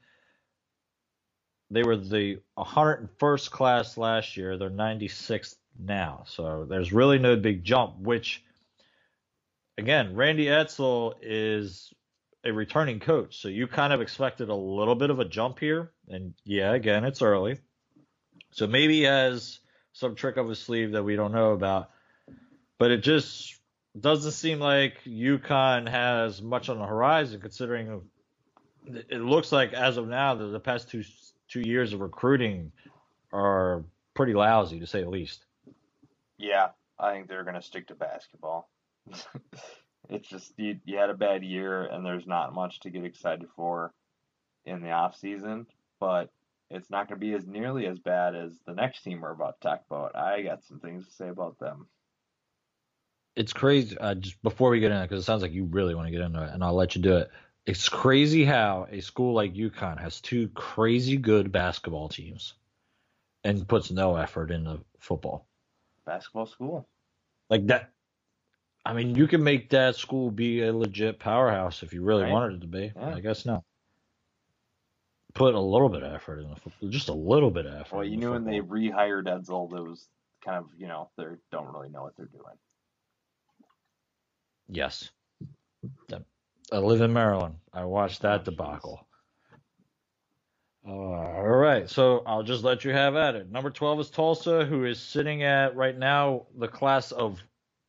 They 1.70 1.84
were 1.84 1.98
the 1.98 2.40
101st 2.58 3.52
class 3.52 3.96
last 3.96 4.38
year. 4.38 4.58
They're 4.58 4.72
96th 4.72 5.54
now. 5.78 6.24
So 6.26 6.66
there's 6.68 6.92
really 6.92 7.20
no 7.20 7.36
big 7.36 7.64
jump, 7.64 8.00
which, 8.00 8.44
again, 9.78 10.16
Randy 10.16 10.46
Edsall 10.46 11.14
is 11.22 11.94
a 12.44 12.52
returning 12.52 13.00
coach. 13.00 13.40
So 13.40 13.50
you 13.50 13.68
kind 13.68 13.94
of 13.94 14.02
expected 14.02 14.50
a 14.50 14.56
little 14.56 14.96
bit 14.96 15.12
of 15.12 15.20
a 15.20 15.26
jump 15.26 15.60
here. 15.60 15.92
And 16.10 16.34
yeah, 16.44 16.74
again, 16.74 17.04
it's 17.06 17.22
early. 17.22 17.60
So 18.54 18.66
maybe 18.66 18.96
he 18.96 19.04
has 19.04 19.60
some 19.94 20.16
trick 20.16 20.40
up 20.40 20.48
his 20.48 20.58
sleeve 20.58 20.94
that 20.94 21.04
we 21.04 21.16
don't 21.16 21.34
know 21.34 21.52
about. 21.52 21.92
But 22.80 22.92
it 22.92 23.04
just 23.04 23.60
doesn't 24.00 24.32
seem 24.32 24.60
like 24.60 25.04
UConn 25.06 25.90
has 25.90 26.42
much 26.42 26.70
on 26.70 26.78
the 26.78 26.86
horizon, 26.86 27.42
considering 27.42 28.02
it 28.86 29.22
looks 29.22 29.52
like 29.52 29.74
as 29.74 29.98
of 29.98 30.08
now 30.08 30.36
that 30.36 30.48
the 30.48 30.60
past 30.60 30.90
two 30.90 31.04
two 31.48 31.62
years 31.62 31.94
of 31.94 32.02
recruiting 32.02 32.72
are 33.34 33.84
pretty 34.14 34.34
lousy 34.34 34.80
to 34.80 34.88
say 34.88 35.02
the 35.02 35.10
least. 35.10 35.46
Yeah, 36.38 36.70
I 37.00 37.14
think 37.14 37.28
they're 37.28 37.44
going 37.44 37.56
to 37.56 37.62
stick 37.62 37.88
to 37.88 37.96
basketball. 37.96 38.70
it's 40.10 40.28
just 40.28 40.54
you, 40.58 40.80
you 40.86 40.98
had 40.98 41.10
a 41.10 41.16
bad 41.16 41.44
year 41.44 41.84
and 41.84 42.06
there's 42.06 42.28
not 42.28 42.54
much 42.54 42.80
to 42.82 42.90
get 42.90 43.06
excited 43.06 43.48
for 43.56 43.94
in 44.66 44.82
the 44.82 44.92
off 44.92 45.18
season, 45.18 45.68
but 46.00 46.30
it's 46.70 46.90
not 46.90 47.08
going 47.08 47.20
to 47.20 47.26
be 47.26 47.34
as 47.34 47.46
nearly 47.46 47.86
as 47.86 47.98
bad 48.00 48.36
as 48.36 48.52
the 48.66 48.74
next 48.74 49.04
team 49.04 49.22
we're 49.22 49.32
about 49.32 49.62
to 49.62 49.68
talk 49.68 49.84
about. 49.90 50.16
I 50.16 50.42
got 50.42 50.64
some 50.64 50.80
things 50.80 51.06
to 51.06 51.14
say 51.14 51.30
about 51.30 51.60
them. 51.60 51.88
It's 53.38 53.54
crazy. 53.54 53.96
Uh, 53.98 54.16
just 54.16 54.42
before 54.42 54.72
we 54.72 54.80
get 54.80 54.92
in, 54.92 55.00
because 55.04 55.22
it 55.22 55.26
sounds 55.26 55.44
like 55.44 55.52
you 55.52 55.66
really 55.66 55.94
want 55.94 56.08
to 56.08 56.12
get 56.12 56.22
into 56.22 56.42
it, 56.44 56.50
and 56.52 56.64
I'll 56.64 56.74
let 56.74 56.96
you 56.96 57.04
do 57.04 57.18
it. 57.18 57.30
It's 57.68 57.88
crazy 57.88 58.44
how 58.44 58.88
a 58.90 59.00
school 59.00 59.36
like 59.36 59.54
UConn 59.54 60.02
has 60.02 60.20
two 60.20 60.48
crazy 60.50 61.18
good 61.18 61.52
basketball 61.52 62.10
teams 62.10 62.56
and 63.44 63.68
puts 63.68 63.92
no 63.92 64.16
effort 64.16 64.50
into 64.50 64.80
football. 65.00 65.46
Basketball 66.04 66.48
school. 66.48 66.88
Like 67.50 67.68
that. 67.68 67.92
I 68.84 68.94
mean, 68.94 69.14
you 69.14 69.28
can 69.28 69.44
make 69.44 69.70
that 69.70 69.98
school 69.98 70.32
be 70.32 70.64
a 70.64 70.74
legit 70.74 71.20
powerhouse 71.20 71.84
if 71.84 71.94
you 71.94 72.02
really 72.02 72.24
right. 72.24 72.32
wanted 72.32 72.56
it 72.56 72.62
to 72.62 72.68
be. 72.68 72.92
Yeah. 72.96 73.16
I 73.16 73.20
guess 73.20 73.46
not. 73.46 73.64
put 75.36 75.54
a 75.54 75.60
little 75.60 75.90
bit 75.90 76.02
of 76.02 76.12
effort 76.12 76.40
in 76.40 76.50
the 76.50 76.56
football, 76.56 76.90
just 76.90 77.10
a 77.10 77.14
little 77.14 77.52
bit 77.52 77.68
of 77.68 77.76
effort. 77.76 77.98
Well, 77.98 78.06
you 78.06 78.18
knew 78.18 78.32
when 78.32 78.46
they 78.46 78.62
rehired 78.62 79.28
it 79.28 79.48
was 79.48 80.08
kind 80.44 80.58
of 80.58 80.66
you 80.78 80.88
know 80.88 81.10
they 81.18 81.26
don't 81.52 81.68
really 81.74 81.90
know 81.90 82.02
what 82.02 82.16
they're 82.16 82.26
doing. 82.26 82.56
Yes, 84.70 85.10
I 86.72 86.78
live 86.78 87.02
in 87.02 87.14
Maryland. 87.14 87.56
I 87.74 87.86
watched 87.86 88.22
that 88.24 88.46
debacle. 88.46 89.06
Uh, 90.88 90.92
all 90.92 91.44
right, 91.44 91.90
so 91.90 92.24
I'll 92.26 92.44
just 92.44 92.64
let 92.64 92.86
you 92.86 92.92
have 92.92 93.16
at 93.16 93.36
it. 93.36 93.52
Number 93.52 93.70
12 93.70 94.00
is 94.02 94.10
Tulsa, 94.10 94.66
who 94.66 94.86
is 94.86 95.00
sitting 95.00 95.44
at 95.44 95.76
right 95.76 95.98
now 95.98 96.48
the 96.58 96.68
class 96.68 97.12
of 97.12 97.42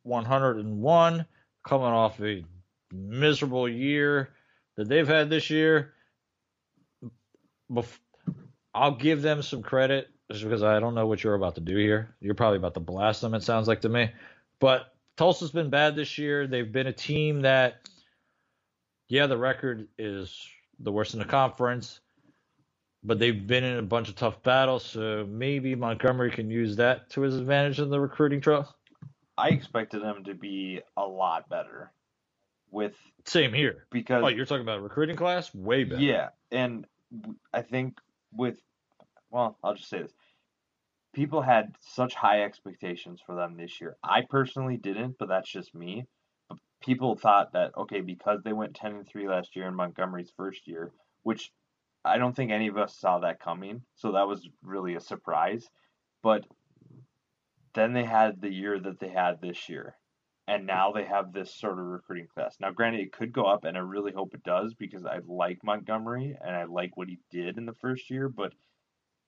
101, 0.03 1.27
coming 1.65 1.87
off 1.87 2.21
a 2.21 2.45
miserable 2.93 3.69
year 3.69 4.31
that 4.77 4.89
they've 4.89 5.07
had 5.07 5.31
this 5.31 5.51
year 5.51 5.95
I'll 8.75 8.95
give 8.95 9.23
them 9.23 9.43
some 9.43 9.63
credit 9.63 10.09
just 10.31 10.45
because 10.45 10.63
I 10.63 10.79
don't 10.81 10.95
know 10.95 11.07
what 11.07 11.23
you're 11.23 11.35
about 11.35 11.55
to 11.57 11.61
do 11.61 11.77
here. 11.77 12.15
You're 12.21 12.35
probably 12.35 12.59
about 12.59 12.75
to 12.75 12.81
blast 12.81 13.21
them, 13.21 13.35
it 13.35 13.43
sounds 13.43 13.69
like 13.69 13.83
to 13.83 13.89
me. 13.89 14.11
But 14.61 14.95
Tulsa's 15.19 15.51
been 15.51 15.69
bad 15.69 15.97
this 15.97 16.17
year. 16.17 16.47
They've 16.47 16.71
been 16.71 16.87
a 16.87 16.93
team 16.93 17.43
that, 17.43 17.89
yeah, 19.09 19.27
the 19.27 19.37
record 19.37 19.89
is 19.99 20.41
the 20.79 20.93
worst 20.93 21.13
in 21.13 21.19
the 21.19 21.27
conference, 21.27 21.99
but 23.03 23.19
they've 23.19 23.45
been 23.47 23.65
in 23.65 23.79
a 23.79 23.83
bunch 23.83 24.09
of 24.09 24.15
tough 24.15 24.41
battles. 24.45 24.85
So 24.85 25.27
maybe 25.29 25.75
Montgomery 25.75 26.31
can 26.31 26.49
use 26.49 26.77
that 26.77 27.11
to 27.11 27.23
his 27.23 27.37
advantage 27.37 27.81
in 27.81 27.91
the 27.91 27.99
recruiting 27.99 28.41
trail. 28.41 28.73
I 29.37 29.49
expected 29.49 30.03
them 30.03 30.23
to 30.25 30.35
be 30.35 30.83
a 30.97 31.05
lot 31.05 31.49
better. 31.49 31.91
With 32.71 32.95
same 33.25 33.55
here 33.55 33.87
because 33.91 34.23
oh, 34.23 34.29
you're 34.29 34.45
talking 34.45 34.61
about 34.61 34.83
recruiting 34.83 35.17
class, 35.17 35.55
way 35.55 35.85
better. 35.85 36.03
Yeah, 36.03 36.29
and 36.53 36.87
I 37.55 37.63
think 37.63 37.99
with 38.31 38.61
well, 39.31 39.57
I'll 39.65 39.75
just 39.75 39.89
say 39.89 40.03
this. 40.03 40.13
People 41.15 41.43
had 41.43 41.75
such 41.81 42.15
high 42.15 42.43
expectations 42.43 43.21
for 43.25 43.35
them 43.35 43.57
this 43.57 43.81
year. 43.81 43.97
I 44.03 44.23
personally 44.29 44.77
didn't, 44.77 45.17
but 45.19 45.29
that's 45.29 45.51
just 45.51 45.75
me. 45.75 46.05
But 46.49 46.59
people 46.81 47.17
thought 47.17 47.53
that 47.53 47.77
okay, 47.77 48.01
because 48.01 48.43
they 48.43 48.53
went 48.53 48.77
10 48.77 48.95
and 48.95 49.09
3 49.09 49.29
last 49.29 49.57
year 49.57 49.67
in 49.67 49.75
Montgomery's 49.75 50.33
first 50.37 50.67
year, 50.67 50.93
which 51.23 51.51
I 52.05 52.19
don't 52.19 52.37
think 52.37 52.51
any 52.51 52.69
of 52.69 52.79
us 52.79 52.97
saw 52.97 53.19
that 53.21 53.41
coming. 53.41 53.83
So 53.97 54.13
that 54.13 54.29
was 54.29 54.49
really 54.63 54.95
a 54.95 55.01
surprise. 55.01 55.69
But 56.23 56.47
then 57.75 57.93
they 57.93 58.05
had 58.05 58.41
the 58.41 58.53
year 58.53 58.79
that 58.79 59.01
they 59.01 59.09
had 59.09 59.41
this 59.41 59.69
year 59.69 59.97
and 60.49 60.67
now 60.67 60.91
they 60.91 61.05
have 61.05 61.33
this 61.33 61.55
sort 61.55 61.79
of 61.79 61.85
recruiting 61.85 62.27
class. 62.35 62.57
Now, 62.59 62.71
granted, 62.71 63.03
it 63.03 63.13
could 63.13 63.35
go 63.35 63.45
up, 63.45 63.65
and 63.65 63.77
I 63.77 63.81
really 63.81 64.13
hope 64.13 64.33
it 64.33 64.43
does 64.43 64.73
because 64.73 65.05
I 65.05 65.19
like 65.27 65.59
Montgomery 65.63 66.37
and 66.43 66.57
I 66.57 66.65
like 66.65 66.97
what 66.97 67.09
he 67.09 67.19
did 67.31 67.59
in 67.59 67.67
the 67.67 67.75
first 67.75 68.09
year. 68.09 68.31
But 68.31 68.55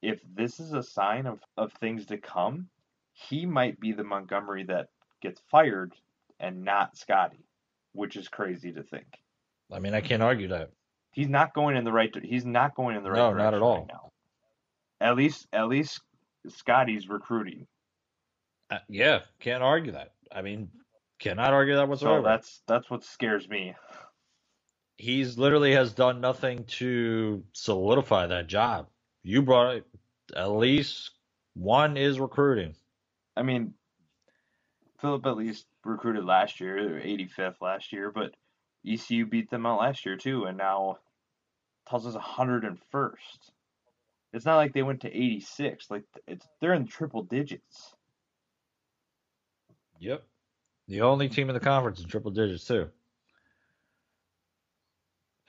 if 0.03 0.21
this 0.35 0.61
is 0.61 0.73
a 0.73 0.83
sign 0.83 1.27
of, 1.27 1.41
of 1.57 1.73
things 1.75 2.07
to 2.07 2.19
come, 2.19 2.69
he 3.13 3.47
might 3.47 3.79
be 3.81 3.93
the 3.93 4.05
Montgomery 4.05 4.65
that 4.65 4.89
gets 5.21 5.41
fired 5.51 5.93
and 6.39 6.65
not 6.65 6.97
Scottie, 6.97 7.47
which 7.93 8.17
is 8.17 8.29
crazy 8.29 8.73
to 8.73 8.83
think. 8.83 9.07
I 9.73 9.79
mean, 9.79 9.95
I 9.95 10.01
can't 10.01 10.23
argue 10.23 10.49
that. 10.49 10.71
He's 11.13 11.29
not 11.29 11.55
going 11.55 11.77
in 11.77 11.85
the 11.85 11.93
right. 11.93 12.15
He's 12.23 12.47
not 12.47 12.75
going 12.75 12.97
in 12.97 13.03
the 13.03 13.11
right 13.11 13.19
no, 13.19 13.31
direction 13.31 13.45
not 13.45 13.55
at 13.55 13.63
all. 13.63 13.79
Right 13.79 13.89
now. 13.89 14.11
At 15.01 15.17
least, 15.17 15.47
at 15.53 15.69
least 15.69 16.01
Scottie's 16.49 17.09
recruiting. 17.09 17.67
Uh, 18.71 18.79
yeah, 18.89 19.21
can't 19.41 19.63
argue 19.63 19.93
that. 19.93 20.13
I 20.33 20.43
mean, 20.43 20.71
Cannot 21.21 21.53
argue 21.53 21.77
that 21.77 21.87
whatsoever. 21.87 22.21
So 22.21 22.23
that's 22.23 22.63
that's 22.67 22.91
what 22.91 23.05
scares 23.05 23.47
me. 23.47 23.75
He's 24.97 25.37
literally 25.37 25.73
has 25.73 25.93
done 25.93 26.21
nothing 26.21 26.65
to 26.79 27.45
solidify 27.53 28.27
that 28.27 28.47
job. 28.47 28.89
You 29.23 29.43
brought 29.43 29.77
it. 29.77 29.87
At 30.35 30.51
least 30.51 31.11
one 31.55 31.97
is 31.97 32.18
recruiting. 32.21 32.75
I 33.37 33.43
mean, 33.43 33.75
Philip 35.01 35.27
at 35.27 35.37
least 35.37 35.66
recruited 35.85 36.25
last 36.25 36.61
year, 36.61 36.77
85th 37.05 37.61
last 37.61 37.93
year, 37.93 38.11
but 38.11 38.35
ECU 38.87 39.27
beat 39.27 39.51
them 39.51 39.66
out 39.66 39.81
last 39.81 40.07
year 40.07 40.16
too, 40.16 40.45
and 40.45 40.57
now 40.57 40.99
Tulsa's 41.89 42.14
101st. 42.14 43.16
It's 44.33 44.45
not 44.45 44.57
like 44.57 44.73
they 44.73 44.83
went 44.83 45.01
to 45.01 45.09
86. 45.09 45.91
Like 45.91 46.05
it's 46.27 46.47
they're 46.61 46.75
in 46.75 46.87
triple 46.87 47.23
digits. 47.23 47.95
Yep. 49.99 50.23
The 50.89 51.03
only 51.03 51.29
team 51.29 51.51
in 51.51 51.55
the 51.55 51.61
conference 51.61 52.01
in 52.01 52.09
triple 52.09 52.31
digits 52.31 52.64
too. 52.64 52.89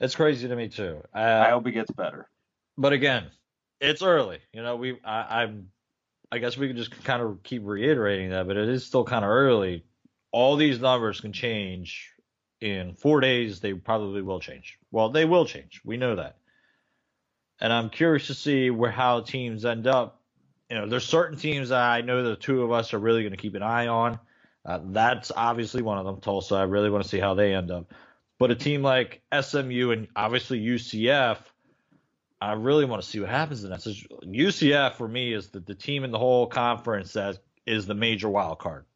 It's 0.00 0.16
crazy 0.16 0.48
to 0.48 0.56
me 0.56 0.68
too. 0.68 1.02
Uh, 1.14 1.18
I 1.18 1.50
hope 1.50 1.64
he 1.66 1.72
gets 1.72 1.90
better. 1.92 2.28
But 2.76 2.92
again, 2.92 3.30
it's 3.82 4.02
early. 4.02 4.38
You 4.52 4.62
know, 4.62 4.76
we 4.76 4.98
I, 5.04 5.42
I'm 5.42 5.68
I 6.30 6.38
guess 6.38 6.56
we 6.56 6.68
can 6.68 6.76
just 6.76 7.04
kind 7.04 7.20
of 7.20 7.42
keep 7.42 7.62
reiterating 7.64 8.30
that, 8.30 8.46
but 8.46 8.56
it 8.56 8.68
is 8.68 8.86
still 8.86 9.04
kind 9.04 9.24
of 9.24 9.30
early. 9.30 9.84
All 10.30 10.56
these 10.56 10.80
numbers 10.80 11.20
can 11.20 11.32
change 11.34 12.10
in 12.60 12.94
four 12.94 13.20
days. 13.20 13.60
They 13.60 13.74
probably 13.74 14.22
will 14.22 14.40
change. 14.40 14.78
Well, 14.90 15.10
they 15.10 15.26
will 15.26 15.44
change. 15.44 15.82
We 15.84 15.98
know 15.98 16.16
that. 16.16 16.36
And 17.60 17.72
I'm 17.72 17.90
curious 17.90 18.28
to 18.28 18.34
see 18.34 18.70
where 18.70 18.90
how 18.90 19.20
teams 19.20 19.64
end 19.64 19.86
up. 19.86 20.22
You 20.70 20.78
know, 20.78 20.88
there's 20.88 21.04
certain 21.04 21.36
teams 21.36 21.68
that 21.68 21.82
I 21.82 22.00
know 22.00 22.22
the 22.22 22.36
two 22.36 22.62
of 22.62 22.72
us 22.72 22.94
are 22.94 22.98
really 22.98 23.22
going 23.22 23.32
to 23.32 23.36
keep 23.36 23.54
an 23.54 23.62
eye 23.62 23.88
on. 23.88 24.18
Uh, 24.64 24.78
that's 24.86 25.32
obviously 25.36 25.82
one 25.82 25.98
of 25.98 26.06
them, 26.06 26.20
Tulsa. 26.20 26.54
I 26.54 26.62
really 26.62 26.88
want 26.88 27.02
to 27.02 27.10
see 27.10 27.18
how 27.18 27.34
they 27.34 27.52
end 27.52 27.70
up. 27.70 27.92
But 28.38 28.50
a 28.52 28.54
team 28.54 28.82
like 28.82 29.20
SMU 29.38 29.90
and 29.90 30.08
obviously 30.16 30.60
UCF, 30.60 31.38
I 32.42 32.54
really 32.54 32.84
want 32.86 33.02
to 33.02 33.08
see 33.08 33.20
what 33.20 33.30
happens 33.30 33.64
in 33.64 33.70
that. 33.70 33.82
So 33.82 33.92
UCF 34.24 34.94
for 34.94 35.08
me 35.08 35.32
is 35.32 35.48
the, 35.50 35.60
the 35.60 35.76
team 35.76 36.04
in 36.04 36.10
the 36.10 36.18
whole 36.18 36.48
conference 36.48 37.14
that 37.14 37.38
is 37.66 37.86
the 37.86 37.94
major 37.94 38.28
wild 38.28 38.58
card. 38.58 38.86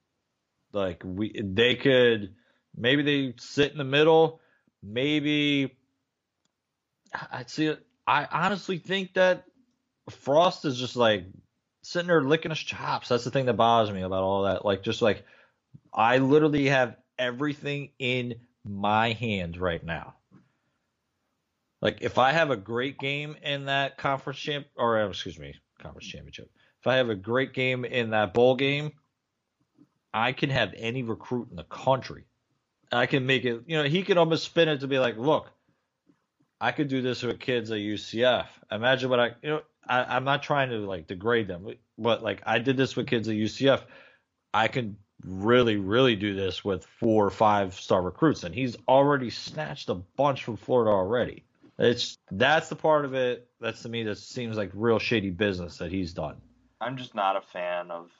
Like 0.72 1.02
we, 1.04 1.40
they 1.42 1.76
could 1.76 2.34
maybe 2.76 3.02
they 3.02 3.34
sit 3.38 3.72
in 3.72 3.78
the 3.78 3.84
middle. 3.84 4.40
Maybe 4.82 5.76
I'd 7.32 7.50
see 7.50 7.66
it. 7.68 7.86
I 8.06 8.26
honestly 8.30 8.78
think 8.78 9.14
that 9.14 9.44
Frost 10.10 10.64
is 10.64 10.78
just 10.78 10.96
like 10.96 11.26
sitting 11.82 12.08
there 12.08 12.22
licking 12.22 12.50
his 12.50 12.60
chops. 12.60 13.08
That's 13.08 13.24
the 13.24 13.30
thing 13.30 13.46
that 13.46 13.54
bothers 13.54 13.92
me 13.94 14.02
about 14.02 14.24
all 14.24 14.44
that. 14.44 14.64
Like 14.64 14.82
just 14.82 15.02
like 15.02 15.24
I 15.94 16.18
literally 16.18 16.66
have 16.68 16.96
everything 17.18 17.90
in 17.98 18.36
my 18.64 19.12
hands 19.12 19.58
right 19.58 19.84
now. 19.84 20.14
Like 21.86 22.02
if 22.02 22.18
I 22.18 22.32
have 22.32 22.50
a 22.50 22.56
great 22.56 22.98
game 22.98 23.36
in 23.44 23.66
that 23.66 23.96
conference 23.96 24.40
champ 24.40 24.66
or 24.74 25.00
uh, 25.00 25.08
excuse 25.08 25.38
me, 25.38 25.54
conference 25.80 26.08
championship. 26.08 26.50
If 26.80 26.88
I 26.88 26.96
have 26.96 27.10
a 27.10 27.14
great 27.14 27.52
game 27.54 27.84
in 27.84 28.10
that 28.10 28.34
bowl 28.34 28.56
game, 28.56 28.90
I 30.12 30.32
can 30.32 30.50
have 30.50 30.74
any 30.76 31.04
recruit 31.04 31.46
in 31.48 31.54
the 31.54 31.62
country. 31.62 32.24
I 32.90 33.06
can 33.06 33.24
make 33.24 33.44
it, 33.44 33.62
you 33.68 33.78
know, 33.78 33.84
he 33.84 34.02
could 34.02 34.18
almost 34.18 34.42
spin 34.42 34.68
it 34.68 34.80
to 34.80 34.88
be 34.88 34.98
like, 34.98 35.16
look, 35.16 35.48
I 36.60 36.72
could 36.72 36.88
do 36.88 37.02
this 37.02 37.22
with 37.22 37.38
kids 37.38 37.70
at 37.70 37.78
UCF. 37.78 38.46
Imagine 38.72 39.08
what 39.08 39.20
I, 39.20 39.26
you 39.40 39.50
know, 39.50 39.60
I, 39.88 40.16
I'm 40.16 40.24
not 40.24 40.42
trying 40.42 40.70
to 40.70 40.78
like 40.78 41.06
degrade 41.06 41.46
them, 41.46 41.68
but 41.96 42.20
like 42.20 42.42
I 42.44 42.58
did 42.58 42.76
this 42.76 42.96
with 42.96 43.06
kids 43.06 43.28
at 43.28 43.36
UCF. 43.36 43.82
I 44.52 44.66
can 44.66 44.96
really, 45.22 45.76
really 45.76 46.16
do 46.16 46.34
this 46.34 46.64
with 46.64 46.84
four 46.98 47.24
or 47.24 47.30
five 47.30 47.74
star 47.74 48.02
recruits, 48.02 48.42
and 48.42 48.52
he's 48.52 48.76
already 48.88 49.30
snatched 49.30 49.88
a 49.88 49.94
bunch 49.94 50.42
from 50.42 50.56
Florida 50.56 50.90
already. 50.90 51.44
It's 51.78 52.18
that's 52.30 52.68
the 52.68 52.76
part 52.76 53.04
of 53.04 53.14
it 53.14 53.48
that's 53.60 53.82
to 53.82 53.88
me 53.88 54.02
that 54.04 54.18
seems 54.18 54.56
like 54.56 54.70
real 54.72 54.98
shady 54.98 55.30
business 55.30 55.78
that 55.78 55.92
he's 55.92 56.14
done. 56.14 56.36
I'm 56.80 56.96
just 56.96 57.14
not 57.14 57.36
a 57.36 57.40
fan 57.40 57.90
of 57.90 58.10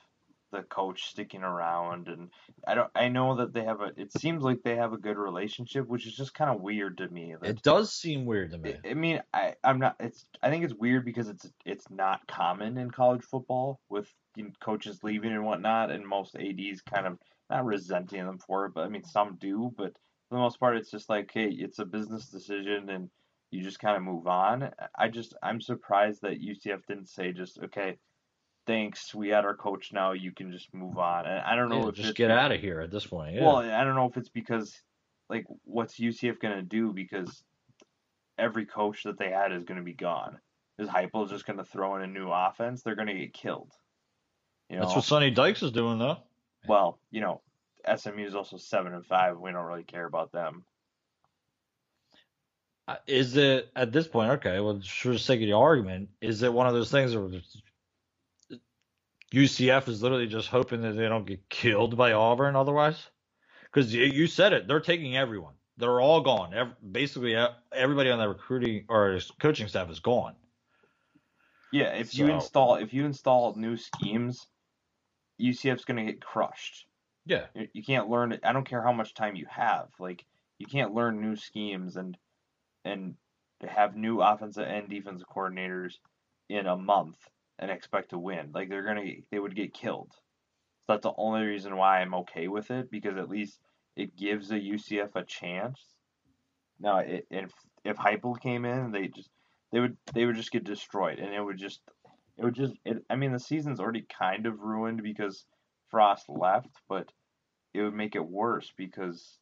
the 0.53 0.63
coach 0.63 1.07
sticking 1.07 1.43
around 1.43 2.09
and 2.09 2.31
I 2.67 2.75
don't 2.75 2.91
I 2.95 3.09
know 3.09 3.37
that 3.37 3.53
they 3.53 3.65
have 3.65 3.81
a 3.81 3.93
it 3.97 4.13
seems 4.13 4.43
like 4.43 4.63
they 4.63 4.77
have 4.77 4.93
a 4.93 4.99
good 4.99 5.17
relationship 5.17 5.89
which 5.89 6.07
is 6.07 6.17
just 6.17 6.35
kind 6.35 6.51
of 6.51 6.61
weird 6.61 6.99
to 6.99 7.09
me. 7.09 7.35
It 7.43 7.63
does 7.63 7.93
seem 7.93 8.27
weird 8.27 8.53
to 8.53 8.59
me. 8.59 8.77
I 8.89 8.95
mean, 8.95 9.23
I 9.35 9.55
I'm 9.65 9.79
not 9.79 9.97
it's 10.01 10.25
I 10.43 10.51
think 10.51 10.65
it's 10.65 10.75
weird 10.75 11.05
because 11.05 11.29
it's 11.29 11.51
it's 11.65 11.91
not 11.91 12.27
common 12.29 12.79
in 12.79 12.91
college 12.91 13.25
football 13.25 13.81
with 13.89 14.09
you 14.37 14.45
know, 14.45 14.51
coaches 14.61 15.01
leaving 15.03 15.33
and 15.33 15.45
whatnot 15.45 15.91
and 15.91 16.07
most 16.07 16.37
ADs 16.37 16.83
kind 16.83 17.07
of 17.07 17.19
not 17.51 17.65
resenting 17.65 18.25
them 18.25 18.39
for 18.39 18.67
it, 18.67 18.75
but 18.75 18.85
I 18.85 18.89
mean 18.89 19.05
some 19.05 19.37
do, 19.41 19.73
but 19.77 19.93
for 20.29 20.37
the 20.37 20.41
most 20.41 20.61
part 20.61 20.77
it's 20.77 20.91
just 20.91 21.09
like 21.09 21.31
hey, 21.33 21.49
it's 21.49 21.81
a 21.81 21.85
business 21.85 22.29
decision 22.29 22.89
and 22.91 23.11
you 23.51 23.63
just 23.63 23.79
kind 23.79 23.97
of 23.97 24.03
move 24.03 24.27
on. 24.27 24.71
I 24.97 25.09
just 25.09 25.35
I'm 25.43 25.61
surprised 25.61 26.23
that 26.23 26.41
UCF 26.43 26.85
didn't 26.87 27.09
say 27.09 27.33
just 27.33 27.59
okay, 27.59 27.97
thanks, 28.67 29.15
we 29.15 29.29
had 29.29 29.45
our 29.45 29.55
coach 29.55 29.93
now, 29.93 30.13
you 30.13 30.33
can 30.33 30.51
just 30.53 30.73
move 30.75 30.99
on. 30.99 31.27
And 31.27 31.41
I 31.41 31.55
don't 31.57 31.69
know 31.69 31.83
Yeah, 31.83 31.89
if 31.89 31.95
just 31.95 32.15
get 32.17 32.31
out 32.31 32.53
of 32.53 32.61
here 32.61 32.81
at 32.81 32.91
this 32.91 33.07
point. 33.07 33.35
Yeah. 33.35 33.45
well, 33.45 33.57
I 33.59 33.85
don't 33.85 33.95
know 33.95 34.07
if 34.09 34.17
it's 34.17 34.29
because 34.29 34.75
like 35.31 35.45
what's 35.65 35.99
UCF 35.99 36.41
gonna 36.41 36.63
do 36.63 36.93
because 36.93 37.43
every 38.39 38.67
coach 38.67 39.05
that 39.05 39.19
they 39.19 39.31
had 39.31 39.53
is 39.53 39.65
gonna 39.65 39.83
be 39.83 39.95
gone. 39.95 40.39
Is 40.79 40.89
Heupel 40.89 41.29
just 41.29 41.47
gonna 41.47 41.65
throw 41.65 41.97
in 41.97 42.03
a 42.03 42.07
new 42.07 42.31
offense? 42.31 42.83
They're 42.83 42.97
gonna 42.97 43.15
get 43.15 43.33
killed. 43.33 43.73
You 44.69 44.77
know, 44.77 44.83
That's 44.83 44.97
what 44.97 45.05
Sonny 45.05 45.31
Dykes 45.31 45.63
is 45.63 45.71
doing 45.73 45.99
though. 45.99 46.19
well, 46.67 46.99
you 47.13 47.21
know, 47.21 47.41
SMU 47.97 48.27
is 48.27 48.35
also 48.35 48.57
seven 48.57 48.93
and 48.93 49.07
five. 49.07 49.39
We 49.39 49.53
don't 49.53 49.65
really 49.65 49.85
care 49.85 50.07
about 50.07 50.33
them. 50.33 50.65
Uh, 52.89 52.97
Is 53.07 53.37
it 53.37 53.71
at 53.75 53.93
this 53.93 54.07
point? 54.07 54.31
Okay, 54.33 54.61
well, 54.61 54.81
for 54.81 55.13
the 55.13 55.19
sake 55.19 55.41
of 55.41 55.47
the 55.47 55.53
argument, 55.55 56.09
is 56.21 56.43
it 56.43 56.53
one 56.53 56.67
of 56.67 56.75
those 56.75 56.91
things 56.91 57.17
where 57.17 57.29
UCF 59.33 59.89
is 59.89 60.03
literally 60.03 60.29
just 60.29 60.49
hoping 60.49 60.83
that 60.83 60.93
they 60.93 61.09
don't 61.09 61.27
get 61.27 61.49
killed 61.49 61.97
by 61.97 62.13
Auburn 62.13 62.55
otherwise? 62.55 63.09
Because 63.65 63.93
you, 63.93 64.27
said 64.29 64.53
it, 64.53 64.69
they're 64.69 64.81
taking 64.81 65.17
everyone. 65.17 65.55
They're 65.77 66.01
all 66.01 66.21
gone. 66.21 66.55
Ev- 66.55 66.77
basically, 66.93 67.37
everybody 67.73 68.11
on 68.11 68.19
that 68.19 68.29
recruiting 68.29 68.85
or 68.89 69.19
coaching 69.41 69.69
staff 69.69 69.91
is 69.91 70.01
gone. 70.01 70.35
Yeah, 71.73 71.93
if 71.95 72.15
you 72.15 72.29
install 72.29 72.77
if 72.77 72.95
you 72.95 73.05
install 73.05 73.55
new 73.57 73.77
schemes, 73.77 74.47
UCF's 75.41 75.85
gonna 75.85 76.05
get 76.07 76.21
crushed. 76.25 76.87
Yeah, 77.27 77.47
You 77.55 77.69
you 77.75 77.83
can't 77.83 78.09
learn. 78.09 78.39
I 78.43 78.53
don't 78.53 78.67
care 78.67 78.83
how 78.83 78.93
much 78.93 79.13
time 79.13 79.35
you 79.35 79.47
have. 79.51 79.89
Like 79.99 80.25
you 80.59 80.67
can't 80.67 80.95
learn 80.95 81.21
new 81.21 81.37
schemes 81.37 81.97
and 81.97 82.17
and 82.87 83.15
have 83.67 83.97
new 83.97 84.21
offensive 84.21 84.67
and 84.67 84.89
defensive 84.89 85.27
coordinators 85.29 85.95
in 86.49 86.67
a 86.67 86.77
month 86.77 87.17
and 87.59 87.71
expect 87.71 88.11
to 88.11 88.19
win. 88.19 88.51
Like 88.55 88.69
they're 88.69 88.85
gonna 88.85 89.05
they 89.31 89.39
would 89.39 89.57
get 89.57 89.75
killed. 89.75 90.13
So 90.13 90.93
that's 90.93 91.03
the 91.03 91.13
only 91.17 91.43
reason 91.43 91.77
why 91.77 92.01
I'm 92.01 92.15
okay 92.15 92.49
with 92.49 92.71
it 92.71 92.91
because 92.91 93.17
at 93.17 93.29
least 93.29 93.59
it 93.97 94.17
gives 94.17 94.51
a 94.51 94.61
UCF 94.61 95.17
a 95.17 95.25
chance. 95.25 95.81
Now, 96.79 96.99
it, 96.99 97.27
if 97.31 97.51
if 97.85 97.97
Heupel 97.97 98.41
came 98.41 98.65
in, 98.65 98.93
they 98.93 99.09
just 99.09 99.31
they 99.73 99.81
would 99.81 99.97
they 100.15 100.27
would 100.27 100.37
just 100.37 100.53
get 100.53 100.65
destroyed, 100.65 101.19
and 101.19 101.35
it 101.35 101.41
would 101.41 101.59
just 101.59 101.81
it 102.37 102.45
would 102.45 102.55
just 102.55 102.75
it, 102.85 102.99
I 103.11 103.17
mean 103.17 103.33
the 103.33 103.41
season's 103.41 103.81
already 103.81 104.07
kind 104.19 104.47
of 104.47 104.61
ruined 104.61 105.03
because 105.03 105.45
Frost 105.91 106.29
left, 106.29 106.71
but 106.89 107.11
it 107.73 107.83
would 107.83 107.95
make 107.95 108.15
it 108.15 108.27
worse 108.27 108.73
because 108.77 109.39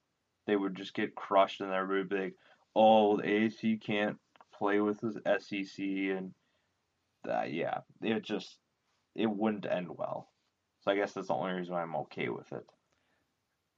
they 0.46 0.56
would 0.56 0.76
just 0.76 0.94
get 0.94 1.14
crushed, 1.14 1.60
and 1.60 1.72
everybody 1.72 2.00
would 2.00 2.08
be 2.08 2.16
like, 2.16 2.34
"Oh, 2.74 3.16
the 3.16 3.22
AAC 3.24 3.80
can't 3.80 4.18
play 4.58 4.80
with 4.80 5.00
the 5.00 5.20
SEC," 5.40 5.78
and 5.78 6.32
uh, 7.28 7.44
yeah, 7.44 7.80
it 8.02 8.22
just 8.22 8.58
it 9.14 9.26
wouldn't 9.26 9.66
end 9.66 9.88
well. 9.96 10.30
So 10.82 10.90
I 10.90 10.96
guess 10.96 11.12
that's 11.12 11.28
the 11.28 11.34
only 11.34 11.52
reason 11.54 11.74
I'm 11.74 11.96
okay 11.96 12.28
with 12.28 12.52
it. 12.52 12.66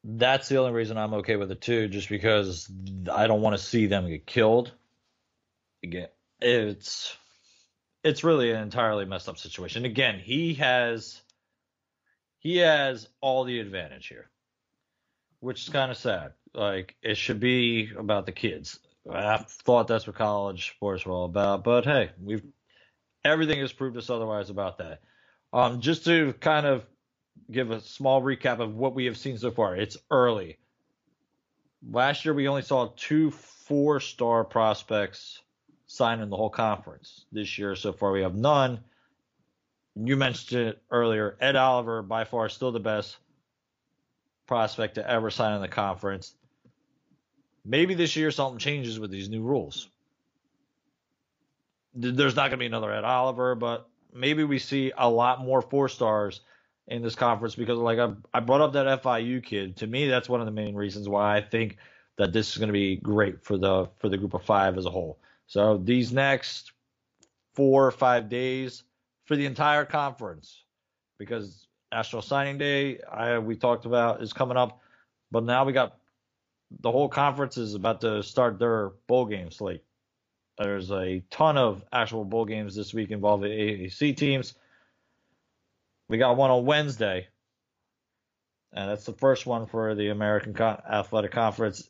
that's 0.05 0.49
the 0.49 0.59
only 0.59 0.73
reason 0.73 0.97
I'm 0.99 1.15
okay 1.15 1.37
with 1.37 1.51
it 1.51 1.61
too, 1.61 1.89
just 1.89 2.09
because 2.09 2.71
I 3.13 3.27
don't 3.27 3.43
want 3.43 3.57
to 3.57 3.63
see 3.63 3.87
them 3.87 4.09
get 4.09 4.27
killed. 4.27 4.73
Again, 5.83 6.09
it's 6.41 7.17
it's 8.05 8.25
really 8.25 8.51
an 8.53 8.63
entirely 8.63 9.05
messed 9.05 9.29
up 9.29 9.39
situation. 9.39 9.85
Again, 9.85 10.19
he 10.21 10.55
has 10.55 11.21
he 12.39 12.59
has 12.59 13.09
all 13.21 13.45
the 13.45 13.61
advantage 13.61 14.07
here, 14.09 14.31
which 15.41 15.63
is 15.63 15.69
kind 15.69 15.91
of 15.91 15.97
sad. 15.97 16.33
Like 16.55 16.97
it 17.03 17.17
should 17.17 17.41
be 17.41 17.91
about 17.99 18.27
the 18.27 18.33
kids. 18.33 18.79
I 19.11 19.39
thought 19.39 19.89
that's 19.89 20.07
what 20.07 20.17
college 20.17 20.71
sports 20.71 21.07
were 21.07 21.13
all 21.13 21.25
about, 21.27 21.65
but 21.65 21.85
hey, 21.85 22.11
we've 22.23 22.43
everything 23.25 23.59
has 23.61 23.73
proved 23.73 23.97
us 23.97 24.11
otherwise 24.11 24.51
about 24.51 24.79
that. 24.79 25.01
Um, 25.53 25.81
just 25.81 26.05
to 26.05 26.33
kind 26.35 26.67
of 26.67 26.85
give 27.51 27.71
a 27.71 27.81
small 27.81 28.23
recap 28.23 28.61
of 28.61 28.75
what 28.75 28.95
we 28.95 29.07
have 29.07 29.17
seen 29.17 29.39
so 29.39 29.51
far. 29.51 29.77
It's 29.77 29.97
early. 30.11 30.59
Last 31.89 32.25
year 32.25 32.35
we 32.35 32.49
only 32.49 32.63
saw 32.63 32.93
two 32.97 33.31
four-star 33.31 34.45
prospects 34.45 35.41
sign 35.87 36.21
in 36.21 36.31
the 36.31 36.37
whole 36.37 36.51
conference. 36.51 37.25
This 37.31 37.59
year 37.59 37.77
so 37.77 37.93
far 37.93 38.13
we 38.13 38.23
have 38.23 38.35
none. 38.35 38.81
You 39.95 40.17
mentioned 40.17 40.69
it 40.69 40.83
earlier. 40.91 41.37
Ed 41.41 41.57
Oliver 41.57 42.03
by 42.03 42.25
far 42.25 42.49
still 42.49 42.73
the 42.73 42.81
best 42.81 43.17
prospect 44.47 44.97
to 44.97 45.09
ever 45.09 45.31
sign 45.31 45.55
in 45.55 45.63
the 45.63 45.69
conference. 45.69 46.35
Maybe 47.67 47.95
this 47.95 48.15
year 48.15 48.31
something 48.31 48.59
changes 48.59 49.01
with 49.01 49.11
these 49.11 49.29
new 49.29 49.43
rules. 49.43 49.89
There's 51.95 52.37
not 52.37 52.43
going 52.43 52.53
to 52.53 52.57
be 52.59 52.67
another 52.67 52.93
Ed 52.93 53.05
Oliver, 53.05 53.57
but 53.57 53.89
maybe 54.13 54.45
we 54.45 54.59
see 54.59 54.93
a 54.97 55.11
lot 55.11 55.41
more 55.41 55.61
four 55.61 55.89
stars 55.89 56.43
in 56.87 57.03
this 57.03 57.17
conference 57.17 57.57
because, 57.57 57.79
like 57.79 57.99
I, 57.99 58.13
I 58.33 58.41
brought 58.41 58.61
up 58.61 58.75
that 58.75 59.03
FIU 59.03 59.43
kid. 59.43 59.77
To 59.79 59.87
me, 59.87 60.07
that's 60.07 60.29
one 60.29 60.41
of 60.41 60.47
the 60.47 60.53
main 60.53 60.77
reasons 60.77 61.09
why 61.09 61.37
I 61.37 61.41
think 61.41 61.79
that 62.19 62.33
this 62.33 62.53
is 62.53 62.59
going 62.59 62.69
to 62.69 62.73
be 62.73 62.97
great 62.97 63.43
for 63.43 63.59
the 63.59 63.89
for 63.99 64.09
the 64.09 64.17
group 64.17 64.35
of 64.35 64.45
five 64.45 64.79
as 64.79 64.87
a 64.87 64.91
whole. 64.91 65.19
So 65.47 65.79
these 65.79 66.13
next 66.13 66.73
four 67.55 67.87
or 67.87 67.91
five 67.91 68.29
days 68.29 68.85
for 69.25 69.37
the 69.37 69.47
entire 69.47 69.85
conference, 69.85 70.63
because 71.19 71.67
National 71.91 72.23
Signing 72.23 72.59
Day, 72.59 73.01
I 73.11 73.39
we 73.39 73.57
talked 73.57 73.87
about 73.87 74.23
is 74.23 74.33
coming 74.33 74.57
up, 74.57 74.81
but 75.33 75.43
now 75.43 75.65
we 75.65 75.73
got 75.73 75.97
the 76.71 76.91
whole 76.91 77.09
conference 77.09 77.57
is 77.57 77.75
about 77.75 78.01
to 78.03 78.23
start 78.23 78.59
their 78.59 78.91
bowl 79.07 79.27
game 79.27 79.51
slate. 79.51 79.83
There's 80.59 80.91
a 80.91 81.23
ton 81.31 81.59
of 81.59 81.85
actual 81.93 82.25
bowl 82.25 82.45
games 82.47 82.75
this 82.75 82.95
week 82.95 83.11
involving 83.11 83.53
AAC 83.53 84.17
teams. 84.17 84.55
We 86.09 86.19
got 86.19 86.37
one 86.37 86.51
on 86.51 86.65
Wednesday, 86.65 87.29
and 88.73 88.91
that's 88.91 89.05
the 89.05 89.13
first 89.13 89.45
one 89.45 89.67
for 89.67 89.95
the 89.95 90.09
American 90.09 90.57
Athletic 90.59 91.33
Conference. 91.33 91.89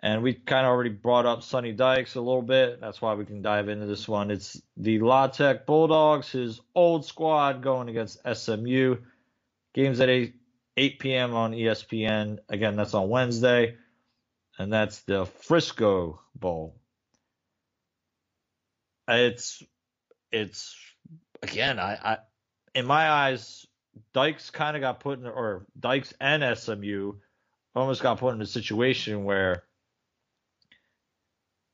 And 0.00 0.22
we 0.22 0.34
kind 0.34 0.64
of 0.64 0.70
already 0.70 0.90
brought 0.90 1.26
up 1.26 1.42
Sonny 1.42 1.72
Dykes 1.72 2.14
a 2.14 2.20
little 2.20 2.42
bit. 2.42 2.80
That's 2.80 3.02
why 3.02 3.14
we 3.14 3.24
can 3.24 3.42
dive 3.42 3.68
into 3.68 3.86
this 3.86 4.06
one. 4.06 4.30
It's 4.30 4.60
the 4.76 5.00
La 5.00 5.26
Tech 5.26 5.66
Bulldogs, 5.66 6.30
his 6.30 6.60
old 6.74 7.04
squad 7.04 7.62
going 7.62 7.88
against 7.88 8.20
SMU. 8.32 8.96
Games 9.74 10.00
at 10.00 10.08
8, 10.08 10.34
8 10.78 10.98
p.m. 11.00 11.34
on 11.34 11.52
ESPN. 11.52 12.38
Again, 12.48 12.76
that's 12.76 12.94
on 12.94 13.08
Wednesday. 13.08 13.76
And 14.58 14.72
that's 14.72 15.00
the 15.00 15.26
Frisco 15.26 16.20
Bowl. 16.34 16.80
It's, 19.08 19.62
it's, 20.30 20.76
again, 21.42 21.78
I, 21.78 21.98
I 22.02 22.18
in 22.74 22.86
my 22.86 23.10
eyes, 23.10 23.66
Dykes 24.12 24.50
kind 24.50 24.76
of 24.76 24.80
got 24.80 25.00
put 25.00 25.18
in, 25.18 25.26
or 25.26 25.66
Dykes 25.78 26.14
and 26.20 26.56
SMU 26.56 27.14
almost 27.74 28.02
got 28.02 28.18
put 28.18 28.34
in 28.34 28.42
a 28.42 28.46
situation 28.46 29.24
where 29.24 29.64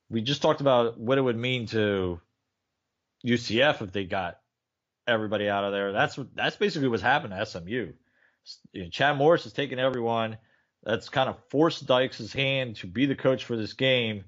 we 0.09 0.23
just 0.23 0.43
talked 0.43 0.61
about 0.61 0.99
what 0.99 1.19
it 1.19 1.23
would 1.23 1.37
mean 1.37 1.67
to 1.67 2.21
UCF 3.27 3.83
if 3.83 3.93
they 3.93 4.05
got 4.05 4.39
everybody 5.07 5.49
out 5.49 5.65
of 5.65 5.73
there. 5.73 5.93
That's 5.93 6.19
that's 6.35 6.57
basically 6.57 6.89
what's 6.89 7.03
happened 7.03 7.35
to 7.35 7.45
SMU. 7.45 7.93
You 8.73 8.85
know, 8.85 8.89
Chad 8.91 9.17
Morris 9.17 9.45
has 9.45 9.53
taken 9.53 9.79
everyone. 9.79 10.39
That's 10.83 11.09
kind 11.09 11.29
of 11.29 11.37
forced 11.49 11.87
Dykes' 11.87 12.33
hand 12.33 12.77
to 12.77 12.87
be 12.87 13.07
the 13.07 13.15
coach 13.15 13.45
for 13.45 13.57
this 13.57 13.73
game. 13.73 14.25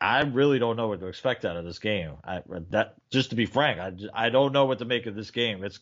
I 0.00 0.22
really 0.22 0.58
don't 0.58 0.76
know 0.76 0.88
what 0.88 1.00
to 1.00 1.06
expect 1.06 1.44
out 1.44 1.56
of 1.56 1.64
this 1.64 1.78
game. 1.78 2.14
I, 2.24 2.40
that 2.70 2.94
just 3.10 3.30
to 3.30 3.36
be 3.36 3.44
frank, 3.44 3.78
I, 3.78 4.26
I 4.26 4.30
don't 4.30 4.52
know 4.52 4.64
what 4.64 4.78
to 4.78 4.86
make 4.86 5.06
of 5.06 5.14
this 5.14 5.30
game. 5.30 5.62
It's 5.62 5.78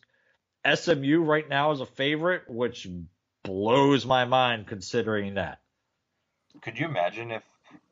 SMU 0.75 1.23
right 1.23 1.49
now 1.49 1.71
is 1.71 1.81
a 1.81 1.87
favorite, 1.87 2.43
which 2.49 2.89
blows 3.45 4.05
my 4.05 4.25
mind 4.25 4.67
considering 4.67 5.35
that. 5.35 5.61
Could 6.63 6.79
you 6.79 6.87
imagine 6.87 7.31
if 7.31 7.43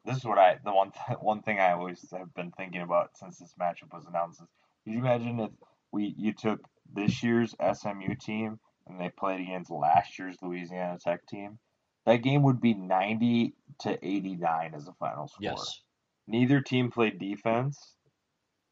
this 0.04 0.16
is 0.16 0.24
what 0.24 0.38
I 0.38 0.58
the 0.64 0.72
one 0.72 0.90
th- 0.90 1.18
one 1.20 1.42
thing 1.42 1.60
I 1.60 1.72
always 1.72 2.04
have 2.12 2.34
been 2.34 2.52
thinking 2.52 2.82
about 2.82 3.10
since 3.16 3.38
this 3.38 3.54
matchup 3.60 3.92
was 3.92 4.06
announced 4.06 4.40
is 4.40 4.48
could 4.84 4.92
you 4.94 4.98
imagine 4.98 5.40
if 5.40 5.50
we 5.92 6.14
you 6.18 6.32
took 6.32 6.60
this 6.94 7.22
year's 7.22 7.54
SMU 7.60 8.14
team 8.14 8.58
and 8.86 9.00
they 9.00 9.10
played 9.10 9.40
against 9.40 9.70
last 9.70 10.18
year's 10.18 10.36
Louisiana 10.42 10.98
Tech 10.98 11.26
team? 11.26 11.58
That 12.06 12.22
game 12.22 12.42
would 12.44 12.60
be 12.60 12.74
90 12.74 13.54
to 13.80 13.98
89 14.06 14.74
as 14.74 14.86
a 14.86 14.92
final 14.92 15.26
score. 15.26 15.40
Yes. 15.40 15.80
Neither 16.28 16.60
team 16.60 16.90
played 16.90 17.18
defense, 17.18 17.94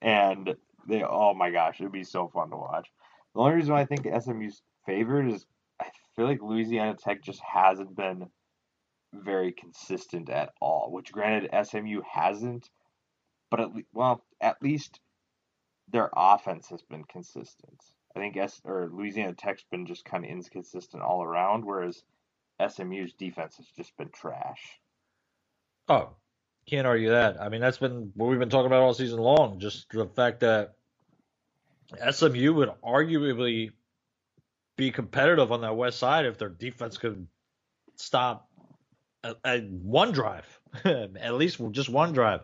and 0.01 0.55
they 0.89 1.03
oh 1.03 1.35
my 1.35 1.51
gosh, 1.51 1.81
it'd 1.81 1.93
be 1.93 2.05
so 2.05 2.29
fun 2.29 2.51
to 2.51 2.57
watch. 2.57 2.89
The 3.35 3.41
only 3.41 3.55
reason 3.55 3.75
why 3.75 3.81
I 3.81 3.87
think 3.87 4.07
SMU's 4.07 4.62
favored 4.87 5.31
is 5.31 5.47
I 5.81 5.87
feel 6.17 6.27
like 6.27 6.43
Louisiana 6.43 6.95
Tech 6.95 7.23
just 7.23 7.41
hasn't 7.41 7.97
been 7.97 8.29
very 9.12 9.53
consistent 9.53 10.29
at 10.31 10.53
all. 10.61 10.91
Which 10.91 11.12
granted 11.12 11.51
SMU 11.67 12.03
hasn't, 12.11 12.71
but 13.51 13.61
at 13.61 13.75
le- 13.75 13.83
well 13.93 14.25
at 14.41 14.62
least 14.62 15.01
their 15.89 16.11
offense 16.17 16.69
has 16.69 16.83
been 16.83 17.05
consistent. 17.05 17.83
I 18.17 18.21
think 18.21 18.37
S 18.37 18.61
or 18.65 18.89
Louisiana 18.93 19.35
Tech's 19.35 19.65
been 19.71 19.87
just 19.87 20.05
kind 20.05 20.25
of 20.25 20.31
inconsistent 20.31 21.03
all 21.03 21.23
around, 21.23 21.65
whereas 21.65 22.03
SMU's 22.67 23.12
defense 23.15 23.57
has 23.57 23.67
just 23.77 23.97
been 23.97 24.11
trash. 24.11 24.81
Oh, 25.89 26.11
can't 26.67 26.87
argue 26.87 27.11
that. 27.11 27.41
I 27.41 27.49
mean, 27.49 27.61
that's 27.61 27.79
been 27.79 28.12
what 28.15 28.29
we've 28.29 28.39
been 28.39 28.51
talking 28.51 28.67
about 28.67 28.83
all 28.83 28.95
season 28.95 29.19
long. 29.19 29.59
Just 29.59 29.91
the 29.91 30.07
fact 30.07 30.41
that 30.41 30.75
SMU 32.11 32.55
would 32.55 32.71
arguably 32.83 33.71
be 34.77 34.91
competitive 34.91 35.53
on 35.53 35.61
that 35.62 35.77
west 35.77 35.99
side 35.99 36.27
if 36.27 36.39
their 36.39 36.49
defense 36.49 36.97
could 36.97 37.27
stop 37.97 38.49
at 39.45 39.65
one 39.65 40.12
drive, 40.12 40.47
at 40.85 41.35
least 41.35 41.61
just 41.73 41.89
one 41.89 42.12
drive. 42.12 42.41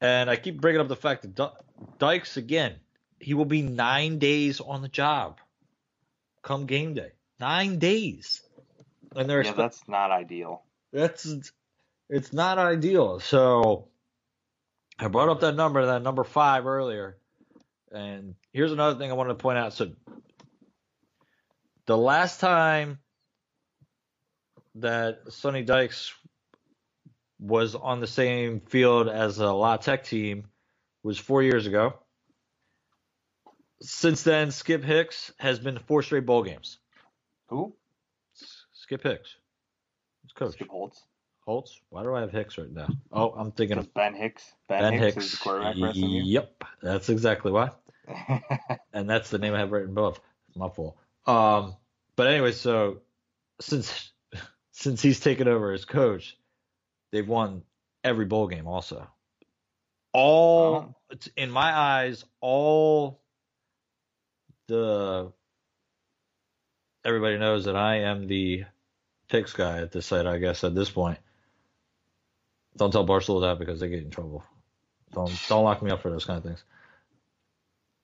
And 0.00 0.28
I 0.28 0.36
keep 0.36 0.60
bringing 0.60 0.80
up 0.80 0.88
the 0.88 0.96
fact 0.96 1.22
that 1.22 1.52
Dykes 1.98 2.36
again, 2.36 2.74
he 3.18 3.34
will 3.34 3.44
be 3.44 3.62
nine 3.62 4.18
days 4.18 4.60
on 4.60 4.82
the 4.82 4.88
job 4.88 5.38
come 6.44 6.66
game 6.66 6.94
day. 6.94 7.10
Nine 7.40 7.78
days, 7.80 8.42
and 9.16 9.28
they're 9.28 9.42
yeah, 9.42 9.52
that's 9.52 9.88
not 9.88 10.12
ideal. 10.12 10.62
That's 10.92 11.26
it's 12.08 12.32
not 12.32 12.58
ideal. 12.58 13.18
So 13.18 13.88
I 14.98 15.08
brought 15.08 15.30
up 15.30 15.40
that 15.40 15.56
number, 15.56 15.86
that 15.86 16.02
number 16.02 16.22
five 16.22 16.66
earlier. 16.66 17.16
And 17.90 18.36
here's 18.52 18.72
another 18.72 18.98
thing 18.98 19.10
I 19.10 19.14
wanted 19.14 19.30
to 19.30 19.34
point 19.42 19.58
out. 19.58 19.72
So 19.72 19.92
the 21.86 21.96
last 21.96 22.38
time 22.38 22.98
that 24.76 25.32
Sonny 25.32 25.62
Dykes 25.62 26.12
was 27.40 27.74
on 27.74 28.00
the 28.00 28.06
same 28.06 28.60
field 28.60 29.08
as 29.08 29.38
a 29.38 29.52
La 29.52 29.76
Tech 29.76 30.04
team 30.04 30.46
was 31.02 31.18
four 31.18 31.42
years 31.42 31.66
ago. 31.66 31.94
Since 33.84 34.22
then, 34.22 34.50
Skip 34.50 34.82
Hicks 34.82 35.30
has 35.38 35.58
been 35.58 35.78
four 35.78 36.02
straight 36.02 36.24
bowl 36.24 36.42
games. 36.42 36.78
Who? 37.48 37.74
Skip 38.72 39.02
Hicks. 39.02 39.36
It's 40.24 40.32
coach. 40.32 40.54
Skip 40.54 40.68
Holtz. 40.68 41.02
Holtz? 41.40 41.78
Why 41.90 42.02
do 42.02 42.14
I 42.14 42.22
have 42.22 42.32
Hicks 42.32 42.56
right 42.56 42.72
now? 42.72 42.88
Oh, 43.12 43.34
I'm 43.36 43.52
thinking 43.52 43.76
of 43.76 43.92
Ben 43.92 44.14
Hicks. 44.14 44.54
Ben, 44.68 44.80
ben 44.80 44.92
Hicks, 44.94 45.14
Hicks, 45.14 45.26
is 45.26 45.32
the 45.32 45.36
quarterback 45.36 45.76
for 45.76 45.92
SMU. 45.92 46.22
Yep, 46.24 46.64
that's 46.82 47.10
exactly 47.10 47.52
why. 47.52 47.70
and 48.94 49.08
that's 49.08 49.28
the 49.28 49.38
name 49.38 49.52
I 49.52 49.58
have 49.58 49.70
written 49.70 49.90
above. 49.90 50.18
It's 50.48 50.56
my 50.56 50.70
fault. 50.70 50.96
Um, 51.26 51.76
but 52.16 52.28
anyway, 52.28 52.52
so 52.52 53.02
since 53.60 54.12
since 54.72 55.02
he's 55.02 55.20
taken 55.20 55.46
over 55.46 55.72
as 55.72 55.84
coach, 55.84 56.38
they've 57.12 57.28
won 57.28 57.62
every 58.02 58.24
bowl 58.24 58.48
game. 58.48 58.66
Also, 58.66 59.06
all 60.14 60.96
oh. 61.12 61.16
in 61.36 61.50
my 61.50 61.76
eyes, 61.76 62.24
all 62.40 63.20
the 64.66 65.32
everybody 67.04 67.38
knows 67.38 67.66
that 67.66 67.76
I 67.76 68.00
am 68.00 68.26
the 68.26 68.64
picks 69.28 69.52
guy 69.52 69.78
at 69.78 69.92
this 69.92 70.06
site. 70.06 70.26
I 70.26 70.38
guess 70.38 70.64
at 70.64 70.74
this 70.74 70.90
point, 70.90 71.18
don't 72.76 72.92
tell 72.92 73.06
Barstool 73.06 73.42
that 73.42 73.58
because 73.58 73.80
they 73.80 73.88
get 73.88 74.02
in 74.02 74.10
trouble. 74.10 74.44
Don't 75.12 75.32
don't 75.48 75.64
lock 75.64 75.82
me 75.82 75.90
up 75.90 76.02
for 76.02 76.10
those 76.10 76.24
kind 76.24 76.38
of 76.38 76.44
things. 76.44 76.64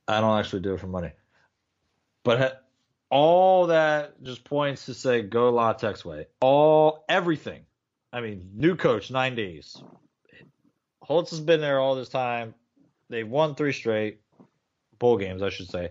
I 0.06 0.20
don't 0.20 0.38
actually 0.38 0.62
do 0.62 0.74
it 0.74 0.80
for 0.80 0.86
money. 0.86 1.12
But 2.24 2.64
all 3.10 3.68
that 3.68 4.22
just 4.22 4.44
points 4.44 4.86
to 4.86 4.94
say 4.94 5.22
go 5.22 5.50
La 5.50 5.72
Tech's 5.72 6.04
way. 6.04 6.26
All 6.40 7.04
everything. 7.08 7.62
I 8.12 8.20
mean, 8.20 8.50
new 8.54 8.76
coach, 8.76 9.10
nine 9.10 9.34
days. 9.34 9.80
Holtz 11.02 11.30
has 11.30 11.40
been 11.40 11.60
there 11.60 11.80
all 11.80 11.94
this 11.94 12.08
time. 12.08 12.54
They've 13.08 13.28
won 13.28 13.54
three 13.54 13.72
straight 13.72 14.20
bowl 14.98 15.16
games, 15.16 15.42
I 15.42 15.48
should 15.48 15.70
say. 15.70 15.90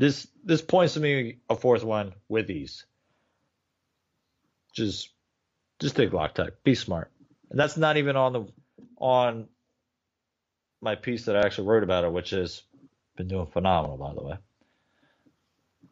This 0.00 0.26
this 0.42 0.62
points 0.62 0.94
to 0.94 1.00
me 1.00 1.36
a 1.50 1.54
fourth 1.54 1.84
one 1.84 2.14
with 2.26 2.48
ease. 2.48 2.86
Just 4.72 5.10
just 5.78 5.94
take 5.94 6.10
Tech. 6.34 6.64
Be 6.64 6.74
smart. 6.74 7.10
And 7.50 7.60
that's 7.60 7.76
not 7.76 7.98
even 7.98 8.16
on 8.16 8.32
the 8.32 8.46
on 8.96 9.46
my 10.80 10.94
piece 10.94 11.26
that 11.26 11.36
I 11.36 11.40
actually 11.40 11.68
wrote 11.68 11.82
about 11.82 12.04
it, 12.04 12.12
which 12.12 12.30
has 12.30 12.62
been 13.14 13.28
doing 13.28 13.44
phenomenal, 13.44 13.98
by 13.98 14.14
the 14.14 14.22
way. 14.22 14.38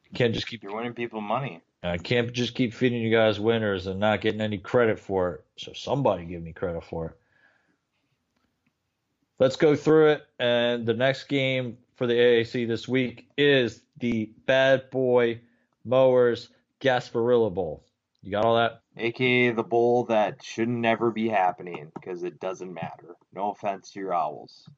You 0.04 0.14
can't 0.14 0.32
just 0.32 0.46
keep 0.46 0.62
you're 0.62 0.74
winning 0.74 0.94
people 0.94 1.20
money. 1.20 1.61
I 1.82 1.98
can't 1.98 2.32
just 2.32 2.54
keep 2.54 2.72
feeding 2.72 3.02
you 3.02 3.14
guys 3.14 3.38
winners 3.38 3.88
and 3.88 4.00
not 4.00 4.22
getting 4.22 4.40
any 4.40 4.56
credit 4.56 4.98
for 4.98 5.34
it. 5.34 5.44
So 5.59 5.74
somebody 5.74 6.24
give 6.24 6.42
me 6.42 6.54
credit 6.54 6.82
for 6.82 7.09
it. 7.09 7.16
Let's 9.38 9.56
go 9.56 9.76
through 9.76 10.12
it. 10.12 10.26
And 10.38 10.86
the 10.86 10.94
next 10.94 11.24
game 11.24 11.76
for 11.99 12.07
the 12.07 12.14
AAC 12.14 12.68
this 12.68 12.86
week 12.86 13.28
is 13.36 13.82
the 13.99 14.30
Bad 14.46 14.88
Boy 14.88 15.40
Mowers 15.84 16.49
Gasparilla 16.80 17.53
Bowl. 17.53 17.84
You 18.22 18.30
got 18.30 18.44
all 18.44 18.55
that? 18.57 18.82
AKA 18.96 19.51
the 19.51 19.64
bowl 19.64 20.05
that 20.05 20.42
should 20.42 20.68
never 20.68 21.11
be 21.11 21.28
happening 21.28 21.90
because 21.94 22.22
it 22.22 22.38
doesn't 22.38 22.72
matter. 22.72 23.16
No 23.32 23.51
offense 23.51 23.90
to 23.90 24.01
your 24.01 24.14
owls. 24.14 24.68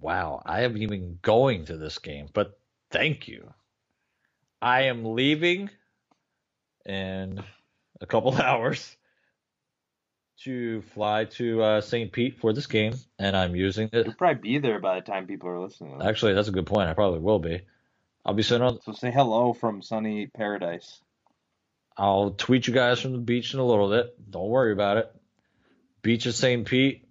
Wow, 0.00 0.42
I 0.44 0.60
haven't 0.60 0.82
even 0.82 1.20
going 1.22 1.64
to 1.66 1.76
this 1.76 1.98
game, 1.98 2.28
but 2.32 2.58
thank 2.90 3.28
you. 3.28 3.52
I 4.60 4.82
am 4.82 5.04
leaving 5.14 5.70
in 6.84 7.40
a 8.00 8.06
couple 8.06 8.34
hours 8.42 8.96
to 10.44 10.82
fly 10.94 11.24
to 11.24 11.62
uh, 11.62 11.80
St. 11.80 12.12
Pete 12.12 12.38
for 12.40 12.52
this 12.52 12.66
game, 12.66 12.94
and 13.18 13.36
I'm 13.36 13.56
using 13.56 13.90
it. 13.92 14.06
You'll 14.06 14.14
probably 14.14 14.40
be 14.40 14.58
there 14.58 14.78
by 14.78 14.96
the 14.96 15.06
time 15.06 15.26
people 15.26 15.48
are 15.48 15.60
listening. 15.60 16.00
Actually, 16.02 16.34
that's 16.34 16.48
a 16.48 16.52
good 16.52 16.66
point. 16.66 16.88
I 16.88 16.94
probably 16.94 17.20
will 17.20 17.38
be. 17.38 17.62
I'll 18.24 18.34
be 18.34 18.42
sitting 18.42 18.66
on. 18.66 18.80
So 18.82 18.92
say 18.92 19.10
hello 19.10 19.52
from 19.52 19.82
sunny 19.82 20.26
paradise. 20.26 21.00
I'll 21.96 22.30
tweet 22.30 22.66
you 22.66 22.74
guys 22.74 23.00
from 23.00 23.12
the 23.12 23.18
beach 23.18 23.54
in 23.54 23.60
a 23.60 23.64
little 23.64 23.90
bit. 23.90 24.14
Don't 24.30 24.48
worry 24.48 24.72
about 24.72 24.98
it. 24.98 25.12
Beach 26.02 26.26
of 26.26 26.34
St. 26.34 26.64
Pete, 26.64 27.08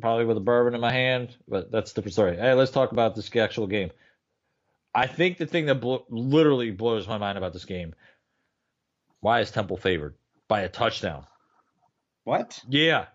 probably 0.00 0.26
with 0.26 0.36
a 0.36 0.40
bourbon 0.40 0.74
in 0.74 0.80
my 0.80 0.92
hand, 0.92 1.34
but 1.48 1.70
that's 1.70 1.92
a 1.92 1.94
different 1.94 2.12
story. 2.12 2.36
Hey, 2.36 2.52
let's 2.52 2.70
talk 2.70 2.92
about 2.92 3.14
this 3.14 3.34
actual 3.36 3.66
game. 3.66 3.90
I 4.94 5.06
think 5.06 5.38
the 5.38 5.46
thing 5.46 5.66
that 5.66 5.76
blo- 5.76 6.04
literally 6.10 6.70
blows 6.70 7.08
my 7.08 7.16
mind 7.16 7.38
about 7.38 7.52
this 7.52 7.64
game 7.64 7.94
why 9.20 9.40
is 9.40 9.50
Temple 9.50 9.76
favored 9.76 10.14
by 10.48 10.62
a 10.62 10.68
touchdown? 10.68 11.26
What? 12.24 12.62
Yeah. 12.68 13.06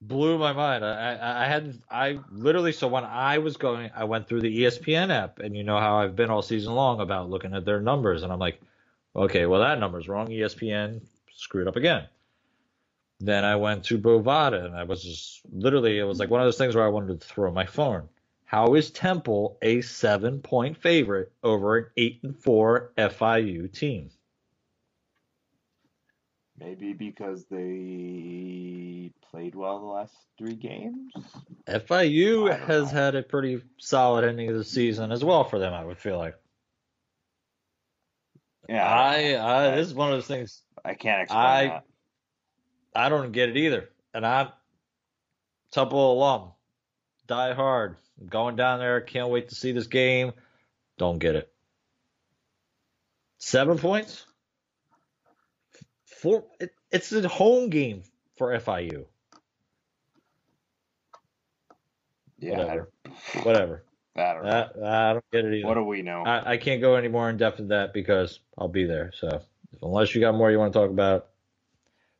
Blew 0.00 0.38
my 0.38 0.52
mind. 0.52 0.84
I, 0.84 1.14
I, 1.14 1.44
I 1.44 1.48
hadn't, 1.48 1.82
I 1.90 2.18
literally, 2.30 2.72
so 2.72 2.88
when 2.88 3.04
I 3.04 3.38
was 3.38 3.56
going, 3.56 3.90
I 3.94 4.04
went 4.04 4.28
through 4.28 4.42
the 4.42 4.62
ESPN 4.62 5.10
app, 5.10 5.38
and 5.38 5.56
you 5.56 5.64
know 5.64 5.78
how 5.78 5.96
I've 5.98 6.14
been 6.14 6.30
all 6.30 6.42
season 6.42 6.74
long 6.74 7.00
about 7.00 7.30
looking 7.30 7.54
at 7.54 7.64
their 7.64 7.80
numbers, 7.80 8.22
and 8.22 8.32
I'm 8.32 8.38
like, 8.38 8.60
okay, 9.16 9.46
well, 9.46 9.60
that 9.60 9.78
number's 9.80 10.08
wrong. 10.08 10.28
ESPN 10.28 11.00
screwed 11.34 11.68
up 11.68 11.76
again. 11.76 12.06
Then 13.20 13.44
I 13.44 13.56
went 13.56 13.84
to 13.84 13.98
Bovada, 13.98 14.64
and 14.66 14.76
I 14.76 14.84
was 14.84 15.02
just 15.02 15.40
literally, 15.50 15.98
it 15.98 16.04
was 16.04 16.18
like 16.18 16.30
one 16.30 16.40
of 16.40 16.46
those 16.46 16.58
things 16.58 16.74
where 16.74 16.84
I 16.84 16.88
wanted 16.88 17.20
to 17.20 17.26
throw 17.26 17.50
my 17.50 17.64
phone. 17.64 18.08
How 18.44 18.74
is 18.74 18.90
Temple 18.90 19.58
a 19.62 19.80
seven 19.80 20.40
point 20.40 20.76
favorite 20.76 21.32
over 21.42 21.76
an 21.78 21.86
eight 21.96 22.20
and 22.22 22.36
four 22.36 22.92
FIU 22.98 23.72
team? 23.72 24.10
Maybe 26.58 26.92
because 26.92 27.46
they 27.50 29.10
played 29.30 29.54
well 29.54 29.80
the 29.80 29.86
last 29.86 30.14
three 30.38 30.54
games. 30.54 31.12
FIU 31.66 32.56
has 32.66 32.92
know. 32.92 32.98
had 32.98 33.14
a 33.16 33.22
pretty 33.22 33.60
solid 33.78 34.24
ending 34.24 34.48
of 34.48 34.56
the 34.56 34.64
season 34.64 35.10
as 35.10 35.24
well 35.24 35.44
for 35.44 35.58
them. 35.58 35.74
I 35.74 35.84
would 35.84 35.98
feel 35.98 36.16
like. 36.16 36.36
Yeah, 38.68 38.86
I, 38.88 39.34
I, 39.34 39.72
I 39.72 39.76
this 39.76 39.88
is 39.88 39.94
one 39.94 40.10
of 40.10 40.16
those 40.16 40.26
things. 40.26 40.62
I 40.84 40.94
can't 40.94 41.22
explain 41.22 41.44
I, 41.44 41.66
that. 41.66 41.84
I 42.94 43.08
don't 43.08 43.32
get 43.32 43.48
it 43.48 43.56
either, 43.56 43.90
and 44.14 44.24
I'm 44.24 44.48
Temple 45.72 46.12
alum, 46.12 46.52
die 47.26 47.52
hard. 47.52 47.96
I'm 48.20 48.28
going 48.28 48.54
down 48.54 48.78
there, 48.78 49.00
can't 49.00 49.28
wait 49.28 49.48
to 49.48 49.56
see 49.56 49.72
this 49.72 49.88
game. 49.88 50.32
Don't 50.98 51.18
get 51.18 51.34
it. 51.34 51.52
Seven 53.38 53.76
points. 53.76 54.24
Four. 56.24 56.44
It, 56.58 56.72
it's 56.90 57.12
a 57.12 57.28
home 57.28 57.68
game 57.68 58.02
for 58.38 58.58
FIU. 58.58 59.04
Yeah. 62.38 62.56
Whatever. 62.56 62.90
Whatever. 63.42 63.84
I 64.16 64.32
don't 64.32 64.46
I 64.82 65.12
don't 65.12 65.24
get 65.30 65.44
it 65.44 65.54
either. 65.54 65.68
What 65.68 65.74
do 65.74 65.84
we 65.84 66.00
know? 66.00 66.22
I, 66.24 66.52
I 66.52 66.56
can't 66.56 66.80
go 66.80 66.94
any 66.94 67.08
more 67.08 67.28
in 67.28 67.36
depth 67.36 67.58
than 67.58 67.68
that 67.68 67.92
because 67.92 68.40
I'll 68.56 68.68
be 68.68 68.86
there. 68.86 69.12
So 69.18 69.42
unless 69.82 70.14
you 70.14 70.22
got 70.22 70.34
more 70.34 70.50
you 70.50 70.58
want 70.58 70.72
to 70.72 70.78
talk 70.78 70.88
about, 70.88 71.26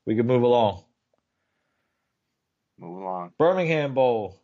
we 0.04 0.16
can 0.16 0.26
move 0.26 0.42
along. 0.42 0.84
Move 2.78 3.00
along. 3.00 3.32
Birmingham 3.38 3.94
Bowl, 3.94 4.38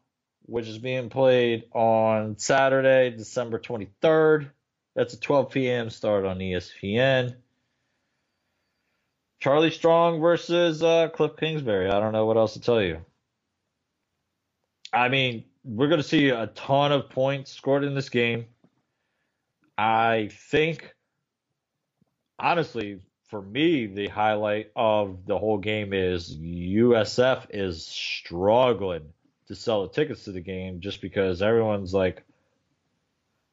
which 0.47 0.69
is 0.69 0.79
being 0.79 1.11
played 1.11 1.65
on 1.73 2.39
Saturday, 2.39 3.11
December 3.11 3.59
23rd. 3.59 4.49
That's 4.97 5.13
a 5.13 5.21
12 5.21 5.51
p.m. 5.51 5.91
start 5.91 6.25
on 6.25 6.39
ESPN. 6.39 7.35
Charlie 9.41 9.71
Strong 9.71 10.21
versus 10.21 10.83
uh, 10.83 11.09
Kliff 11.09 11.39
Kingsbury. 11.39 11.89
I 11.89 11.99
don't 11.99 12.13
know 12.13 12.27
what 12.27 12.37
else 12.37 12.53
to 12.53 12.61
tell 12.61 12.83
you. 12.83 13.01
I 14.93 15.09
mean, 15.09 15.45
we're 15.65 15.89
going 15.89 16.03
to 16.03 16.07
see 16.07 16.29
a 16.29 16.49
ton 16.49 16.93
of 16.93 17.09
points 17.11 17.53
scored 17.53 17.85
in 17.85 17.95
this 17.95 18.11
game. 18.11 18.47
I 19.79 20.29
think, 20.51 20.95
honestly, 22.39 23.01
for 23.29 23.41
me, 23.41 23.87
the 23.87 24.09
highlight 24.09 24.73
of 24.77 25.25
the 25.27 25.39
whole 25.39 25.59
game 25.59 25.95
is 25.95 26.37
USF 26.37 27.47
is 27.51 27.87
struggling 27.87 29.05
to 29.47 29.55
sell 29.55 29.83
the 29.83 29.93
tickets 29.93 30.25
to 30.25 30.33
the 30.33 30.41
game 30.41 30.81
just 30.81 31.01
because 31.01 31.41
everyone's 31.41 31.95
like, 31.95 32.25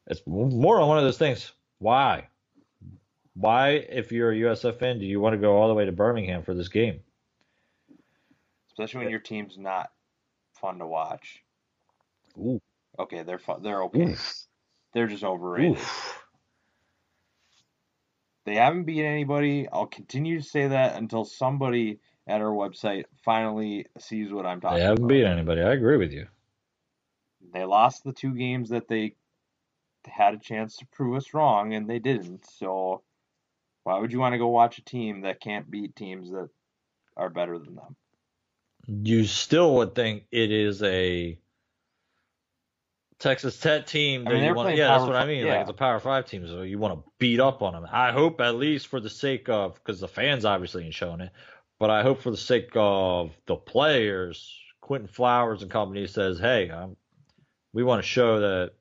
it's 0.08 0.22
more 0.26 0.82
on 0.82 0.88
one 0.88 0.98
of 0.98 1.04
those 1.04 1.18
things. 1.18 1.52
Why? 1.80 2.28
Why, 3.40 3.70
if 3.70 4.12
you're 4.12 4.32
a 4.32 4.36
USF 4.36 4.80
fan, 4.80 4.98
do 4.98 5.06
you 5.06 5.20
want 5.20 5.34
to 5.34 5.38
go 5.38 5.58
all 5.58 5.68
the 5.68 5.76
way 5.76 5.86
to 5.86 5.92
Birmingham 5.92 6.42
for 6.42 6.56
this 6.56 6.70
game? 6.70 7.02
Especially 8.72 9.02
when 9.02 9.10
your 9.12 9.20
team's 9.20 9.58
not 9.58 9.92
fun 10.60 10.80
to 10.80 10.88
watch. 10.88 11.44
Ooh. 12.40 12.60
Okay, 12.98 13.22
they're 13.22 13.38
fun. 13.38 13.62
They're 13.62 13.84
okay. 13.84 14.12
Oof. 14.12 14.46
They're 14.94 15.08
just 15.08 15.24
overrated. 15.24 15.74
Oof. 15.74 16.24
They 18.46 18.56
haven't 18.56 18.86
beat 18.86 19.04
anybody. 19.04 19.68
I'll 19.72 19.88
continue 19.88 20.42
to 20.42 20.48
say 20.48 20.70
that 20.70 20.96
until 20.96 21.26
somebody 21.26 22.00
at 22.26 22.42
our 22.42 22.52
website 22.52 23.06
finally 23.24 23.86
sees 24.00 24.32
what 24.32 24.48
I'm 24.48 24.62
talking 24.62 24.78
about. 24.78 24.78
They 24.78 24.84
haven't 24.84 25.04
about. 25.04 25.10
beat 25.10 25.26
anybody. 25.26 25.62
I 25.62 25.74
agree 25.74 25.98
with 25.98 26.12
you. 26.12 26.28
They 27.54 27.66
lost 27.66 28.04
the 28.04 28.14
two 28.14 28.34
games 28.34 28.70
that 28.70 28.88
they 28.88 29.16
had 30.08 30.34
a 30.34 30.40
chance 30.40 30.78
to 30.78 30.88
prove 30.88 31.16
us 31.18 31.34
wrong, 31.34 31.74
and 31.74 31.88
they 31.88 32.00
didn't. 32.00 32.46
So 32.50 33.04
why 33.88 33.98
would 33.98 34.12
you 34.12 34.20
want 34.20 34.34
to 34.34 34.38
go 34.38 34.50
watch 34.50 34.80
a 34.80 34.84
team 34.84 35.22
that 35.22 35.40
can't 35.40 35.72
beat 35.72 35.96
teams 35.96 36.30
that 36.32 36.50
are 37.16 37.30
better 37.30 37.58
than 37.58 37.76
them? 37.76 37.96
You 38.86 39.24
still 39.24 39.76
would 39.76 39.96
think 39.96 40.24
it 40.30 40.52
is 40.52 40.84
a 40.84 41.40
Texas 43.18 43.58
Tech 43.58 43.86
team 43.86 44.28
I 44.28 44.32
that 44.32 44.36
mean, 44.36 44.44
you 44.44 44.54
want. 44.54 44.66
playing 44.66 44.78
Yeah, 44.80 44.90
that's 44.90 45.06
what 45.06 45.16
I 45.16 45.26
mean. 45.26 45.46
yeah. 45.46 45.54
Like 45.54 45.62
it's 45.62 45.70
a 45.70 45.74
Power 45.74 46.02
Five 46.02 46.26
team, 46.26 46.46
so 46.46 46.64
you 46.64 46.78
want 46.80 46.96
to 47.00 47.12
beat 47.18 47.40
up 47.40 47.62
on 47.62 47.72
them. 47.72 47.88
I 47.90 48.12
hope 48.12 48.42
at 48.42 48.56
least 48.56 48.88
for 48.88 49.00
the 49.00 49.10
sake 49.10 49.48
of 49.48 49.76
because 49.76 50.02
the 50.02 50.08
fans 50.10 50.44
obviously 50.44 50.84
ain't 50.84 50.94
showing 50.94 51.22
it, 51.22 51.32
but 51.80 51.90
I 51.90 52.04
hope 52.04 52.22
for 52.22 52.32
the 52.32 52.36
sake 52.36 52.72
of 52.76 53.32
the 53.46 53.56
players, 53.56 54.54
Quinton 54.82 55.08
Flowers 55.08 55.62
and 55.62 55.72
company 55.72 56.08
says, 56.08 56.40
hey, 56.40 56.70
um, 56.70 56.98
we 57.72 57.86
want 57.86 58.04
to 58.04 58.08
show 58.08 58.42
that 58.42 58.72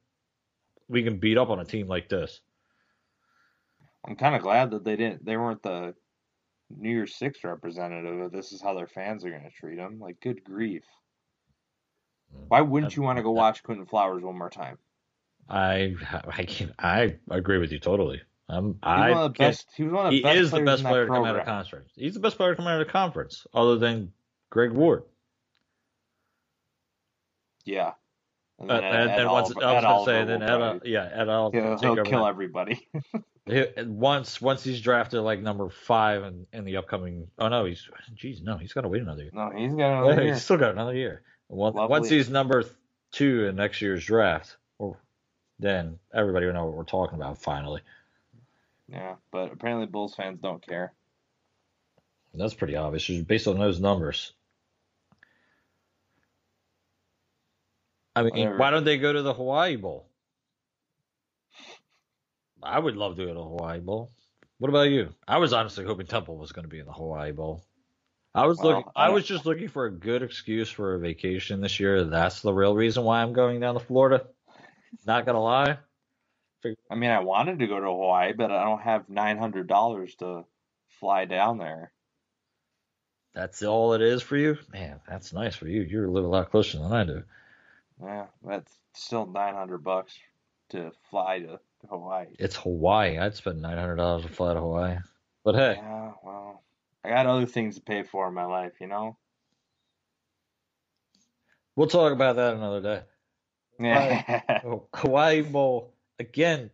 we 0.88 1.04
can 1.04 1.18
beat 1.18 1.38
up 1.38 1.50
on 1.50 1.61
a 1.61 1.64
team 1.64 1.86
like 1.86 2.09
this. 2.09 2.40
I'm 4.07 4.16
kind 4.16 4.34
of 4.34 4.42
glad 4.42 4.70
that 4.70 4.84
they 4.84 4.96
didn't. 4.96 5.24
They 5.24 5.36
weren't 5.36 5.62
the 5.62 5.94
New 6.70 6.90
Year's 6.90 7.14
Six 7.16 7.42
representative. 7.44 8.20
Of 8.20 8.32
this 8.32 8.52
is 8.52 8.62
how 8.62 8.74
their 8.74 8.86
fans 8.86 9.24
are 9.24 9.30
going 9.30 9.42
to 9.44 9.50
treat 9.50 9.76
them. 9.76 9.98
Like, 10.00 10.20
good 10.20 10.44
grief! 10.44 10.84
Why 12.48 12.61
wouldn't 12.61 12.96
you 12.96 13.02
want 13.02 13.16
to 13.18 13.22
go 13.22 13.32
watch 13.32 13.62
Quinton 13.62 13.86
Flowers 13.86 14.22
one 14.22 14.38
more 14.38 14.50
time? 14.50 14.78
I 15.48 15.94
I 16.26 16.44
can 16.44 16.74
I 16.78 17.16
agree 17.30 17.59
with 17.59 17.72
you 17.72 17.78
totally. 17.78 18.20
Um, 18.48 18.74
He 18.74 18.78
I 18.88 19.11
one 19.11 19.18
of 19.22 19.32
the 19.34 19.38
best. 19.38 19.68
He 19.76 19.82
was 19.84 19.92
one 19.92 20.07
of 20.07 20.11
the 20.11 20.16
he 20.18 20.22
best 20.22 20.36
is 20.38 20.50
the 20.50 20.61
best 20.61 20.82
player 20.84 21.07
to 21.07 21.12
come 21.12 21.24
out 21.24 21.36
of 21.36 21.44
conference. 21.44 21.90
He's 21.96 22.14
the 22.14 22.20
best 22.20 22.36
player 22.36 22.50
to 22.52 22.57
come 22.57 22.66
out 22.68 22.80
of 22.80 22.86
the 22.86 22.92
conference, 22.92 23.46
other 23.54 23.76
than 23.76 24.12
Greg 24.50 24.72
Ward. 24.72 25.02
Yeah. 27.64 27.92
And 28.59 28.70
Uh, 28.70 28.80
then, 28.80 28.84
and 28.84 29.11
Ed 29.11 29.18
then 29.18 29.28
once 29.30 29.50
Oliver- 29.50 29.66
I 29.66 29.72
was 29.74 29.76
Ed 29.76 29.86
gonna 29.86 30.04
say, 30.04 30.16
Oliver 30.16 30.38
then 30.38 30.61
will 30.61 30.64
Ed, 30.76 30.80
yeah, 30.84 31.11
Ed 31.12 31.28
I'll 31.28 31.50
he'll, 31.50 31.62
take 31.76 31.80
he'll 31.82 31.92
over. 31.92 32.02
kill 32.04 32.26
everybody. 32.26 32.88
He- 32.92 33.00
once 33.49 34.40
once 34.40 34.64
he's 34.64 34.80
drafted 34.80 35.20
like 35.20 35.40
number 35.40 35.68
five 35.68 36.24
in, 36.24 36.47
in 36.53 36.64
the 36.64 36.76
upcoming. 36.78 37.28
Oh 37.38 37.49
no, 37.49 37.64
he's 37.64 37.88
geez, 38.14 38.42
no, 38.42 38.57
he's 38.57 38.72
got 38.72 38.80
to 38.82 38.88
wait 38.88 39.03
another 39.03 39.22
year. 39.22 39.30
no, 39.32 39.51
he's 39.57 39.72
got 39.74 39.99
another 40.03 40.14
Yeah, 40.14 40.20
year. 40.24 40.34
he's 40.34 40.42
still 40.44 40.57
got 40.57 40.72
another 40.72 40.94
year. 40.94 41.22
Once, 41.49 41.76
once 41.76 42.09
he's 42.09 42.28
number 42.28 42.64
two 43.12 43.47
in 43.47 43.55
next 43.57 43.80
year's 43.80 44.05
draft, 44.05 44.57
or 44.78 44.99
then 45.61 45.99
everybody 46.12 46.47
will 46.47 46.55
know 46.55 46.64
what 46.66 46.74
we're 46.74 46.82
talking 46.84 47.14
about. 47.16 47.38
Finally, 47.38 47.82
Yeah, 48.88 49.14
but 49.30 49.53
apparently 49.53 49.86
Bulls 49.86 50.14
fans 50.16 50.40
don't 50.42 50.66
care. 50.66 50.92
that's 52.34 52.53
pretty 52.55 52.74
obvious 52.76 53.05
just 53.05 53.26
based 53.28 53.47
on 53.47 53.59
those 53.59 53.78
numbers. 53.80 54.32
I 58.16 58.22
mean, 58.22 58.32
Whatever. 58.32 58.57
why 58.59 58.70
don't 58.70 58.84
they 58.84 58.99
go 58.99 59.12
to 59.12 59.22
the 59.22 59.34
Hawaii 59.34 59.76
Bowl? 59.76 60.07
I 62.66 62.78
would 62.78 62.96
love 62.96 63.16
to 63.16 63.22
go 63.22 63.28
to 63.28 63.34
the 63.34 63.42
Hawaii 63.44 63.80
Bowl. 63.80 64.10
What 64.58 64.68
about 64.68 64.90
you? 64.90 65.14
I 65.26 65.38
was 65.38 65.52
honestly 65.52 65.84
hoping 65.84 66.06
Temple 66.06 66.36
was 66.38 66.52
going 66.52 66.64
to 66.64 66.68
be 66.68 66.78
in 66.78 66.86
the 66.86 66.92
Hawaii 66.92 67.32
Bowl. 67.32 67.64
I 68.34 68.46
was 68.46 68.58
Well, 68.58 68.68
looking. 68.76 68.92
I 68.94 69.06
I 69.06 69.08
was 69.10 69.24
just 69.24 69.46
looking 69.46 69.68
for 69.68 69.86
a 69.86 69.90
good 69.90 70.22
excuse 70.22 70.70
for 70.70 70.94
a 70.94 70.98
vacation 70.98 71.60
this 71.60 71.80
year. 71.80 72.04
That's 72.04 72.42
the 72.42 72.52
real 72.52 72.74
reason 72.74 73.04
why 73.04 73.22
I'm 73.22 73.32
going 73.32 73.60
down 73.60 73.74
to 73.74 73.80
Florida. 73.80 74.26
Not 75.06 75.24
gonna 75.26 75.42
lie. 75.42 75.78
I 76.90 76.94
mean, 76.96 77.10
I 77.10 77.20
wanted 77.20 77.60
to 77.60 77.66
go 77.66 77.78
to 77.78 77.86
Hawaii, 77.86 78.32
but 78.32 78.50
I 78.50 78.64
don't 78.64 78.82
have 78.82 79.08
nine 79.08 79.38
hundred 79.38 79.68
dollars 79.68 80.14
to 80.16 80.44
fly 81.00 81.24
down 81.26 81.58
there. 81.58 81.92
That's 83.34 83.62
all 83.62 83.92
it 83.92 84.02
is 84.02 84.22
for 84.22 84.36
you, 84.36 84.58
man. 84.72 85.00
That's 85.08 85.32
nice 85.32 85.54
for 85.54 85.68
you. 85.68 85.82
You 85.82 86.00
live 86.00 86.08
a 86.08 86.12
little 86.12 86.30
lot 86.30 86.50
closer 86.50 86.78
than 86.78 86.92
I 86.92 87.04
do. 87.04 87.22
Yeah, 88.02 88.26
that's 88.42 88.72
still 88.94 89.26
nine 89.26 89.54
hundred 89.54 89.78
bucks 89.84 90.18
to 90.70 90.92
fly 91.10 91.40
to 91.40 91.60
Hawaii. 91.89 92.26
It's 92.39 92.57
Hawaii. 92.57 93.18
I'd 93.18 93.34
spend 93.34 93.62
nine 93.62 93.78
hundred 93.78 93.97
dollars 93.97 94.22
to 94.22 94.28
fly 94.28 94.55
to 94.55 94.61
Hawaii. 94.61 94.99
But 95.45 95.55
hey, 95.55 95.74
Yeah, 95.76 96.12
well, 96.24 96.62
I 97.05 97.09
got 97.11 97.26
other 97.26 97.47
things 97.47 97.76
to 97.76 97.80
pay 97.80 98.03
for 98.03 98.26
in 98.28 98.34
my 98.34 98.45
life, 98.47 98.72
you 98.80 98.87
know. 98.89 99.16
we'll 101.76 101.87
talk 101.89 102.12
about 102.12 102.37
that 102.37 102.55
another 102.55 102.80
day. 102.80 103.03
Yeah. 103.78 104.41
Oh, 104.64 104.89
Hawaii 104.95 105.43
Bowl 105.43 105.95
again. 106.18 106.70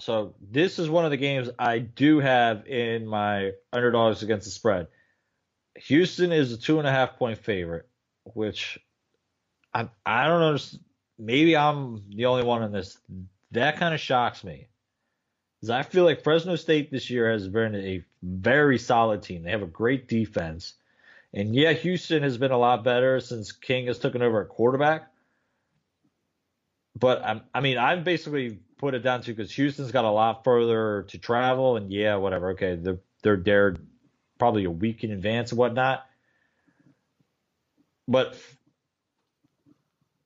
So 0.00 0.34
this 0.40 0.78
is 0.80 0.90
one 0.90 1.04
of 1.04 1.12
the 1.12 1.16
games 1.16 1.50
I 1.58 1.78
do 1.78 2.18
have 2.18 2.66
in 2.66 3.06
my 3.06 3.52
underdogs 3.72 4.22
against 4.22 4.46
the 4.46 4.50
spread. 4.50 4.88
Houston 5.76 6.32
is 6.32 6.52
a 6.52 6.58
two 6.58 6.78
and 6.78 6.88
a 6.88 6.90
half 6.90 7.16
point 7.16 7.38
favorite, 7.38 7.86
which 8.24 8.78
I 9.72 9.88
I 10.04 10.26
don't 10.26 10.40
know. 10.40 10.58
Maybe 11.18 11.56
I'm 11.56 12.10
the 12.10 12.26
only 12.26 12.42
one 12.42 12.64
in 12.64 12.72
this. 12.72 12.98
That 13.54 13.78
kind 13.78 13.94
of 13.94 14.00
shocks 14.00 14.44
me. 14.44 14.68
Because 15.60 15.70
I 15.70 15.82
feel 15.82 16.04
like 16.04 16.22
Fresno 16.22 16.56
State 16.56 16.90
this 16.90 17.08
year 17.08 17.32
has 17.32 17.48
been 17.48 17.74
a 17.74 18.04
very 18.22 18.78
solid 18.78 19.22
team. 19.22 19.42
They 19.42 19.50
have 19.50 19.62
a 19.62 19.66
great 19.66 20.08
defense. 20.08 20.74
And 21.32 21.54
yeah, 21.54 21.72
Houston 21.72 22.22
has 22.22 22.36
been 22.36 22.50
a 22.50 22.58
lot 22.58 22.84
better 22.84 23.18
since 23.20 23.52
King 23.52 23.86
has 23.86 23.98
taken 23.98 24.22
over 24.22 24.42
at 24.42 24.48
quarterback. 24.48 25.10
But 26.98 27.24
I'm, 27.24 27.42
I 27.52 27.60
mean, 27.60 27.78
I've 27.78 28.04
basically 28.04 28.58
put 28.78 28.94
it 28.94 29.00
down 29.00 29.22
to 29.22 29.32
because 29.32 29.52
Houston's 29.52 29.90
got 29.90 30.04
a 30.04 30.10
lot 30.10 30.44
further 30.44 31.06
to 31.08 31.18
travel, 31.18 31.76
and 31.76 31.92
yeah, 31.92 32.16
whatever. 32.16 32.50
Okay, 32.50 32.76
they're 32.76 33.00
they're 33.22 33.36
there 33.36 33.76
probably 34.38 34.64
a 34.64 34.70
week 34.70 35.02
in 35.02 35.10
advance 35.10 35.50
and 35.50 35.58
whatnot. 35.58 36.04
But 38.06 38.36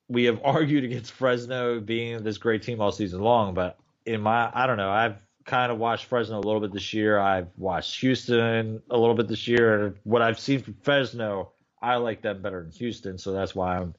we 0.09 0.25
have 0.25 0.41
argued 0.43 0.85
against 0.85 1.13
Fresno 1.13 1.81
being 1.81 2.23
this 2.23 2.39
great 2.39 2.63
team 2.63 2.81
all 2.81 2.93
season 2.93 3.21
long. 3.21 3.55
But 3.55 3.79
in 4.07 4.21
my, 4.21 4.51
I 4.53 4.67
don't 4.67 4.79
know, 4.79 4.91
I've 4.91 5.17
kind 5.45 5.71
of 5.71 5.79
watched 5.79 6.07
Fresno 6.07 6.39
a 6.39 6.41
little 6.41 6.61
bit 6.61 6.73
this 6.73 6.93
year. 6.95 7.19
I've 7.19 7.49
watched 7.57 8.01
Houston 8.01 8.83
a 8.91 8.99
little 8.99 9.15
bit 9.15 9.29
this 9.29 9.47
year. 9.47 9.95
What 10.05 10.23
I've 10.23 10.39
seen 10.39 10.63
from 10.63 10.75
Fresno, 10.83 11.53
I 11.81 11.97
like 11.97 12.23
them 12.23 12.43
better 12.43 12.63
than 12.63 12.73
Houston. 12.73 13.19
So 13.19 13.33
that's 13.33 13.55
why 13.55 13.77
I'm, 13.77 13.95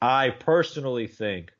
I 0.00 0.30
personally 0.30 1.06
think 1.06 1.52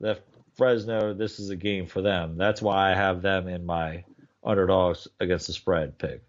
that 0.00 0.24
Fresno, 0.56 1.14
this 1.14 1.38
is 1.38 1.50
a 1.50 1.56
game 1.56 1.86
for 1.86 2.02
them. 2.02 2.36
That's 2.36 2.60
why 2.60 2.90
I 2.90 2.94
have 2.94 3.22
them 3.22 3.46
in 3.46 3.64
my 3.64 4.04
underdogs 4.42 5.06
against 5.20 5.46
the 5.46 5.52
spread 5.52 5.98
pick. 5.98 6.22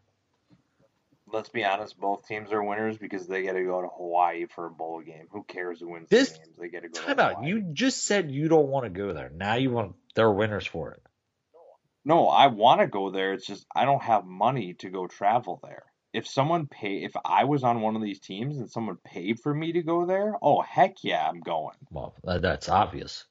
Let's 1.32 1.50
be 1.50 1.64
honest, 1.64 2.00
both 2.00 2.28
teams 2.28 2.52
are 2.52 2.64
winners 2.64 2.98
because 2.98 3.28
they 3.28 3.44
get 3.44 3.54
to 3.54 3.64
go 3.64 3.82
to 3.82 3.88
Hawaii 3.88 4.46
for 4.48 4.66
a 4.66 4.72
bowl 4.72 5.02
game. 5.02 5.28
Who 5.32 5.44
cares 5.44 5.80
who 5.80 5.90
wins 5.90 6.10
This- 6.10 6.32
the 6.32 6.40
games? 6.40 6.58
They 6.58 6.70
get 6.70 6.82
to 6.84 6.90
go 6.90 7.00
Time 7.00 7.18
to 7.18 7.24
out. 7.38 7.44
You 7.44 7.62
just 7.74 8.06
said 8.06 8.32
you 8.32 8.48
don't 8.48 8.70
want 8.70 8.86
to 8.86 8.90
go 8.90 9.14
there. 9.14 9.30
Now 9.30 9.56
you 9.56 9.72
want 9.72 9.96
they're 10.16 10.32
winners 10.32 10.66
for 10.66 10.92
it. 10.92 11.02
No, 12.06 12.28
I 12.28 12.48
want 12.48 12.82
to 12.82 12.88
go 12.88 13.12
there. 13.12 13.34
It's 13.34 13.46
just 13.46 13.66
I 13.76 13.86
don't 13.86 14.02
have 14.02 14.26
money 14.26 14.74
to 14.76 14.90
go 14.90 15.08
travel 15.08 15.60
there. 15.64 15.84
If 16.12 16.28
someone 16.28 16.66
pay, 16.66 17.04
if 17.04 17.14
I 17.24 17.44
was 17.44 17.64
on 17.64 17.82
one 17.82 17.96
of 17.96 18.02
these 18.02 18.20
teams 18.20 18.58
and 18.58 18.70
someone 18.70 18.98
paid 19.04 19.40
for 19.42 19.54
me 19.54 19.74
to 19.74 19.84
go 19.84 20.06
there, 20.06 20.34
oh 20.42 20.62
heck 20.62 21.04
yeah, 21.04 21.28
I'm 21.28 21.42
going. 21.42 21.76
Well, 21.92 22.16
that's 22.24 22.68
obvious. 22.70 23.26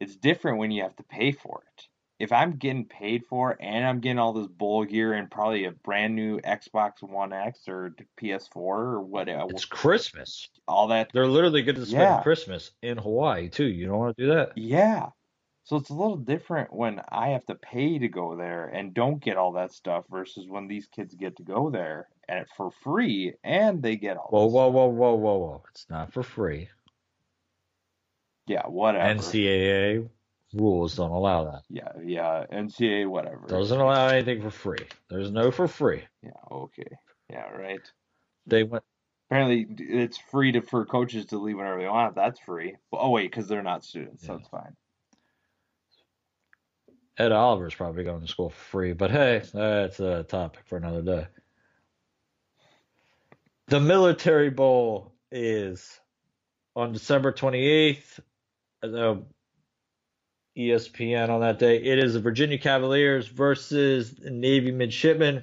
It's 0.00 0.16
different 0.16 0.58
when 0.58 0.70
you 0.70 0.82
have 0.82 0.96
to 0.96 1.02
pay 1.04 1.30
for 1.32 1.62
it. 1.76 1.84
If 2.20 2.32
I'm 2.32 2.52
getting 2.58 2.84
paid 2.84 3.24
for 3.26 3.56
and 3.58 3.84
I'm 3.84 4.00
getting 4.00 4.18
all 4.18 4.34
this 4.34 4.46
bull 4.46 4.84
gear 4.84 5.14
and 5.14 5.30
probably 5.30 5.64
a 5.64 5.70
brand 5.72 6.14
new 6.14 6.38
Xbox 6.40 7.02
One 7.02 7.32
X 7.32 7.66
or 7.66 7.94
PS4 8.20 8.56
or 8.56 9.00
whatever, 9.00 9.40
uh, 9.44 9.46
It's 9.48 9.64
Christmas. 9.64 10.48
all 10.68 10.88
that, 10.88 11.10
They're 11.14 11.26
literally 11.26 11.62
going 11.62 11.76
to 11.76 11.86
spend 11.86 12.02
Yeah. 12.02 12.22
Christmas 12.22 12.72
in 12.82 12.98
Hawaii 12.98 13.48
too. 13.48 13.64
You 13.64 13.86
don't 13.86 13.98
want 13.98 14.16
to 14.18 14.22
do 14.22 14.34
that. 14.34 14.56
yeah. 14.56 15.08
So 15.64 15.76
it's 15.76 15.90
a 15.90 15.94
little 15.94 16.16
different 16.16 16.72
when 16.74 17.00
I 17.10 17.28
have 17.28 17.46
to 17.46 17.54
pay 17.54 17.98
to 17.98 18.08
go 18.08 18.34
there 18.36 18.66
and 18.66 18.92
don't 18.92 19.22
get 19.22 19.36
all 19.36 19.52
that 19.52 19.72
stuff 19.72 20.04
versus 20.10 20.46
when 20.48 20.66
these 20.66 20.86
kids 20.86 21.14
get 21.14 21.36
to 21.36 21.42
go 21.44 21.70
there 21.70 22.08
and 22.28 22.44
for 22.56 22.70
free 22.82 23.34
and 23.44 23.80
they 23.82 23.94
get 23.96 24.16
all 24.16 24.28
Whoa, 24.30 24.46
whoa, 24.46 24.68
whoa, 24.68 24.86
whoa, 24.88 25.14
whoa, 25.14 25.36
whoa! 25.38 25.62
It's 25.70 25.86
not 25.88 26.12
for 26.12 26.22
free. 26.24 26.68
Yeah, 28.46 28.66
whatever. 28.66 29.04
NCAA 29.20 30.08
rules 30.52 30.96
don't 30.96 31.10
allow 31.10 31.44
that. 31.44 31.62
Yeah, 31.68 31.92
yeah, 32.04 32.44
NCAA, 32.52 33.08
whatever. 33.08 33.46
Doesn't 33.46 33.80
allow 33.80 34.08
anything 34.08 34.42
for 34.42 34.50
free. 34.50 34.86
There's 35.08 35.30
no 35.30 35.50
for 35.50 35.68
free. 35.68 36.04
Yeah, 36.22 36.30
okay. 36.50 36.96
Yeah, 37.30 37.48
right. 37.50 37.80
They 38.46 38.62
went. 38.64 38.84
Apparently, 39.28 39.66
it's 39.78 40.18
free 40.18 40.52
to 40.52 40.60
for 40.60 40.84
coaches 40.84 41.26
to 41.26 41.38
leave 41.38 41.56
whenever 41.56 41.78
they 41.78 41.86
want. 41.86 42.16
That's 42.16 42.40
free. 42.40 42.76
Oh 42.92 43.10
wait, 43.10 43.30
because 43.30 43.46
they're 43.46 43.62
not 43.62 43.84
students, 43.84 44.26
so 44.26 44.34
it's 44.34 44.48
fine. 44.48 44.74
Ed 47.16 47.32
Oliver's 47.32 47.74
probably 47.74 48.02
going 48.02 48.22
to 48.22 48.26
school 48.26 48.50
for 48.50 48.64
free, 48.70 48.92
but 48.92 49.10
hey, 49.10 49.42
that's 49.52 50.00
a 50.00 50.24
topic 50.24 50.62
for 50.66 50.78
another 50.78 51.02
day. 51.02 51.26
The 53.68 53.78
Military 53.78 54.50
Bowl 54.50 55.12
is 55.30 56.00
on 56.74 56.92
December 56.92 57.30
28th. 57.32 58.18
Uh, 58.82 59.16
ESPN 60.56 61.28
on 61.28 61.40
that 61.40 61.58
day. 61.58 61.76
It 61.76 61.98
is 61.98 62.14
the 62.14 62.20
Virginia 62.20 62.58
Cavaliers 62.58 63.28
versus 63.28 64.14
Navy 64.22 64.72
Midshipmen. 64.72 65.42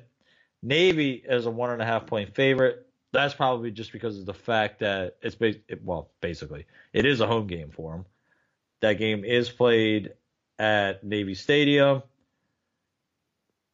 Navy 0.61 1.23
is 1.27 1.45
a 1.45 1.51
one 1.51 1.71
and 1.71 1.81
a 1.81 1.85
half 1.85 2.05
point 2.05 2.35
favorite. 2.35 2.87
That's 3.13 3.33
probably 3.33 3.71
just 3.71 3.91
because 3.91 4.19
of 4.19 4.25
the 4.25 4.33
fact 4.33 4.79
that 4.79 5.17
it's 5.21 5.37
it, 5.39 5.81
well, 5.83 6.11
basically, 6.21 6.65
it 6.93 7.05
is 7.05 7.21
a 7.21 7.27
home 7.27 7.47
game 7.47 7.71
for 7.71 7.93
them. 7.93 8.05
That 8.81 8.93
game 8.93 9.23
is 9.23 9.49
played 9.49 10.13
at 10.59 11.03
Navy 11.03 11.35
Stadium. 11.35 12.03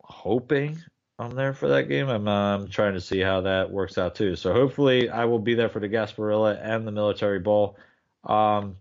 Hoping 0.04 0.78
I'm 1.20 1.32
there 1.32 1.54
for 1.54 1.68
that 1.70 1.90
game. 1.90 2.10
I'm, 2.10 2.28
um, 2.28 2.68
trying 2.70 2.94
to 2.94 3.02
see 3.02 3.20
how 3.20 3.42
that 3.42 3.72
works 3.72 3.98
out 3.98 4.16
too. 4.16 4.36
So 4.36 4.54
hopefully 4.54 5.10
I 5.10 5.26
will 5.26 5.40
be 5.40 5.56
there 5.56 5.70
for 5.70 5.80
the 5.80 5.90
Gasparilla 5.90 6.60
and 6.62 6.88
the 6.88 6.92
Military 6.92 7.40
Bowl. 7.40 7.78
Um, 8.24 8.78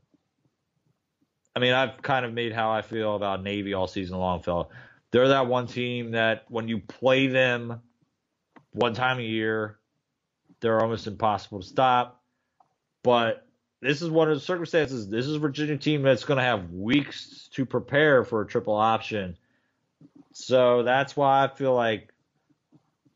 I 1.54 1.60
mean, 1.60 1.72
I've 1.72 2.00
kind 2.00 2.24
of 2.24 2.32
made 2.32 2.52
how 2.52 2.70
I 2.70 2.82
feel 2.82 3.14
about 3.14 3.42
Navy 3.42 3.74
all 3.74 3.86
season 3.86 4.18
long, 4.18 4.42
Phil. 4.42 4.70
They're 5.10 5.28
that 5.28 5.46
one 5.46 5.66
team 5.66 6.12
that 6.12 6.44
when 6.48 6.68
you 6.68 6.78
play 6.78 7.26
them 7.26 7.80
one 8.72 8.94
time 8.94 9.18
a 9.18 9.22
year, 9.22 9.78
they're 10.60 10.80
almost 10.80 11.06
impossible 11.06 11.60
to 11.60 11.66
stop. 11.66 12.22
But 13.02 13.46
this 13.82 14.00
is 14.00 14.08
one 14.08 14.30
of 14.30 14.36
the 14.36 14.44
circumstances. 14.44 15.08
This 15.08 15.26
is 15.26 15.34
a 15.34 15.38
Virginia 15.40 15.76
team 15.76 16.02
that's 16.02 16.24
going 16.24 16.38
to 16.38 16.44
have 16.44 16.70
weeks 16.70 17.48
to 17.54 17.66
prepare 17.66 18.24
for 18.24 18.40
a 18.40 18.46
triple 18.46 18.76
option. 18.76 19.36
So 20.32 20.82
that's 20.84 21.14
why 21.16 21.44
I 21.44 21.48
feel 21.48 21.74
like 21.74 22.12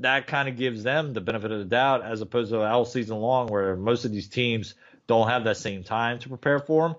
that 0.00 0.26
kind 0.26 0.48
of 0.48 0.56
gives 0.56 0.82
them 0.82 1.14
the 1.14 1.20
benefit 1.22 1.52
of 1.52 1.58
the 1.58 1.64
doubt 1.64 2.04
as 2.04 2.20
opposed 2.20 2.50
to 2.50 2.60
all 2.60 2.84
season 2.84 3.16
long 3.16 3.46
where 3.46 3.76
most 3.76 4.04
of 4.04 4.12
these 4.12 4.28
teams 4.28 4.74
don't 5.06 5.28
have 5.28 5.44
that 5.44 5.56
same 5.56 5.84
time 5.84 6.18
to 6.18 6.28
prepare 6.28 6.58
for 6.58 6.88
them. 6.88 6.96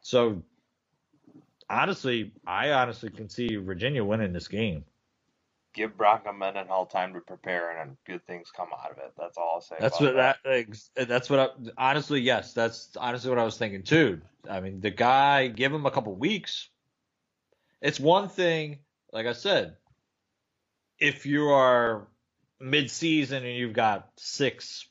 So 0.00 0.42
honestly, 1.68 2.32
I 2.46 2.72
honestly 2.72 3.10
can 3.10 3.28
see 3.28 3.56
Virginia 3.56 4.04
winning 4.04 4.32
this 4.32 4.48
game. 4.48 4.84
Give 5.74 5.96
Bronco 5.96 6.32
Mendenhall 6.32 6.86
time 6.86 7.12
to 7.14 7.20
prepare, 7.20 7.80
and 7.80 7.96
good 8.04 8.26
things 8.26 8.50
come 8.50 8.68
out 8.72 8.90
of 8.90 8.98
it. 8.98 9.12
That's 9.16 9.36
all 9.36 9.52
I'll 9.56 9.60
say. 9.60 9.76
That's 9.78 10.00
what 10.00 10.16
that 10.16 10.38
ex- 10.44 10.90
that's 10.96 11.30
what 11.30 11.38
I, 11.38 11.48
honestly 11.76 12.20
yes, 12.20 12.52
that's 12.52 12.96
honestly 12.96 13.30
what 13.30 13.38
I 13.38 13.44
was 13.44 13.58
thinking 13.58 13.82
too. 13.82 14.20
I 14.48 14.60
mean, 14.60 14.80
the 14.80 14.90
guy 14.90 15.48
give 15.48 15.72
him 15.72 15.86
a 15.86 15.90
couple 15.90 16.14
weeks. 16.14 16.68
It's 17.80 18.00
one 18.00 18.28
thing, 18.28 18.78
like 19.12 19.26
I 19.26 19.34
said, 19.34 19.76
if 20.98 21.26
you 21.26 21.50
are 21.50 22.08
mid-season 22.60 23.44
and 23.44 23.54
you've 23.54 23.72
got 23.72 24.08
six, 24.16 24.86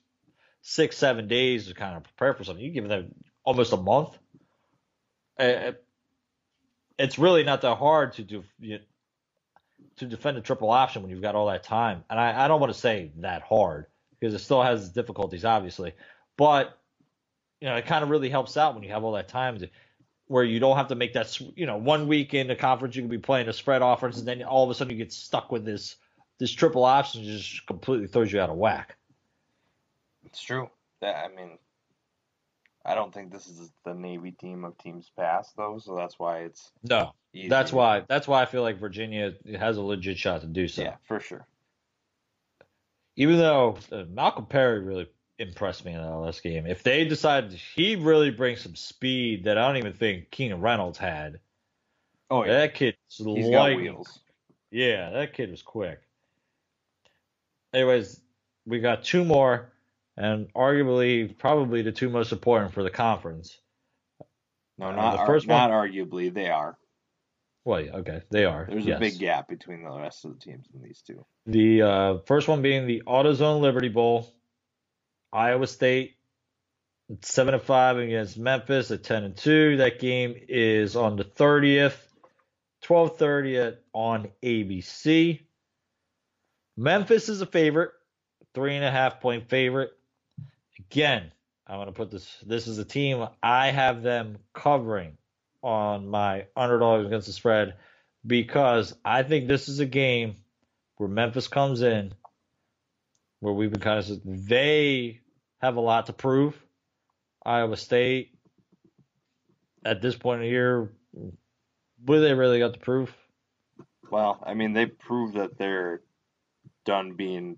six, 0.61 0.97
seven 0.97 1.27
days 1.27 1.67
to 1.67 1.73
kind 1.73 1.97
of 1.97 2.03
prepare 2.03 2.33
for 2.33 2.43
something, 2.43 2.63
you 2.63 2.71
give 2.71 2.87
them 2.87 3.13
almost 3.43 3.73
a 3.73 3.77
month. 3.77 4.17
Uh, 5.39 5.73
it's 6.97 7.19
really 7.19 7.43
not 7.43 7.61
that 7.61 7.75
hard 7.75 8.13
to 8.13 8.23
do 8.23 8.43
you, 8.59 8.79
to 9.97 10.05
defend 10.05 10.37
a 10.37 10.41
triple 10.41 10.69
option 10.71 11.01
when 11.01 11.11
you've 11.11 11.21
got 11.21 11.35
all 11.35 11.47
that 11.47 11.63
time. 11.63 12.03
And 12.09 12.19
I, 12.19 12.45
I 12.45 12.47
don't 12.47 12.59
want 12.59 12.73
to 12.73 12.79
say 12.79 13.11
that 13.17 13.41
hard 13.41 13.87
because 14.19 14.33
it 14.33 14.39
still 14.39 14.63
has 14.63 14.89
difficulties, 14.89 15.45
obviously. 15.45 15.93
But 16.37 16.77
you 17.61 17.67
know, 17.67 17.75
it 17.75 17.85
kind 17.85 18.03
of 18.03 18.09
really 18.09 18.29
helps 18.29 18.57
out 18.57 18.75
when 18.75 18.83
you 18.83 18.89
have 18.89 19.03
all 19.03 19.13
that 19.13 19.27
time 19.27 19.59
to, 19.59 19.69
where 20.27 20.43
you 20.43 20.59
don't 20.59 20.77
have 20.77 20.89
to 20.89 20.95
make 20.95 21.13
that. 21.13 21.39
You 21.55 21.65
know, 21.65 21.77
one 21.77 22.07
week 22.07 22.33
in 22.33 22.47
the 22.47 22.55
conference 22.55 22.95
you 22.95 23.01
can 23.01 23.09
be 23.09 23.17
playing 23.17 23.47
a 23.47 23.53
spread 23.53 23.81
offense, 23.81 24.17
and 24.17 24.27
then 24.27 24.43
all 24.43 24.63
of 24.63 24.69
a 24.69 24.75
sudden 24.75 24.91
you 24.91 24.97
get 24.97 25.13
stuck 25.13 25.51
with 25.51 25.65
this 25.65 25.95
this 26.39 26.51
triple 26.51 26.83
option, 26.83 27.23
just 27.23 27.65
completely 27.65 28.07
throws 28.07 28.31
you 28.31 28.39
out 28.39 28.49
of 28.49 28.57
whack. 28.57 28.95
It's 30.25 30.41
true. 30.41 30.69
That 31.01 31.15
I 31.15 31.35
mean, 31.35 31.57
I 32.87 32.95
don't 32.95 33.13
think 33.13 33.31
this 33.33 33.47
is 33.47 33.69
the 33.83 33.93
Navy 33.93 34.31
team 34.31 34.63
of 34.63 34.77
teams 34.77 35.11
past 35.17 35.57
though, 35.57 35.77
so 35.77 35.95
that's 35.95 36.17
why 36.17 36.39
it's 36.39 36.71
No, 36.83 37.13
easy. 37.33 37.49
that's 37.49 37.73
why 37.73 38.03
that's 38.07 38.27
why 38.27 38.41
I 38.41 38.45
feel 38.45 38.61
like 38.63 38.79
Virginia 38.79 39.33
has 39.59 39.75
a 39.75 39.81
legit 39.81 40.17
shot 40.17 40.41
to 40.41 40.47
do 40.47 40.67
so. 40.69 40.83
Yeah, 40.83 40.95
for 41.03 41.19
sure. 41.19 41.45
even 43.17 43.37
though 43.37 43.77
uh, 43.91 44.05
Malcolm 44.09 44.45
Perry 44.45 44.79
really 44.79 45.07
impressed 45.37 45.85
me 45.85 45.91
in 45.93 46.01
that 46.01 46.09
last 46.15 46.41
game. 46.41 46.65
If 46.65 46.81
they 46.81 47.03
decide 47.05 47.51
he 47.51 47.95
really 47.95 48.31
brings 48.31 48.61
some 48.61 48.75
speed 48.75 49.43
that 49.43 49.57
I 49.57 49.67
don't 49.67 49.77
even 49.77 49.93
think 49.93 50.31
Keenan 50.31 50.61
Reynolds 50.61 50.97
had. 50.97 51.39
Oh 52.31 52.43
yeah, 52.45 52.53
That 52.53 52.73
kid's 52.73 52.97
he's 53.17 53.49
got 53.49 53.75
wheels. 53.75 54.19
Yeah, 54.71 55.11
that 55.11 55.33
kid 55.33 55.51
was 55.51 55.61
quick. 55.61 55.99
Anyways, 57.73 58.19
we 58.65 58.79
got 58.79 59.03
two 59.03 59.23
more, 59.23 59.71
and 60.17 60.51
arguably 60.53 61.37
probably 61.37 61.81
the 61.83 61.91
two 61.91 62.09
most 62.09 62.31
important 62.31 62.73
for 62.73 62.83
the 62.83 62.89
conference. 62.89 63.57
No, 64.77 64.87
Uh, 64.87 64.91
not 64.91 65.11
the 65.13 65.17
ar- 65.19 65.25
first 65.27 65.47
one- 65.47 65.57
not 65.57 65.71
arguably. 65.71 66.33
They 66.33 66.49
are. 66.49 66.77
Well, 67.65 67.81
yeah, 67.81 67.95
okay, 67.97 68.21
they 68.31 68.45
are. 68.45 68.65
There's 68.69 68.85
yes. 68.85 68.97
a 68.97 68.99
big 68.99 69.19
gap 69.19 69.47
between 69.49 69.83
the 69.83 69.89
rest 69.91 70.23
of 70.23 70.33
the 70.33 70.39
teams 70.39 70.67
and 70.73 70.81
these 70.81 71.01
two. 71.01 71.25
The 71.45 71.81
uh, 71.81 72.17
first 72.25 72.47
one 72.47 72.61
being 72.61 72.87
the 72.87 73.03
AutoZone 73.05 73.59
Liberty 73.59 73.89
Bowl, 73.89 74.33
Iowa 75.33 75.67
State 75.67 76.15
seven 77.21 77.53
and 77.53 77.63
five 77.63 77.97
against 77.97 78.37
Memphis 78.37 78.91
at 78.91 79.03
ten 79.03 79.23
and 79.23 79.35
two. 79.35 79.77
That 79.77 79.99
game 79.99 80.35
is 80.47 80.95
on 80.95 81.17
the 81.17 81.23
thirtieth, 81.25 82.13
twelve 82.81 83.17
thirty 83.17 83.59
on 83.93 84.29
ABC. 84.43 85.41
Memphis 86.77 87.27
is 87.27 87.41
a 87.41 87.45
favorite, 87.45 87.91
three 88.53 88.75
and 88.75 88.85
a 88.85 88.91
half 88.91 89.19
point 89.19 89.49
favorite. 89.49 89.91
Again, 90.79 91.31
I'm 91.65 91.79
gonna 91.79 91.91
put 91.91 92.11
this. 92.11 92.37
This 92.45 92.67
is 92.67 92.77
a 92.77 92.85
team 92.85 93.27
I 93.41 93.71
have 93.71 94.03
them 94.03 94.37
covering 94.53 95.17
on 95.63 96.07
my 96.07 96.45
underdogs 96.55 97.05
against 97.05 97.27
the 97.27 97.33
spread 97.33 97.75
because 98.25 98.95
I 99.03 99.23
think 99.23 99.47
this 99.47 99.67
is 99.67 99.79
a 99.79 99.85
game 99.85 100.35
where 100.97 101.09
Memphis 101.09 101.47
comes 101.47 101.81
in, 101.81 102.13
where 103.39 103.53
we've 103.53 103.71
been 103.71 103.81
kind 103.81 103.99
of 103.99 104.21
they 104.25 105.21
have 105.61 105.77
a 105.77 105.81
lot 105.81 106.05
to 106.07 106.13
prove. 106.13 106.55
Iowa 107.45 107.77
State, 107.77 108.37
at 109.85 110.01
this 110.01 110.15
point 110.15 110.41
in 110.41 110.47
the 110.47 110.51
year, 110.51 110.91
what 111.13 112.15
do 112.15 112.21
they 112.21 112.33
really 112.33 112.59
got 112.59 112.73
to 112.73 112.79
prove? 112.79 113.15
Well, 114.09 114.43
I 114.45 114.53
mean, 114.53 114.73
they 114.73 114.85
proved 114.85 115.35
that 115.35 115.57
they're 115.57 116.01
done 116.85 117.13
being 117.13 117.57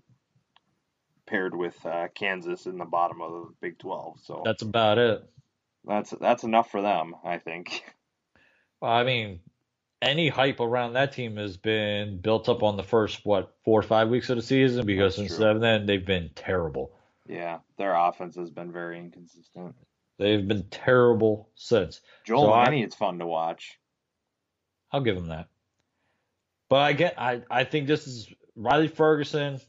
paired 1.30 1.54
with 1.56 1.74
uh, 1.86 2.08
Kansas 2.14 2.66
in 2.66 2.76
the 2.76 2.84
bottom 2.84 3.22
of 3.22 3.30
the 3.30 3.46
Big 3.60 3.78
12. 3.78 4.18
So 4.24 4.42
That's 4.44 4.62
about 4.62 4.98
it. 4.98 5.24
that's 5.84 6.10
that's 6.10 6.42
enough 6.44 6.70
for 6.70 6.82
them, 6.82 7.14
I 7.24 7.38
think. 7.38 7.84
Well, 8.82 8.90
I 8.92 9.04
mean, 9.04 9.40
any 10.00 10.30
hype 10.30 10.58
around 10.58 10.94
that 10.94 11.12
team 11.12 11.36
has 11.36 11.58
been 11.58 12.18
built 12.22 12.48
up 12.48 12.62
on 12.62 12.78
the 12.78 12.82
first 12.82 13.26
what 13.26 13.54
four 13.62 13.78
or 13.78 13.82
five 13.82 14.08
weeks 14.08 14.30
of 14.30 14.36
the 14.36 14.42
season 14.42 14.86
because 14.86 15.16
That's 15.16 15.28
since 15.28 15.38
true. 15.38 15.58
then 15.58 15.84
they've 15.84 16.06
been 16.06 16.30
terrible. 16.34 16.90
Yeah, 17.28 17.58
their 17.76 17.94
offense 17.94 18.36
has 18.36 18.48
been 18.50 18.72
very 18.72 18.98
inconsistent. 18.98 19.74
They've 20.18 20.48
been 20.48 20.62
terrible 20.70 21.50
since. 21.56 22.00
Joel 22.24 22.44
So 22.46 22.52
I- 22.54 22.64
Manny, 22.64 22.82
it's 22.82 22.94
fun 22.96 23.18
to 23.18 23.26
watch. 23.26 23.78
I'll 24.92 25.02
give 25.02 25.16
them 25.16 25.28
that. 25.28 25.48
But 26.70 26.80
I 26.80 26.92
get, 26.94 27.14
I, 27.20 27.42
I 27.50 27.64
think 27.64 27.86
this 27.86 28.06
is 28.06 28.32
Riley 28.56 28.88
Ferguson, 28.88 29.60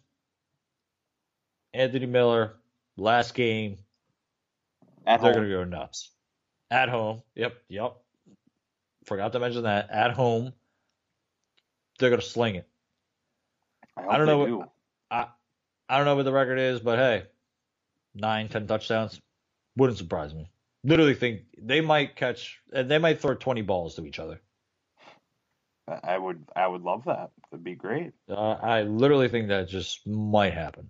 Anthony 1.74 2.06
Miller, 2.06 2.54
last 2.98 3.34
game. 3.34 3.78
At 5.06 5.22
They're 5.22 5.34
home. 5.34 5.44
gonna 5.44 5.54
go 5.54 5.64
nuts. 5.64 6.12
At 6.70 6.90
home. 6.90 7.22
Yep, 7.36 7.54
yep. 7.70 7.96
Forgot 9.06 9.34
to 9.34 9.40
mention 9.40 9.64
that. 9.64 9.90
At 9.90 10.12
home, 10.12 10.54
they're 12.00 12.10
gonna 12.10 12.22
sling 12.22 12.56
it. 12.56 12.68
I, 13.98 14.08
I 14.08 14.18
don't 14.18 14.28
know 14.28 14.46
do. 14.46 14.58
what- 14.60 14.70
I 15.90 15.98
don't 15.98 16.06
know 16.06 16.16
what 16.16 16.24
the 16.24 16.32
record 16.32 16.58
is, 16.58 16.80
but 16.80 16.98
hey, 17.00 17.24
nine, 18.16 18.48
ten 18.48 18.66
touchdowns 18.66 19.20
wouldn't 19.76 19.98
surprise 19.98 20.34
me. 20.34 20.50
Literally 20.86 21.16
think 21.16 21.42
they 21.62 21.82
might 21.82 22.16
catch, 22.16 22.62
and 22.72 22.90
they 22.90 22.98
might 22.98 23.20
throw 23.20 23.36
twenty 23.36 23.62
balls 23.62 23.96
to 23.96 24.06
each 24.06 24.18
other. 24.18 24.40
I 26.04 26.18
would 26.18 26.46
I 26.56 26.66
would 26.66 26.84
love 26.84 27.04
that. 27.08 27.32
That'd 27.52 27.66
be 27.66 27.76
great. 27.76 28.14
Uh, 28.30 28.52
I 28.62 28.84
literally 28.84 29.28
think 29.28 29.50
that 29.50 29.68
just 29.68 30.08
might 30.08 30.54
happen. 30.54 30.90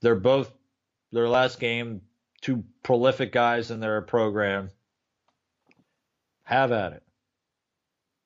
They're 0.00 0.14
both 0.14 0.52
their 1.12 1.28
last 1.28 1.58
game, 1.60 2.02
two 2.40 2.64
prolific 2.82 3.32
guys 3.32 3.70
in 3.70 3.80
their 3.80 4.00
program. 4.02 4.70
Have 6.44 6.72
at 6.72 6.92
it. 6.94 7.02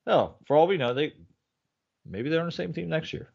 No, 0.06 0.36
for 0.46 0.56
all 0.56 0.66
we 0.66 0.76
know, 0.76 0.94
they 0.94 1.14
maybe 2.04 2.28
they're 2.28 2.40
on 2.40 2.46
the 2.46 2.52
same 2.52 2.72
team 2.72 2.88
next 2.88 3.12
year 3.12 3.32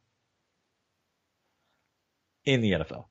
in 2.46 2.62
the 2.62 2.72
NFL. 2.74 3.06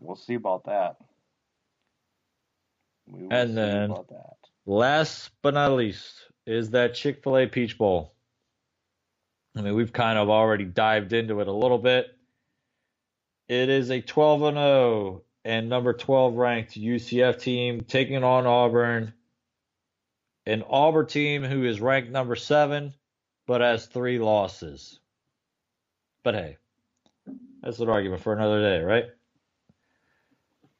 We'll 0.00 0.16
see 0.16 0.34
about 0.34 0.64
that. 0.64 0.96
We 3.06 3.22
will 3.22 3.32
And 3.32 3.50
see 3.50 3.54
then- 3.54 3.90
about 3.90 4.08
that. 4.08 4.36
Last 4.68 5.30
but 5.42 5.54
not 5.54 5.72
least 5.72 6.30
is 6.44 6.70
that 6.70 6.94
Chick 6.94 7.22
fil 7.22 7.36
A 7.38 7.46
Peach 7.46 7.78
Bowl. 7.78 8.14
I 9.56 9.62
mean, 9.62 9.74
we've 9.76 9.92
kind 9.92 10.18
of 10.18 10.28
already 10.28 10.64
dived 10.64 11.12
into 11.12 11.40
it 11.40 11.46
a 11.48 11.52
little 11.52 11.78
bit. 11.78 12.15
It 13.48 13.68
is 13.68 13.90
a 13.90 14.00
12 14.00 14.42
and 14.42 14.56
0 14.56 15.22
and 15.44 15.68
number 15.68 15.92
12 15.92 16.34
ranked 16.34 16.74
UCF 16.74 17.40
team 17.40 17.82
taking 17.82 18.24
on 18.24 18.46
Auburn. 18.46 19.12
An 20.44 20.64
Auburn 20.68 21.06
team 21.06 21.42
who 21.44 21.64
is 21.64 21.80
ranked 21.80 22.10
number 22.10 22.36
seven 22.36 22.94
but 23.46 23.60
has 23.60 23.86
three 23.86 24.18
losses. 24.18 24.98
But 26.24 26.34
hey, 26.34 26.56
that's 27.62 27.78
an 27.78 27.88
argument 27.88 28.22
for 28.22 28.32
another 28.32 28.60
day, 28.60 28.82
right? 28.82 29.04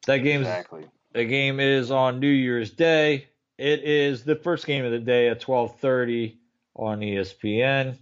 That 0.06 0.18
game's 0.18 0.46
Exactly. 0.46 0.86
the 1.12 1.24
game 1.24 1.60
is 1.60 1.90
on 1.90 2.20
New 2.20 2.26
Year's 2.28 2.72
Day. 2.72 3.28
It 3.58 3.84
is 3.84 4.24
the 4.24 4.36
first 4.36 4.66
game 4.66 4.84
of 4.84 4.90
the 4.90 4.98
day 4.98 5.28
at 5.28 5.40
12:30 5.40 6.36
on 6.74 7.00
ESPN. 7.00 7.96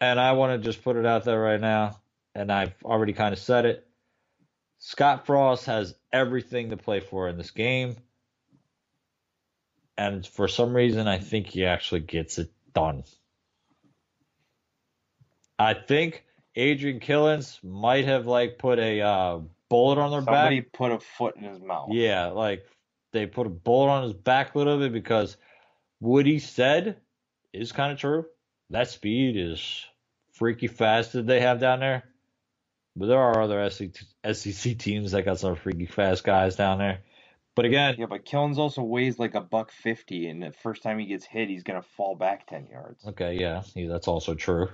And 0.00 0.20
I 0.20 0.32
want 0.32 0.60
to 0.60 0.66
just 0.66 0.82
put 0.82 0.96
it 0.96 1.06
out 1.06 1.24
there 1.24 1.40
right 1.40 1.60
now, 1.60 1.98
and 2.34 2.50
I've 2.52 2.74
already 2.84 3.12
kind 3.12 3.32
of 3.32 3.38
said 3.38 3.64
it. 3.64 3.86
Scott 4.78 5.26
Frost 5.26 5.66
has 5.66 5.94
everything 6.12 6.70
to 6.70 6.76
play 6.76 7.00
for 7.00 7.28
in 7.28 7.38
this 7.38 7.50
game. 7.50 7.96
And 9.96 10.26
for 10.26 10.48
some 10.48 10.74
reason, 10.74 11.06
I 11.06 11.18
think 11.18 11.46
he 11.46 11.64
actually 11.64 12.00
gets 12.00 12.38
it 12.38 12.50
done. 12.74 13.04
I 15.58 15.74
think 15.74 16.24
Adrian 16.56 17.00
Killins 17.00 17.62
might 17.62 18.04
have 18.04 18.26
like 18.26 18.58
put 18.58 18.78
a 18.78 19.00
uh, 19.00 19.40
bullet 19.68 19.98
on 19.98 20.10
their 20.10 20.20
back. 20.20 20.34
Somebody 20.34 20.60
put 20.62 20.92
a 20.92 20.98
foot 20.98 21.36
in 21.36 21.44
his 21.44 21.60
mouth. 21.60 21.90
Yeah, 21.92 22.26
like 22.26 22.66
they 23.12 23.26
put 23.26 23.46
a 23.46 23.50
bullet 23.50 23.90
on 23.90 24.02
his 24.02 24.12
back 24.12 24.54
a 24.54 24.58
little 24.58 24.78
bit 24.78 24.92
because 24.92 25.36
what 26.00 26.26
he 26.26 26.40
said 26.40 26.96
is 27.52 27.72
kind 27.72 27.92
of 27.92 27.98
true. 27.98 28.26
That 28.70 28.88
speed 28.88 29.36
is 29.36 29.84
freaky 30.32 30.66
fast 30.66 31.12
that 31.12 31.26
they 31.26 31.40
have 31.40 31.60
down 31.60 31.80
there. 31.80 32.04
But 32.96 33.06
there 33.06 33.18
are 33.18 33.42
other 33.42 33.68
SEC, 33.70 34.78
teams 34.78 35.12
that 35.12 35.24
got 35.24 35.40
some 35.40 35.56
freaky 35.56 35.86
fast 35.86 36.22
guys 36.22 36.56
down 36.56 36.78
there. 36.78 37.00
But 37.56 37.64
again, 37.64 37.96
Yeah, 37.98 38.06
but 38.06 38.24
Killins 38.24 38.58
also 38.58 38.82
weighs 38.82 39.18
like 39.18 39.34
a 39.34 39.40
buck 39.40 39.70
fifty, 39.72 40.28
and 40.28 40.42
the 40.42 40.52
first 40.52 40.82
time 40.82 40.98
he 40.98 41.06
gets 41.06 41.24
hit, 41.24 41.48
he's 41.48 41.62
gonna 41.62 41.82
fall 41.82 42.14
back 42.16 42.46
ten 42.46 42.66
yards. 42.66 43.04
okay, 43.06 43.34
yeah, 43.34 43.62
yeah, 43.74 43.88
that's 43.88 44.08
also 44.08 44.34
true. 44.34 44.68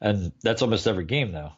And 0.00 0.32
that's 0.42 0.62
almost 0.62 0.86
every 0.86 1.04
game 1.04 1.32
though. 1.32 1.52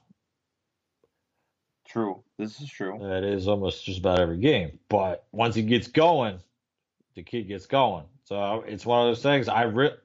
True. 1.86 2.22
This 2.38 2.60
is 2.60 2.70
true. 2.70 2.98
That 3.00 3.24
is 3.24 3.48
almost 3.48 3.84
just 3.84 3.98
about 3.98 4.20
every 4.20 4.38
game. 4.38 4.78
But 4.88 5.24
once 5.32 5.54
he 5.54 5.62
gets 5.62 5.88
going, 5.88 6.38
the 7.16 7.22
kid 7.22 7.48
gets 7.48 7.66
going. 7.66 8.04
So 8.24 8.64
it's 8.66 8.86
one 8.86 9.00
of 9.00 9.08
those 9.08 9.22
things. 9.22 9.48
I 9.48 9.62
re- 9.64 9.96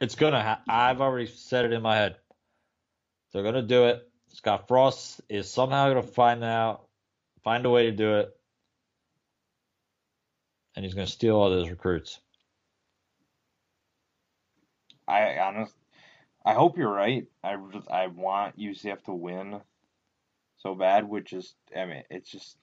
it's 0.00 0.14
gonna. 0.14 0.40
Ha- 0.42 0.62
I've 0.68 1.00
already 1.00 1.26
said 1.26 1.64
it 1.64 1.72
in 1.72 1.82
my 1.82 1.96
head. 1.96 2.16
They're 3.32 3.42
gonna 3.42 3.62
do 3.62 3.86
it. 3.86 4.08
Scott 4.32 4.66
Frost 4.66 5.20
is 5.28 5.50
somehow 5.50 5.88
gonna 5.88 6.02
find 6.02 6.42
out, 6.42 6.86
find 7.44 7.64
a 7.66 7.70
way 7.70 7.84
to 7.84 7.92
do 7.92 8.18
it, 8.18 8.36
and 10.74 10.84
he's 10.84 10.94
gonna 10.94 11.06
steal 11.06 11.36
all 11.36 11.50
those 11.50 11.70
recruits. 11.70 12.18
I 15.06 15.38
honest, 15.38 15.74
I 16.44 16.54
hope 16.54 16.78
you're 16.78 16.92
right. 16.92 17.26
I 17.44 17.56
just 17.72 17.90
I 17.90 18.06
want 18.06 18.58
UCF 18.58 19.04
to 19.04 19.12
win 19.12 19.60
so 20.58 20.74
bad, 20.74 21.08
which 21.08 21.32
is 21.32 21.54
I 21.76 21.84
mean 21.84 22.04
it's 22.10 22.30
just 22.30 22.56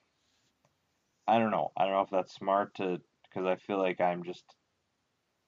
I 1.26 1.38
don't 1.38 1.52
know. 1.52 1.70
I 1.76 1.84
don't 1.84 1.92
know 1.92 2.00
if 2.02 2.10
that's 2.10 2.34
smart 2.34 2.74
to 2.76 3.00
because 3.22 3.46
I 3.46 3.56
feel 3.56 3.78
like 3.78 4.00
I'm 4.00 4.24
just 4.24 4.44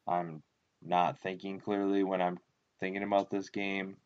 I'm 0.07 0.43
not 0.81 1.19
thinking 1.21 1.61
clearly 1.61 2.05
when 2.05 2.23
I'm 2.23 2.39
thinking 2.79 3.03
about 3.03 3.31
this 3.31 3.51
game. 3.51 3.97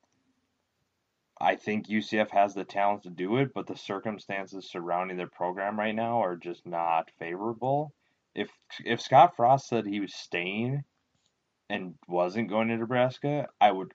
I 1.38 1.56
think 1.56 1.88
UCF 1.88 2.30
has 2.30 2.54
the 2.54 2.64
talent 2.64 3.02
to 3.02 3.10
do 3.10 3.36
it, 3.36 3.52
but 3.54 3.66
the 3.66 3.76
circumstances 3.76 4.70
surrounding 4.70 5.18
their 5.18 5.26
program 5.26 5.78
right 5.78 5.94
now 5.94 6.22
are 6.22 6.36
just 6.36 6.66
not 6.66 7.10
favorable. 7.18 7.92
If 8.34 8.50
if 8.84 9.00
Scott 9.00 9.36
Frost 9.36 9.68
said 9.68 9.86
he 9.86 10.00
was 10.00 10.14
staying 10.14 10.84
and 11.68 11.94
wasn't 12.08 12.48
going 12.48 12.68
to 12.68 12.76
Nebraska, 12.76 13.48
I 13.60 13.70
would 13.70 13.92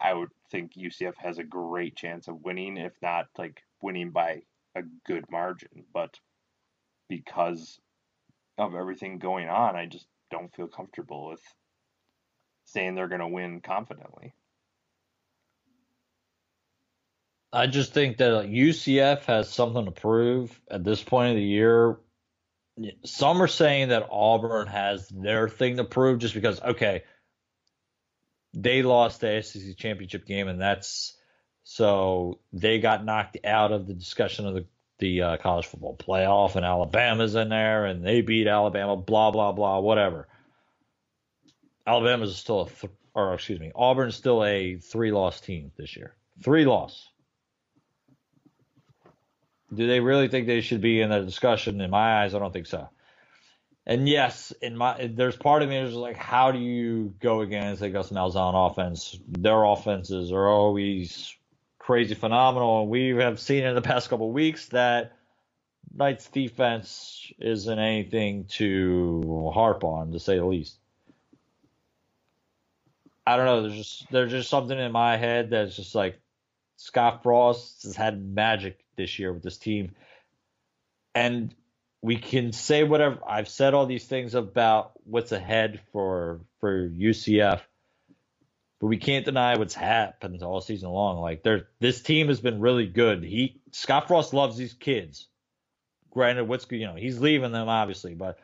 I 0.00 0.14
would 0.14 0.30
think 0.50 0.74
UCF 0.74 1.16
has 1.18 1.38
a 1.38 1.44
great 1.44 1.96
chance 1.96 2.26
of 2.26 2.42
winning, 2.42 2.76
if 2.76 2.92
not 3.00 3.28
like 3.38 3.62
winning 3.80 4.10
by 4.10 4.42
a 4.74 4.82
good 5.06 5.24
margin. 5.30 5.84
But 5.92 6.18
because 7.08 7.78
of 8.58 8.74
everything 8.74 9.18
going 9.18 9.48
on, 9.48 9.76
I 9.76 9.86
just 9.86 10.06
don't 10.30 10.54
feel 10.54 10.66
comfortable 10.66 11.28
with 11.28 11.42
saying 12.64 12.94
they're 12.94 13.08
going 13.08 13.20
to 13.20 13.28
win 13.28 13.60
confidently. 13.60 14.34
I 17.52 17.66
just 17.66 17.92
think 17.92 18.16
that 18.16 18.46
UCF 18.46 19.24
has 19.24 19.48
something 19.50 19.84
to 19.84 19.90
prove 19.90 20.58
at 20.70 20.84
this 20.84 21.02
point 21.02 21.30
of 21.30 21.36
the 21.36 21.42
year. 21.42 21.98
Some 23.04 23.42
are 23.42 23.48
saying 23.48 23.88
that 23.88 24.08
Auburn 24.10 24.66
has 24.68 25.06
their 25.08 25.48
thing 25.48 25.76
to 25.76 25.84
prove 25.84 26.20
just 26.20 26.32
because, 26.32 26.62
okay, 26.62 27.02
they 28.54 28.82
lost 28.82 29.20
the 29.20 29.42
SEC 29.42 29.76
championship 29.76 30.26
game, 30.26 30.48
and 30.48 30.60
that's 30.60 31.14
so 31.64 32.40
they 32.52 32.78
got 32.80 33.04
knocked 33.04 33.38
out 33.44 33.72
of 33.72 33.86
the 33.86 33.94
discussion 33.94 34.46
of 34.46 34.54
the 34.54 34.66
the 34.98 35.22
uh, 35.22 35.36
college 35.38 35.66
football 35.66 35.96
playoff, 35.96 36.54
and 36.54 36.64
Alabama's 36.64 37.34
in 37.34 37.48
there, 37.48 37.86
and 37.86 38.04
they 38.04 38.20
beat 38.20 38.46
Alabama, 38.46 38.96
blah 38.96 39.30
blah 39.30 39.52
blah, 39.52 39.80
whatever. 39.80 40.28
Alabama's 41.86 42.36
still 42.36 42.62
a, 42.62 42.70
th- 42.70 42.92
or 43.14 43.34
excuse 43.34 43.58
me, 43.58 43.72
Auburn's 43.74 44.14
still 44.14 44.44
a 44.44 44.76
three 44.76 45.12
loss 45.12 45.40
team 45.40 45.72
this 45.76 45.96
year, 45.96 46.14
three 46.42 46.64
loss. 46.64 47.11
Do 49.72 49.86
they 49.86 50.00
really 50.00 50.28
think 50.28 50.46
they 50.46 50.60
should 50.60 50.80
be 50.80 51.00
in 51.00 51.10
that 51.10 51.24
discussion? 51.24 51.80
In 51.80 51.90
my 51.90 52.22
eyes, 52.22 52.34
I 52.34 52.38
don't 52.38 52.52
think 52.52 52.66
so. 52.66 52.88
And 53.86 54.08
yes, 54.08 54.52
in 54.62 54.76
my 54.76 55.10
there's 55.12 55.36
part 55.36 55.62
of 55.62 55.68
me 55.68 55.82
that's 55.82 55.94
like, 55.94 56.16
how 56.16 56.52
do 56.52 56.58
you 56.58 57.14
go 57.20 57.40
against 57.40 57.82
a 57.82 57.90
Gus 57.90 58.10
Malzahn 58.10 58.70
offense? 58.70 59.18
Their 59.28 59.64
offenses 59.64 60.30
are 60.30 60.46
always 60.46 61.34
crazy 61.78 62.14
phenomenal, 62.14 62.82
and 62.82 62.90
we 62.90 63.08
have 63.16 63.40
seen 63.40 63.64
in 63.64 63.74
the 63.74 63.82
past 63.82 64.08
couple 64.08 64.30
weeks 64.30 64.66
that 64.68 65.16
Knight's 65.94 66.28
defense 66.28 67.32
isn't 67.38 67.78
anything 67.78 68.44
to 68.44 69.50
harp 69.52 69.84
on, 69.84 70.12
to 70.12 70.20
say 70.20 70.36
the 70.36 70.46
least. 70.46 70.78
I 73.26 73.36
don't 73.36 73.46
know. 73.46 73.62
There's 73.62 73.76
just 73.76 74.10
there's 74.10 74.30
just 74.30 74.48
something 74.48 74.78
in 74.78 74.92
my 74.92 75.16
head 75.16 75.50
that's 75.50 75.76
just 75.76 75.94
like 75.94 76.20
Scott 76.82 77.22
Frost 77.22 77.84
has 77.84 77.94
had 77.94 78.20
magic 78.20 78.84
this 78.96 79.16
year 79.16 79.32
with 79.32 79.44
this 79.44 79.56
team, 79.56 79.92
and 81.14 81.54
we 82.02 82.16
can 82.16 82.52
say 82.52 82.82
whatever. 82.82 83.20
I've 83.26 83.46
said 83.46 83.72
all 83.72 83.86
these 83.86 84.04
things 84.04 84.34
about 84.34 84.90
what's 85.04 85.30
ahead 85.30 85.80
for 85.92 86.40
for 86.58 86.88
UCF, 86.88 87.60
but 88.80 88.86
we 88.88 88.96
can't 88.96 89.24
deny 89.24 89.56
what's 89.56 89.74
happened 89.74 90.42
all 90.42 90.60
season 90.60 90.90
long. 90.90 91.20
Like 91.20 91.44
there, 91.44 91.68
this 91.78 92.02
team 92.02 92.26
has 92.26 92.40
been 92.40 92.60
really 92.60 92.88
good. 92.88 93.22
He 93.22 93.60
Scott 93.70 94.08
Frost 94.08 94.34
loves 94.34 94.56
these 94.56 94.74
kids. 94.74 95.28
Granted, 96.10 96.48
what's 96.48 96.66
you 96.68 96.86
know 96.86 96.96
he's 96.96 97.20
leaving 97.20 97.52
them 97.52 97.68
obviously, 97.68 98.14
but 98.14 98.40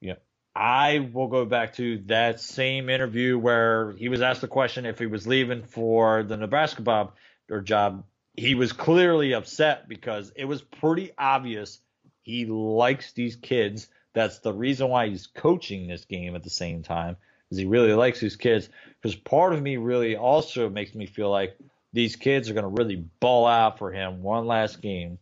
you 0.00 0.10
know 0.10 0.18
I 0.54 1.10
will 1.12 1.26
go 1.26 1.44
back 1.44 1.74
to 1.74 1.98
that 2.06 2.38
same 2.38 2.90
interview 2.90 3.36
where 3.36 3.90
he 3.94 4.08
was 4.08 4.22
asked 4.22 4.40
the 4.40 4.46
question 4.46 4.86
if 4.86 5.00
he 5.00 5.06
was 5.06 5.26
leaving 5.26 5.64
for 5.64 6.22
the 6.22 6.36
Nebraska 6.36 6.82
Bob 6.82 7.14
or 7.50 7.60
job. 7.60 8.04
He 8.36 8.54
was 8.54 8.72
clearly 8.72 9.32
upset 9.32 9.88
because 9.88 10.32
it 10.36 10.44
was 10.44 10.62
pretty 10.62 11.12
obvious 11.16 11.80
he 12.22 12.44
likes 12.46 13.12
these 13.12 13.36
kids. 13.36 13.88
That's 14.12 14.40
the 14.40 14.52
reason 14.52 14.88
why 14.88 15.08
he's 15.08 15.26
coaching 15.26 15.86
this 15.86 16.04
game 16.04 16.34
at 16.34 16.42
the 16.42 16.50
same 16.50 16.82
time, 16.82 17.16
is 17.50 17.58
he 17.58 17.66
really 17.66 17.92
likes 17.92 18.20
these 18.20 18.36
kids. 18.36 18.68
Because 19.00 19.14
part 19.14 19.52
of 19.52 19.62
me 19.62 19.76
really 19.76 20.16
also 20.16 20.68
makes 20.68 20.94
me 20.94 21.06
feel 21.06 21.30
like 21.30 21.56
these 21.92 22.16
kids 22.16 22.50
are 22.50 22.54
going 22.54 22.64
to 22.64 22.82
really 22.82 22.96
ball 23.20 23.46
out 23.46 23.78
for 23.78 23.92
him 23.92 24.22
one 24.22 24.46
last 24.46 24.82
game. 24.82 25.18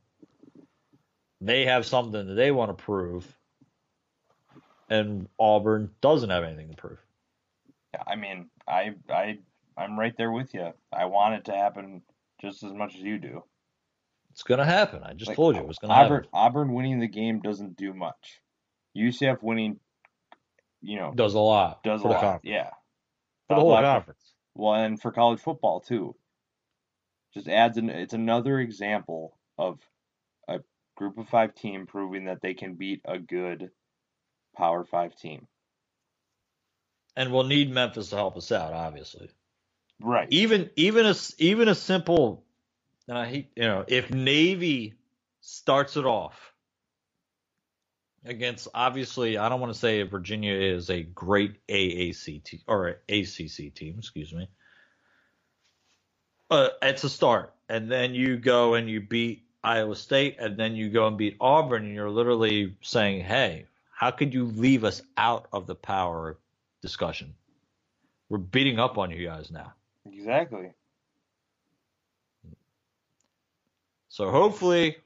They 1.41 1.67
have 1.67 1.85
something 1.87 2.27
that 2.27 2.35
they 2.35 2.51
want 2.51 2.77
to 2.77 2.83
prove 2.83 3.27
and 4.89 5.29
Auburn 5.39 5.91
doesn't 6.01 6.31
have 6.31 6.45
anything 6.45 6.71
to 6.71 6.77
prove. 6.77 6.99
I 8.07 8.17
mean, 8.17 8.51
I 8.67 8.95
I 9.09 9.39
I'm 9.77 9.99
right 9.99 10.17
there 10.17 10.33
with 10.33 10.55
you. 10.55 10.73
I 10.93 11.07
want 11.07 11.35
it 11.35 11.45
to 11.47 11.53
happen 11.53 12.03
just 12.45 12.63
as 12.63 12.73
much 12.73 12.95
as 12.95 13.01
you 13.01 13.19
do. 13.19 13.43
It's 14.31 14.43
gonna 14.43 14.65
happen. 14.65 15.03
I 15.03 15.15
just 15.15 15.29
like, 15.29 15.37
told 15.37 15.55
you 15.55 15.63
it 15.63 15.69
was 15.69 15.79
gonna 15.79 15.95
Auburn, 15.95 16.17
happen. 16.17 16.31
Auburn 16.33 16.73
winning 16.75 16.99
the 16.99 17.09
game 17.09 17.41
doesn't 17.41 17.77
do 17.77 17.93
much. 17.93 18.41
UCF 18.97 19.43
winning, 19.43 19.79
you 20.83 20.97
know, 20.97 21.13
does 21.15 21.35
a 21.35 21.41
lot. 21.41 21.83
Does 21.83 22.03
a 22.03 22.09
lot. 22.09 22.21
Conference. 22.21 22.43
Yeah. 22.45 22.71
For 23.49 23.57
the 23.57 23.61
whole 23.61 23.77
conference. 23.77 24.35
Well, 24.55 24.75
and 24.75 25.01
for 25.01 25.13
college 25.13 25.41
football 25.41 25.81
too. 25.81 26.17
Just 27.33 27.49
adds 27.49 27.79
an. 27.79 27.91
It's 27.91 28.15
another 28.15 28.61
example 28.61 29.37
of 29.59 29.81
a 30.49 30.61
group 30.97 31.19
of 31.19 31.29
five 31.29 31.55
team 31.55 31.87
proving 31.87 32.27
that 32.27 32.41
they 32.43 32.55
can 32.55 32.75
beat 32.75 33.03
a 33.05 33.19
good 33.19 33.71
Power 34.57 34.85
Five 34.85 35.17
team. 35.17 35.47
And 37.17 37.33
we'll 37.33 37.45
need 37.45 37.71
Memphis 37.71 38.11
to 38.11 38.17
help 38.17 38.37
us 38.37 38.51
out, 38.51 38.73
obviously. 38.73 39.31
Right. 40.01 40.29
Even 40.31 40.71
even 40.77 41.07
a 41.07 41.15
even 41.39 41.69
a 41.69 41.75
simple, 41.75 42.45
and 43.09 43.17
I 43.17 43.47
you 43.55 43.63
know 43.63 43.85
if 43.87 44.11
Navy 44.11 44.95
starts 45.41 45.97
it 45.97 46.05
off 46.05 46.53
against 48.25 48.69
obviously 48.75 49.39
I 49.39 49.49
don't 49.49 49.61
want 49.61 49.73
to 49.73 49.79
say 49.79 50.03
Virginia 50.03 50.55
is 50.55 50.91
a 50.91 51.03
great 51.03 51.67
AAC 51.69 52.43
team 52.43 52.61
or 52.67 52.97
ACC 53.09 53.75
team, 53.75 53.97
excuse 53.99 54.33
me. 54.33 54.49
Uh, 56.51 56.69
it's 56.83 57.05
a 57.05 57.09
start, 57.09 57.55
and 57.69 57.91
then 57.91 58.15
you 58.15 58.37
go 58.37 58.75
and 58.75 58.89
you 58.89 59.01
beat 59.01 59.45
Iowa 59.63 59.97
State, 59.97 60.37
and 60.39 60.59
then 60.59 60.77
you 60.77 60.91
go 60.91 61.07
and 61.07 61.17
beat 61.17 61.37
Auburn, 61.41 61.87
and 61.87 61.95
you're 61.95 62.11
literally 62.11 62.77
saying, 62.83 63.25
"Hey, 63.25 63.67
how 63.91 64.11
could 64.11 64.35
you 64.35 64.45
leave 64.45 64.85
us 64.85 65.01
out 65.17 65.47
of 65.53 65.67
the 65.67 65.75
power 65.75 66.37
discussion? 66.83 67.35
We're 68.29 68.39
beating 68.39 68.79
up 68.79 68.99
on 68.99 69.11
you 69.11 69.27
guys 69.27 69.51
now. 69.51 69.73
Exactly. 70.07 70.73
So 74.09 74.31
hopefully, 74.31 74.97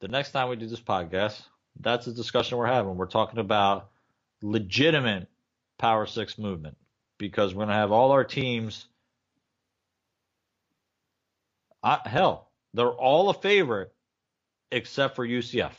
the 0.00 0.08
next 0.08 0.32
time 0.32 0.48
we 0.48 0.56
do 0.56 0.66
this 0.66 0.80
podcast, 0.80 1.42
that's 1.80 2.06
the 2.06 2.12
discussion 2.12 2.58
we're 2.58 2.66
having. 2.66 2.96
We're 2.96 3.06
talking 3.06 3.38
about 3.38 3.90
legitimate 4.42 5.28
Power 5.78 6.06
Six 6.06 6.38
movement 6.38 6.76
because 7.18 7.54
we're 7.54 7.60
going 7.60 7.68
to 7.68 7.74
have 7.74 7.92
all 7.92 8.12
our 8.12 8.24
teams. 8.24 8.86
Uh, 11.82 11.98
hell, 12.04 12.50
they're 12.74 12.88
all 12.92 13.30
a 13.30 13.34
favorite 13.34 13.94
except 14.72 15.16
for 15.16 15.24
UCF. 15.24 15.78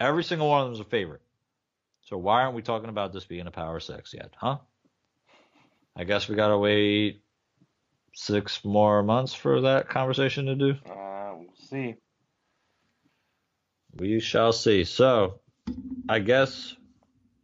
Every 0.00 0.24
single 0.24 0.48
one 0.48 0.62
of 0.62 0.66
them 0.68 0.74
is 0.74 0.80
a 0.80 0.84
favorite. 0.84 1.22
So 2.02 2.18
why 2.18 2.42
aren't 2.42 2.54
we 2.56 2.62
talking 2.62 2.90
about 2.90 3.12
this 3.12 3.24
being 3.26 3.46
a 3.46 3.50
power 3.50 3.80
six 3.80 4.14
yet, 4.14 4.34
huh? 4.36 4.58
I 5.96 6.04
guess 6.04 6.28
we 6.28 6.36
gotta 6.36 6.58
wait 6.58 7.22
six 8.14 8.64
more 8.64 9.02
months 9.02 9.34
for 9.34 9.60
that 9.62 9.88
conversation 9.88 10.46
to 10.46 10.54
do. 10.54 10.70
Uh, 10.88 11.32
we'll 11.36 11.54
see. 11.68 11.96
We 13.96 14.20
shall 14.20 14.52
see. 14.52 14.84
So, 14.84 15.40
I 16.08 16.18
guess 16.18 16.74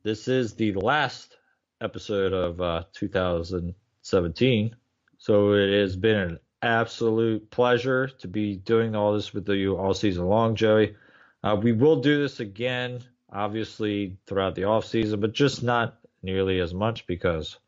this 0.03 0.29
is 0.29 0.55
the 0.55 0.73
last 0.73 1.37
episode 1.81 2.33
of 2.33 2.61
uh, 2.61 2.85
2017. 2.93 4.77
So 5.19 5.53
it 5.53 5.81
has 5.81 5.97
been 5.97 6.19
an 6.19 6.39
absolute 6.63 7.51
pleasure 7.51 8.09
to 8.09 8.29
be 8.29 8.57
doing 8.57 8.95
all 8.95 9.15
this 9.15 9.33
with 9.33 9.49
you 9.49 9.77
all 9.77 9.95
season 9.95 10.27
long, 10.27 10.55
Joey. 10.55 10.97
Uh, 11.43 11.59
we 11.61 11.73
will 11.73 12.01
do 12.01 12.21
this 12.21 12.41
again, 12.41 13.01
obviously, 13.33 14.17
throughout 14.27 14.55
the 14.55 14.65
off 14.65 14.85
season, 14.85 15.21
but 15.21 15.33
just 15.33 15.63
not 15.63 15.99
nearly 16.23 16.61
as 16.61 16.75
much 16.75 17.07
because, 17.07 17.59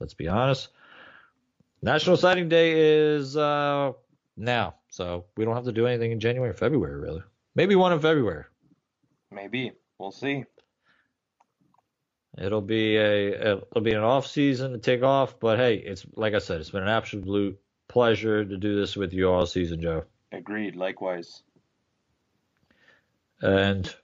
let's 0.00 0.14
be 0.14 0.28
honest, 0.28 0.68
National 1.82 2.16
Signing 2.16 2.48
Day 2.48 2.72
is 2.76 3.36
uh, 3.36 3.92
now, 4.36 4.74
so 4.88 5.26
we 5.36 5.44
don't 5.44 5.54
have 5.54 5.64
to 5.64 5.72
do 5.72 5.86
anything 5.86 6.12
in 6.12 6.20
January 6.20 6.50
or 6.50 6.54
February, 6.54 7.00
really. 7.00 7.22
Maybe 7.54 7.76
one 7.76 7.92
in 7.92 8.00
February. 8.00 8.44
Maybe 9.30 9.72
we'll 9.98 10.12
see. 10.12 10.44
It'll 12.36 12.60
be 12.60 12.96
a 12.96 13.52
it'll 13.52 13.82
be 13.82 13.92
an 13.92 14.02
off 14.02 14.26
season 14.26 14.72
to 14.72 14.78
take 14.78 15.02
off, 15.02 15.38
but 15.38 15.58
hey, 15.58 15.76
it's 15.76 16.04
like 16.16 16.34
I 16.34 16.38
said, 16.38 16.60
it's 16.60 16.70
been 16.70 16.82
an 16.82 16.88
absolute 16.88 17.58
pleasure 17.88 18.44
to 18.44 18.56
do 18.56 18.80
this 18.80 18.96
with 18.96 19.12
you 19.12 19.30
all 19.30 19.46
season, 19.46 19.80
Joe. 19.80 20.04
Agreed. 20.32 20.74
Likewise 20.74 21.42
and 23.44 23.94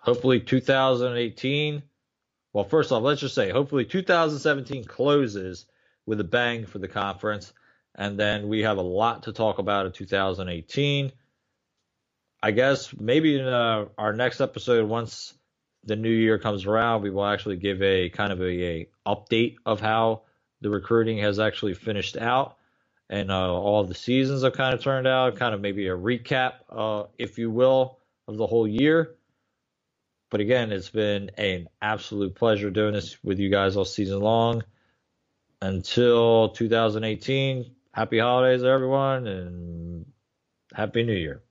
hopefully 0.00 0.40
2018. 0.40 1.82
Well, 2.56 2.64
first 2.64 2.90
off, 2.90 3.02
let's 3.02 3.20
just 3.20 3.34
say 3.34 3.50
hopefully 3.50 3.84
2017 3.84 4.84
closes 4.84 5.66
with 6.06 6.20
a 6.20 6.24
bang 6.24 6.64
for 6.64 6.78
the 6.78 6.88
conference, 6.88 7.52
and 7.94 8.18
then 8.18 8.48
we 8.48 8.62
have 8.62 8.78
a 8.78 8.82
lot 8.82 9.24
to 9.24 9.34
talk 9.34 9.58
about 9.58 9.84
in 9.84 9.92
2018. 9.92 11.12
I 12.42 12.50
guess 12.52 12.94
maybe 12.98 13.38
in 13.38 13.46
uh, 13.46 13.88
our 13.98 14.14
next 14.14 14.40
episode, 14.40 14.88
once 14.88 15.34
the 15.84 15.96
new 15.96 16.08
year 16.08 16.38
comes 16.38 16.64
around, 16.64 17.02
we 17.02 17.10
will 17.10 17.26
actually 17.26 17.58
give 17.58 17.82
a 17.82 18.08
kind 18.08 18.32
of 18.32 18.40
a, 18.40 18.44
a 18.46 18.88
update 19.06 19.56
of 19.66 19.82
how 19.82 20.22
the 20.62 20.70
recruiting 20.70 21.18
has 21.18 21.38
actually 21.38 21.74
finished 21.74 22.16
out 22.16 22.56
and 23.10 23.30
uh, 23.30 23.52
all 23.52 23.84
the 23.84 23.94
seasons 23.94 24.44
have 24.44 24.54
kind 24.54 24.72
of 24.72 24.82
turned 24.82 25.06
out, 25.06 25.36
kind 25.36 25.54
of 25.54 25.60
maybe 25.60 25.88
a 25.88 25.94
recap, 25.94 26.54
uh, 26.70 27.04
if 27.18 27.36
you 27.36 27.50
will, 27.50 27.98
of 28.26 28.38
the 28.38 28.46
whole 28.46 28.66
year. 28.66 29.15
But 30.30 30.40
again, 30.40 30.72
it's 30.72 30.90
been 30.90 31.30
an 31.38 31.68
absolute 31.80 32.34
pleasure 32.34 32.70
doing 32.70 32.94
this 32.94 33.22
with 33.22 33.38
you 33.38 33.48
guys 33.50 33.76
all 33.76 33.84
season 33.84 34.20
long. 34.20 34.64
Until 35.62 36.50
2018, 36.50 37.74
happy 37.92 38.18
holidays, 38.18 38.62
everyone, 38.62 39.26
and 39.26 40.06
happy 40.74 41.02
new 41.02 41.14
year. 41.14 41.42